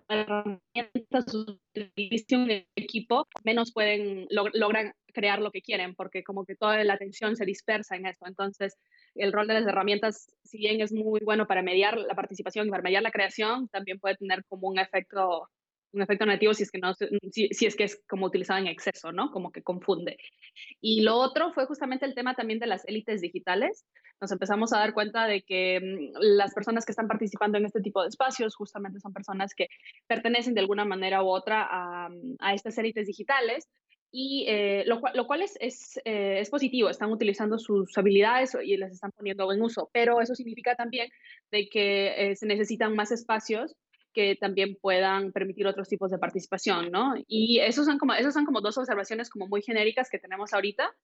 herramientas 0.08 1.34
utilice 1.34 2.36
un 2.36 2.50
equipo, 2.76 3.26
menos 3.44 3.72
pueden, 3.72 4.26
logran 4.30 4.92
crear 5.12 5.40
lo 5.40 5.50
que 5.50 5.62
quieren, 5.62 5.94
porque 5.94 6.24
como 6.24 6.44
que 6.44 6.56
toda 6.56 6.82
la 6.84 6.94
atención 6.94 7.36
se 7.36 7.44
dispersa 7.44 7.96
en 7.96 8.06
esto. 8.06 8.26
Entonces, 8.26 8.78
el 9.14 9.32
rol 9.32 9.46
de 9.46 9.54
las 9.54 9.66
herramientas, 9.66 10.34
si 10.44 10.58
bien 10.58 10.80
es 10.80 10.92
muy 10.92 11.20
bueno 11.24 11.46
para 11.46 11.62
mediar 11.62 11.98
la 11.98 12.14
participación 12.14 12.66
y 12.66 12.70
para 12.70 12.82
mediar 12.82 13.02
la 13.02 13.10
creación, 13.10 13.68
también 13.68 13.98
puede 13.98 14.16
tener 14.16 14.44
como 14.46 14.68
un 14.68 14.78
efecto 14.78 15.48
un 15.92 16.02
efecto 16.02 16.26
negativo 16.26 16.54
si 16.54 16.62
es 16.62 16.70
que 16.70 16.78
no 16.78 16.94
si, 16.94 17.48
si, 17.48 17.66
es 17.66 17.76
que 17.76 17.84
es 17.84 18.02
como 18.08 18.26
utilizado 18.26 18.60
en 18.60 18.66
exceso, 18.66 19.12
¿no? 19.12 19.30
Como 19.30 19.52
que 19.52 19.62
confunde. 19.62 20.16
Y 20.80 21.02
lo 21.02 21.16
otro 21.16 21.52
fue 21.52 21.66
justamente 21.66 22.06
el 22.06 22.14
tema 22.14 22.34
también 22.34 22.58
de 22.58 22.66
las 22.66 22.86
élites 22.86 23.20
digitales. 23.20 23.84
Nos 24.20 24.32
empezamos 24.32 24.72
a 24.72 24.78
dar 24.78 24.94
cuenta 24.94 25.26
de 25.26 25.42
que 25.42 25.80
mm, 25.80 26.18
las 26.20 26.54
personas 26.54 26.84
que 26.84 26.92
están 26.92 27.08
participando 27.08 27.58
en 27.58 27.66
este 27.66 27.80
tipo 27.80 28.02
de 28.02 28.08
espacios 28.08 28.54
justamente 28.56 29.00
son 29.00 29.12
personas 29.12 29.54
que 29.54 29.68
pertenecen 30.06 30.54
de 30.54 30.60
alguna 30.60 30.84
manera 30.84 31.22
u 31.22 31.28
otra 31.28 31.66
a, 31.70 32.08
mm, 32.08 32.36
a 32.40 32.54
estas 32.54 32.78
élites 32.78 33.06
digitales, 33.06 33.68
y 34.14 34.44
eh, 34.46 34.84
lo, 34.86 35.00
cual, 35.00 35.16
lo, 35.16 35.26
cual, 35.26 35.40
es, 35.40 35.56
es, 35.58 35.96
eh, 36.04 36.38
es, 36.38 36.50
positivo, 36.50 36.90
están 36.90 37.10
utilizando 37.10 37.58
sus 37.58 37.96
habilidades 37.96 38.54
y 38.62 38.76
las 38.76 38.92
están 38.92 39.10
poniendo 39.12 39.50
en 39.50 39.62
uso, 39.62 39.88
pero 39.90 40.20
eso 40.20 40.34
significa 40.34 40.74
también 40.74 41.08
de 41.50 41.66
que 41.70 42.30
eh, 42.30 42.36
se 42.36 42.44
necesitan 42.44 42.94
más 42.94 43.10
espacios 43.10 43.74
que 44.12 44.36
también 44.36 44.76
puedan 44.80 45.32
permitir 45.32 45.66
otros 45.66 45.88
tipos 45.88 46.10
de 46.10 46.18
participación, 46.18 46.90
¿no? 46.90 47.14
Y 47.26 47.60
esos 47.60 47.86
son 47.86 47.98
como, 47.98 48.14
esos 48.14 48.34
son 48.34 48.44
como 48.44 48.60
dos 48.60 48.78
observaciones 48.78 49.30
como 49.30 49.46
muy 49.46 49.62
genéricas 49.62 50.08
que 50.10 50.18
tenemos 50.18 50.52
ahorita 50.52 50.94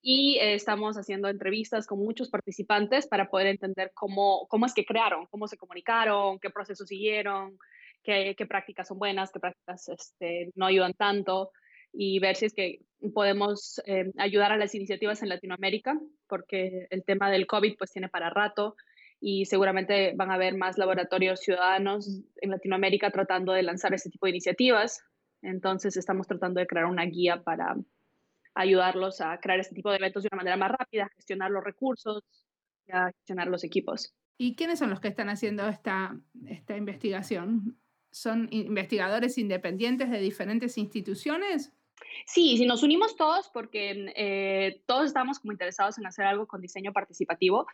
y 0.00 0.38
estamos 0.40 0.96
haciendo 0.96 1.28
entrevistas 1.28 1.86
con 1.86 1.98
muchos 1.98 2.30
participantes 2.30 3.06
para 3.06 3.28
poder 3.28 3.48
entender 3.48 3.90
cómo, 3.94 4.46
cómo 4.48 4.66
es 4.66 4.74
que 4.74 4.84
crearon, 4.84 5.26
cómo 5.26 5.48
se 5.48 5.56
comunicaron, 5.56 6.38
qué 6.38 6.50
procesos 6.50 6.88
siguieron, 6.88 7.58
qué, 8.02 8.34
qué 8.36 8.46
prácticas 8.46 8.88
son 8.88 8.98
buenas, 8.98 9.32
qué 9.32 9.40
prácticas 9.40 9.88
este, 9.88 10.52
no 10.54 10.66
ayudan 10.66 10.94
tanto 10.94 11.50
y 11.92 12.18
ver 12.20 12.36
si 12.36 12.46
es 12.46 12.54
que 12.54 12.80
podemos 13.14 13.80
eh, 13.86 14.12
ayudar 14.18 14.52
a 14.52 14.56
las 14.56 14.74
iniciativas 14.74 15.22
en 15.22 15.30
Latinoamérica, 15.30 15.98
porque 16.28 16.86
el 16.90 17.04
tema 17.04 17.30
del 17.30 17.46
COVID 17.46 17.76
pues 17.78 17.92
tiene 17.92 18.08
para 18.08 18.30
rato 18.30 18.76
y 19.20 19.46
seguramente 19.46 20.12
van 20.16 20.30
a 20.30 20.34
haber 20.34 20.56
más 20.56 20.78
laboratorios 20.78 21.40
ciudadanos 21.40 22.22
en 22.40 22.50
Latinoamérica 22.50 23.10
tratando 23.10 23.52
de 23.52 23.62
lanzar 23.62 23.94
ese 23.94 24.10
tipo 24.10 24.26
de 24.26 24.30
iniciativas. 24.30 25.02
Entonces 25.42 25.96
estamos 25.96 26.26
tratando 26.26 26.60
de 26.60 26.66
crear 26.66 26.86
una 26.86 27.04
guía 27.04 27.42
para 27.42 27.76
ayudarlos 28.54 29.20
a 29.20 29.38
crear 29.40 29.60
este 29.60 29.74
tipo 29.74 29.90
de 29.90 29.96
eventos 29.96 30.22
de 30.22 30.28
una 30.32 30.38
manera 30.38 30.56
más 30.56 30.70
rápida, 30.70 31.04
a 31.04 31.14
gestionar 31.14 31.50
los 31.50 31.64
recursos, 31.64 32.22
a 32.92 33.10
gestionar 33.12 33.48
los 33.48 33.64
equipos. 33.64 34.14
¿Y 34.36 34.54
quiénes 34.54 34.78
son 34.78 34.90
los 34.90 35.00
que 35.00 35.08
están 35.08 35.28
haciendo 35.28 35.66
esta, 35.68 36.16
esta 36.46 36.76
investigación? 36.76 37.76
¿Son 38.10 38.48
investigadores 38.52 39.36
independientes 39.36 40.10
de 40.10 40.20
diferentes 40.20 40.78
instituciones? 40.78 41.72
Sí, 42.26 42.56
si 42.56 42.66
nos 42.66 42.82
unimos 42.82 43.16
todos, 43.16 43.50
porque 43.52 44.12
eh, 44.16 44.82
todos 44.86 45.06
estamos 45.06 45.40
como 45.40 45.52
interesados 45.52 45.98
en 45.98 46.06
hacer 46.06 46.24
algo 46.24 46.46
con 46.46 46.60
diseño 46.60 46.92
participativo. 46.92 47.66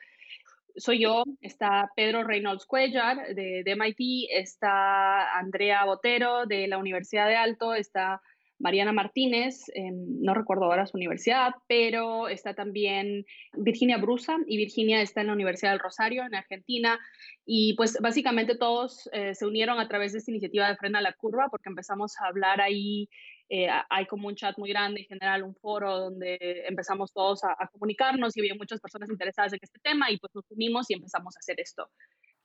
Soy 0.76 1.00
yo, 1.00 1.24
está 1.40 1.90
Pedro 1.94 2.24
Reynolds 2.24 2.66
Cuellar 2.66 3.34
de, 3.34 3.62
de 3.64 3.76
MIT, 3.76 4.28
está 4.30 5.38
Andrea 5.38 5.84
Botero 5.84 6.46
de 6.46 6.66
la 6.66 6.78
Universidad 6.78 7.28
de 7.28 7.36
Alto, 7.36 7.74
está 7.74 8.20
Mariana 8.58 8.92
Martínez, 8.92 9.64
no 9.74 10.32
recuerdo 10.32 10.64
ahora 10.64 10.86
su 10.86 10.96
universidad, 10.96 11.52
pero 11.68 12.28
está 12.28 12.54
también 12.54 13.26
Virginia 13.52 13.98
Brusa 13.98 14.36
y 14.46 14.56
Virginia 14.56 15.02
está 15.02 15.20
en 15.20 15.26
la 15.28 15.32
Universidad 15.32 15.72
del 15.72 15.80
Rosario, 15.80 16.24
en 16.24 16.34
Argentina. 16.34 16.98
Y 17.44 17.74
pues 17.74 17.98
básicamente 18.00 18.56
todos 18.56 19.08
eh, 19.12 19.34
se 19.34 19.46
unieron 19.46 19.80
a 19.80 19.88
través 19.88 20.12
de 20.12 20.18
esta 20.18 20.30
iniciativa 20.30 20.68
de 20.68 20.76
Frena 20.76 21.00
la 21.00 21.12
Curva 21.12 21.48
porque 21.50 21.68
empezamos 21.68 22.14
a 22.20 22.28
hablar 22.28 22.60
ahí 22.60 23.08
eh, 23.48 23.68
hay 23.90 24.06
como 24.06 24.28
un 24.28 24.34
chat 24.34 24.56
muy 24.58 24.70
grande, 24.70 25.00
en 25.00 25.06
general 25.06 25.42
un 25.42 25.54
foro 25.54 25.98
donde 25.98 26.64
empezamos 26.66 27.12
todos 27.12 27.44
a, 27.44 27.68
comunicarnos 27.72 28.36
y 28.36 28.40
había 28.40 28.54
muchas 28.54 28.80
personas 28.80 29.10
interesadas 29.10 29.52
en 29.52 29.58
este 29.62 29.78
tema 29.80 30.10
y 30.10 30.18
pues 30.18 30.34
nos 30.34 30.44
unimos 30.50 30.90
y 30.90 30.94
empezamos 30.94 31.36
a 31.36 31.38
hacer 31.38 31.60
esto. 31.60 31.88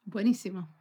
Buenísimo. 0.04 0.76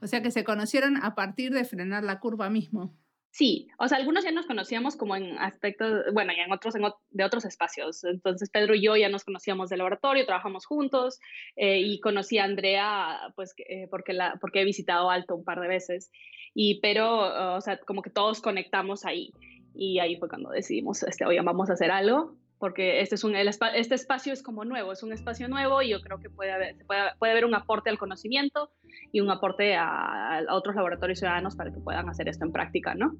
O 0.00 0.06
sea 0.06 0.22
que 0.22 0.30
se 0.30 0.44
conocieron 0.44 0.96
a 0.96 1.14
partir 1.14 1.52
de 1.52 1.64
frenar 1.64 2.04
la 2.04 2.20
curva 2.20 2.50
mismo. 2.50 2.94
Sí, 3.34 3.66
o 3.78 3.88
sea, 3.88 3.98
algunos 3.98 4.22
ya 4.22 4.30
nos 4.30 4.46
conocíamos 4.46 4.94
como 4.94 5.16
en 5.16 5.36
aspectos, 5.38 6.04
bueno, 6.12 6.32
y 6.32 6.38
en 6.38 6.52
otros 6.52 6.74
de 7.10 7.24
otros 7.24 7.44
espacios. 7.44 8.04
Entonces, 8.04 8.48
Pedro 8.48 8.76
y 8.76 8.82
yo 8.82 8.96
ya 8.96 9.08
nos 9.08 9.24
conocíamos 9.24 9.70
del 9.70 9.78
laboratorio, 9.78 10.24
trabajamos 10.24 10.66
juntos 10.66 11.18
eh, 11.56 11.80
y 11.80 11.98
conocí 11.98 12.38
a 12.38 12.44
Andrea, 12.44 13.32
pues, 13.34 13.52
eh, 13.68 13.88
porque, 13.90 14.12
la, 14.12 14.38
porque 14.40 14.60
he 14.60 14.64
visitado 14.64 15.10
Alto 15.10 15.34
un 15.34 15.42
par 15.42 15.58
de 15.58 15.66
veces. 15.66 16.12
Y, 16.54 16.78
pero, 16.80 17.56
o 17.56 17.60
sea, 17.60 17.78
como 17.78 18.02
que 18.02 18.10
todos 18.10 18.40
conectamos 18.40 19.04
ahí. 19.04 19.32
Y 19.74 19.98
ahí 19.98 20.16
fue 20.16 20.28
cuando 20.28 20.50
decidimos, 20.50 21.02
este, 21.02 21.24
oye, 21.24 21.40
vamos 21.42 21.68
a 21.70 21.74
hacer 21.74 21.90
algo, 21.90 22.36
porque 22.58 23.00
este, 23.00 23.16
es 23.16 23.24
un, 23.24 23.34
este 23.36 23.94
espacio 23.94 24.32
es 24.32 24.42
como 24.42 24.64
nuevo, 24.64 24.92
es 24.92 25.02
un 25.02 25.12
espacio 25.12 25.48
nuevo 25.48 25.82
y 25.82 25.90
yo 25.90 26.00
creo 26.00 26.18
que 26.18 26.30
puede 26.30 26.52
haber, 26.52 26.76
puede, 26.86 27.02
puede 27.18 27.32
haber 27.32 27.44
un 27.44 27.54
aporte 27.54 27.90
al 27.90 27.98
conocimiento 27.98 28.70
y 29.12 29.20
un 29.20 29.30
aporte 29.30 29.74
a, 29.74 30.38
a, 30.38 30.54
otros 30.54 30.76
laboratorios 30.76 31.18
ciudadanos 31.18 31.56
para 31.56 31.72
que 31.72 31.80
puedan 31.80 32.08
hacer 32.08 32.28
esto 32.28 32.44
en 32.44 32.52
práctica, 32.52 32.94
¿no? 32.94 33.16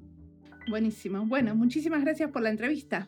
Buenísimo. 0.69 1.25
Bueno, 1.25 1.53
muchísimas 1.55 2.03
gracias 2.03 2.31
por 2.31 2.41
la 2.41 2.49
entrevista. 2.49 3.07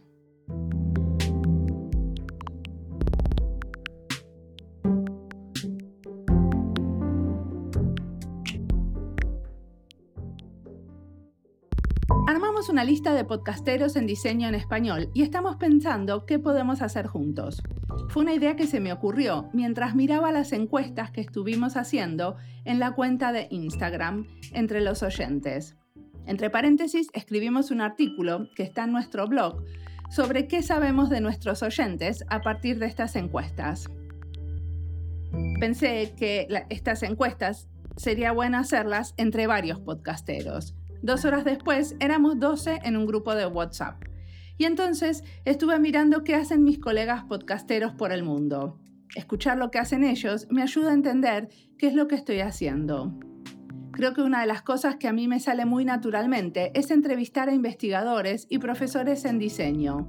Una 12.69 12.83
lista 12.83 13.13
de 13.13 13.23
podcasteros 13.23 13.95
en 13.95 14.07
diseño 14.07 14.49
en 14.49 14.55
español 14.55 15.09
y 15.13 15.21
estamos 15.21 15.55
pensando 15.55 16.25
qué 16.25 16.37
podemos 16.37 16.81
hacer 16.81 17.07
juntos. 17.07 17.61
fue 18.09 18.23
una 18.23 18.33
idea 18.33 18.57
que 18.57 18.67
se 18.67 18.81
me 18.81 18.91
ocurrió 18.91 19.49
mientras 19.53 19.95
miraba 19.95 20.33
las 20.33 20.51
encuestas 20.51 21.09
que 21.11 21.21
estuvimos 21.21 21.77
haciendo 21.77 22.35
en 22.65 22.79
la 22.79 22.91
cuenta 22.91 23.31
de 23.31 23.47
Instagram 23.51 24.27
entre 24.53 24.81
los 24.81 25.01
oyentes. 25.01 25.77
Entre 26.25 26.49
paréntesis, 26.49 27.07
escribimos 27.13 27.71
un 27.71 27.79
artículo 27.79 28.49
que 28.53 28.63
está 28.63 28.83
en 28.83 28.91
nuestro 28.91 29.27
blog 29.27 29.63
sobre 30.09 30.47
qué 30.47 30.61
sabemos 30.61 31.09
de 31.09 31.21
nuestros 31.21 31.63
oyentes 31.63 32.25
a 32.27 32.41
partir 32.41 32.79
de 32.79 32.87
estas 32.87 33.15
encuestas. 33.15 33.89
Pensé 35.59 36.13
que 36.17 36.47
estas 36.69 37.01
encuestas 37.03 37.69
sería 37.95 38.33
bueno 38.33 38.57
hacerlas 38.57 39.13
entre 39.17 39.47
varios 39.47 39.79
podcasteros. 39.79 40.75
Dos 41.01 41.25
horas 41.25 41.45
después 41.45 41.95
éramos 41.99 42.39
12 42.39 42.79
en 42.83 42.97
un 42.97 43.05
grupo 43.05 43.35
de 43.35 43.45
WhatsApp. 43.45 44.03
Y 44.57 44.65
entonces 44.65 45.23
estuve 45.45 45.79
mirando 45.79 46.23
qué 46.23 46.35
hacen 46.35 46.63
mis 46.63 46.79
colegas 46.79 47.23
podcasteros 47.25 47.93
por 47.93 48.11
el 48.11 48.23
mundo. 48.23 48.79
Escuchar 49.15 49.57
lo 49.57 49.71
que 49.71 49.79
hacen 49.79 50.03
ellos 50.03 50.47
me 50.49 50.63
ayuda 50.63 50.91
a 50.91 50.95
entender 50.95 51.49
qué 51.77 51.87
es 51.87 51.93
lo 51.93 52.07
que 52.07 52.15
estoy 52.15 52.39
haciendo. 52.39 53.13
Creo 53.91 54.13
que 54.13 54.21
una 54.21 54.41
de 54.41 54.47
las 54.47 54.61
cosas 54.61 54.97
que 54.97 55.07
a 55.07 55.13
mí 55.13 55.27
me 55.27 55.39
sale 55.39 55.65
muy 55.65 55.85
naturalmente 55.85 56.71
es 56.75 56.91
entrevistar 56.91 57.49
a 57.49 57.53
investigadores 57.53 58.45
y 58.49 58.59
profesores 58.59 59.25
en 59.25 59.39
diseño. 59.39 60.07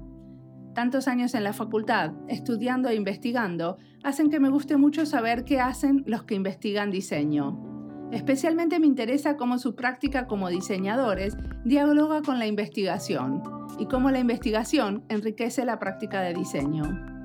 Tantos 0.75 1.09
años 1.09 1.35
en 1.35 1.43
la 1.43 1.53
facultad, 1.53 2.13
estudiando 2.29 2.89
e 2.89 2.95
investigando, 2.95 3.79
hacen 4.05 4.31
que 4.31 4.41
me 4.41 4.51
guste 4.51 4.77
mucho 4.77 5.07
saber 5.07 5.45
qué 5.45 5.61
hacen 5.61 6.05
los 6.07 6.25
que 6.25 6.35
investigan 6.35 6.91
diseño. 6.91 7.78
Especialmente 8.13 8.79
me 8.79 8.87
interesa 8.87 9.37
cómo 9.37 9.59
su 9.59 9.75
práctica 9.75 10.27
como 10.27 10.49
diseñadores 10.49 11.37
dialoga 11.65 12.23
con 12.23 12.39
la 12.39 12.47
investigación 12.47 13.43
y 13.79 13.87
cómo 13.87 14.11
la 14.11 14.19
investigación 14.19 15.05
enriquece 15.09 15.65
la 15.65 15.79
práctica 15.79 16.23
de 16.23 16.35
diseño. 16.35 17.19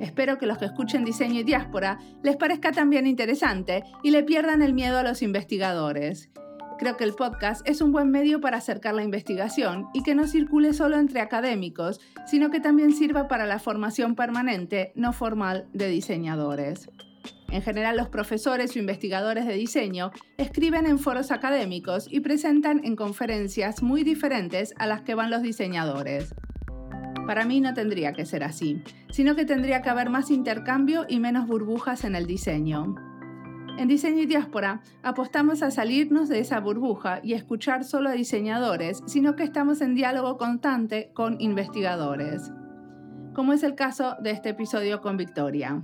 Espero 0.00 0.38
que 0.38 0.46
los 0.46 0.58
que 0.58 0.64
escuchen 0.64 1.04
diseño 1.04 1.40
y 1.40 1.44
diáspora 1.44 1.98
les 2.22 2.36
parezca 2.36 2.72
también 2.72 3.06
interesante 3.06 3.84
y 4.02 4.10
le 4.10 4.24
pierdan 4.24 4.62
el 4.62 4.74
miedo 4.74 4.98
a 4.98 5.02
los 5.02 5.22
investigadores. 5.22 6.30
Creo 6.78 6.98
que 6.98 7.04
el 7.04 7.14
podcast 7.14 7.66
es 7.66 7.80
un 7.80 7.92
buen 7.92 8.10
medio 8.10 8.40
para 8.40 8.58
acercar 8.58 8.94
la 8.94 9.02
investigación 9.02 9.86
y 9.94 10.02
que 10.02 10.14
no 10.14 10.26
circule 10.26 10.74
solo 10.74 10.98
entre 10.98 11.20
académicos, 11.20 12.00
sino 12.26 12.50
que 12.50 12.60
también 12.60 12.92
sirva 12.92 13.28
para 13.28 13.46
la 13.46 13.58
formación 13.58 14.14
permanente 14.14 14.92
no 14.94 15.14
formal 15.14 15.68
de 15.72 15.88
diseñadores. 15.88 16.90
En 17.50 17.62
general, 17.62 17.96
los 17.96 18.08
profesores 18.08 18.74
o 18.74 18.78
investigadores 18.78 19.46
de 19.46 19.54
diseño 19.54 20.10
escriben 20.36 20.86
en 20.86 20.98
foros 20.98 21.30
académicos 21.30 22.06
y 22.10 22.20
presentan 22.20 22.84
en 22.84 22.96
conferencias 22.96 23.82
muy 23.82 24.04
diferentes 24.04 24.74
a 24.78 24.86
las 24.86 25.02
que 25.02 25.14
van 25.14 25.30
los 25.30 25.42
diseñadores. 25.42 26.34
Para 27.26 27.44
mí 27.44 27.60
no 27.60 27.74
tendría 27.74 28.12
que 28.12 28.24
ser 28.24 28.44
así, 28.44 28.82
sino 29.10 29.34
que 29.34 29.44
tendría 29.44 29.82
que 29.82 29.90
haber 29.90 30.10
más 30.10 30.30
intercambio 30.30 31.06
y 31.08 31.18
menos 31.18 31.46
burbujas 31.46 32.04
en 32.04 32.14
el 32.14 32.26
diseño. 32.26 32.94
En 33.78 33.88
Diseño 33.88 34.22
y 34.22 34.26
Diáspora 34.26 34.80
apostamos 35.02 35.62
a 35.62 35.70
salirnos 35.70 36.30
de 36.30 36.38
esa 36.38 36.60
burbuja 36.60 37.20
y 37.22 37.34
escuchar 37.34 37.84
solo 37.84 38.08
a 38.08 38.12
diseñadores, 38.12 39.02
sino 39.06 39.36
que 39.36 39.42
estamos 39.42 39.82
en 39.82 39.94
diálogo 39.94 40.38
constante 40.38 41.10
con 41.12 41.38
investigadores, 41.40 42.50
como 43.34 43.52
es 43.52 43.62
el 43.62 43.74
caso 43.74 44.16
de 44.22 44.30
este 44.30 44.50
episodio 44.50 45.02
con 45.02 45.18
Victoria. 45.18 45.82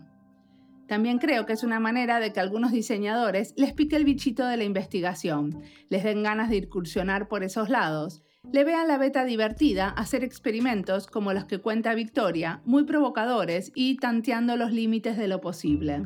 También 0.92 1.16
creo 1.16 1.46
que 1.46 1.54
es 1.54 1.62
una 1.62 1.80
manera 1.80 2.20
de 2.20 2.34
que 2.34 2.40
algunos 2.40 2.70
diseñadores 2.70 3.54
les 3.56 3.72
pique 3.72 3.96
el 3.96 4.04
bichito 4.04 4.46
de 4.46 4.58
la 4.58 4.64
investigación, 4.64 5.62
les 5.88 6.04
den 6.04 6.22
ganas 6.22 6.50
de 6.50 6.56
incursionar 6.56 7.28
por 7.28 7.42
esos 7.42 7.70
lados, 7.70 8.22
le 8.52 8.62
vean 8.62 8.88
la 8.88 8.98
beta 8.98 9.24
divertida 9.24 9.88
hacer 9.88 10.22
experimentos 10.22 11.06
como 11.06 11.32
los 11.32 11.46
que 11.46 11.60
cuenta 11.60 11.94
Victoria, 11.94 12.60
muy 12.66 12.84
provocadores 12.84 13.72
y 13.74 13.96
tanteando 13.96 14.58
los 14.58 14.70
límites 14.70 15.16
de 15.16 15.28
lo 15.28 15.40
posible. 15.40 16.02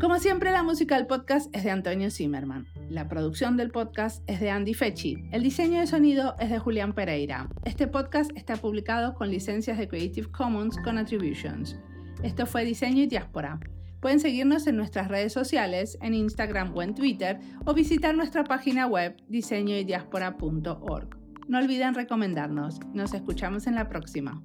Como 0.00 0.20
siempre, 0.20 0.52
la 0.52 0.62
música 0.62 0.94
del 0.94 1.08
podcast 1.08 1.52
es 1.56 1.64
de 1.64 1.72
Antonio 1.72 2.08
Zimmerman. 2.08 2.68
La 2.90 3.08
producción 3.08 3.56
del 3.56 3.70
podcast 3.70 4.22
es 4.28 4.40
de 4.40 4.50
Andy 4.50 4.74
Fechi. 4.74 5.24
El 5.32 5.42
diseño 5.42 5.80
de 5.80 5.86
sonido 5.86 6.36
es 6.38 6.50
de 6.50 6.58
Julián 6.58 6.92
Pereira. 6.92 7.48
Este 7.64 7.86
podcast 7.86 8.30
está 8.36 8.56
publicado 8.56 9.14
con 9.14 9.30
licencias 9.30 9.78
de 9.78 9.88
Creative 9.88 10.30
Commons 10.30 10.76
con 10.84 10.98
Attributions. 10.98 11.78
Esto 12.22 12.46
fue 12.46 12.64
Diseño 12.64 13.02
y 13.02 13.06
Diáspora. 13.06 13.58
Pueden 14.00 14.20
seguirnos 14.20 14.66
en 14.66 14.76
nuestras 14.76 15.08
redes 15.08 15.32
sociales, 15.32 15.96
en 16.02 16.12
Instagram 16.12 16.76
o 16.76 16.82
en 16.82 16.94
Twitter, 16.94 17.40
o 17.64 17.72
visitar 17.72 18.14
nuestra 18.14 18.44
página 18.44 18.86
web 18.86 19.16
diseñoydiaspora.org. 19.28 21.08
No 21.48 21.58
olviden 21.58 21.94
recomendarnos. 21.94 22.80
Nos 22.92 23.14
escuchamos 23.14 23.66
en 23.66 23.76
la 23.76 23.88
próxima. 23.88 24.42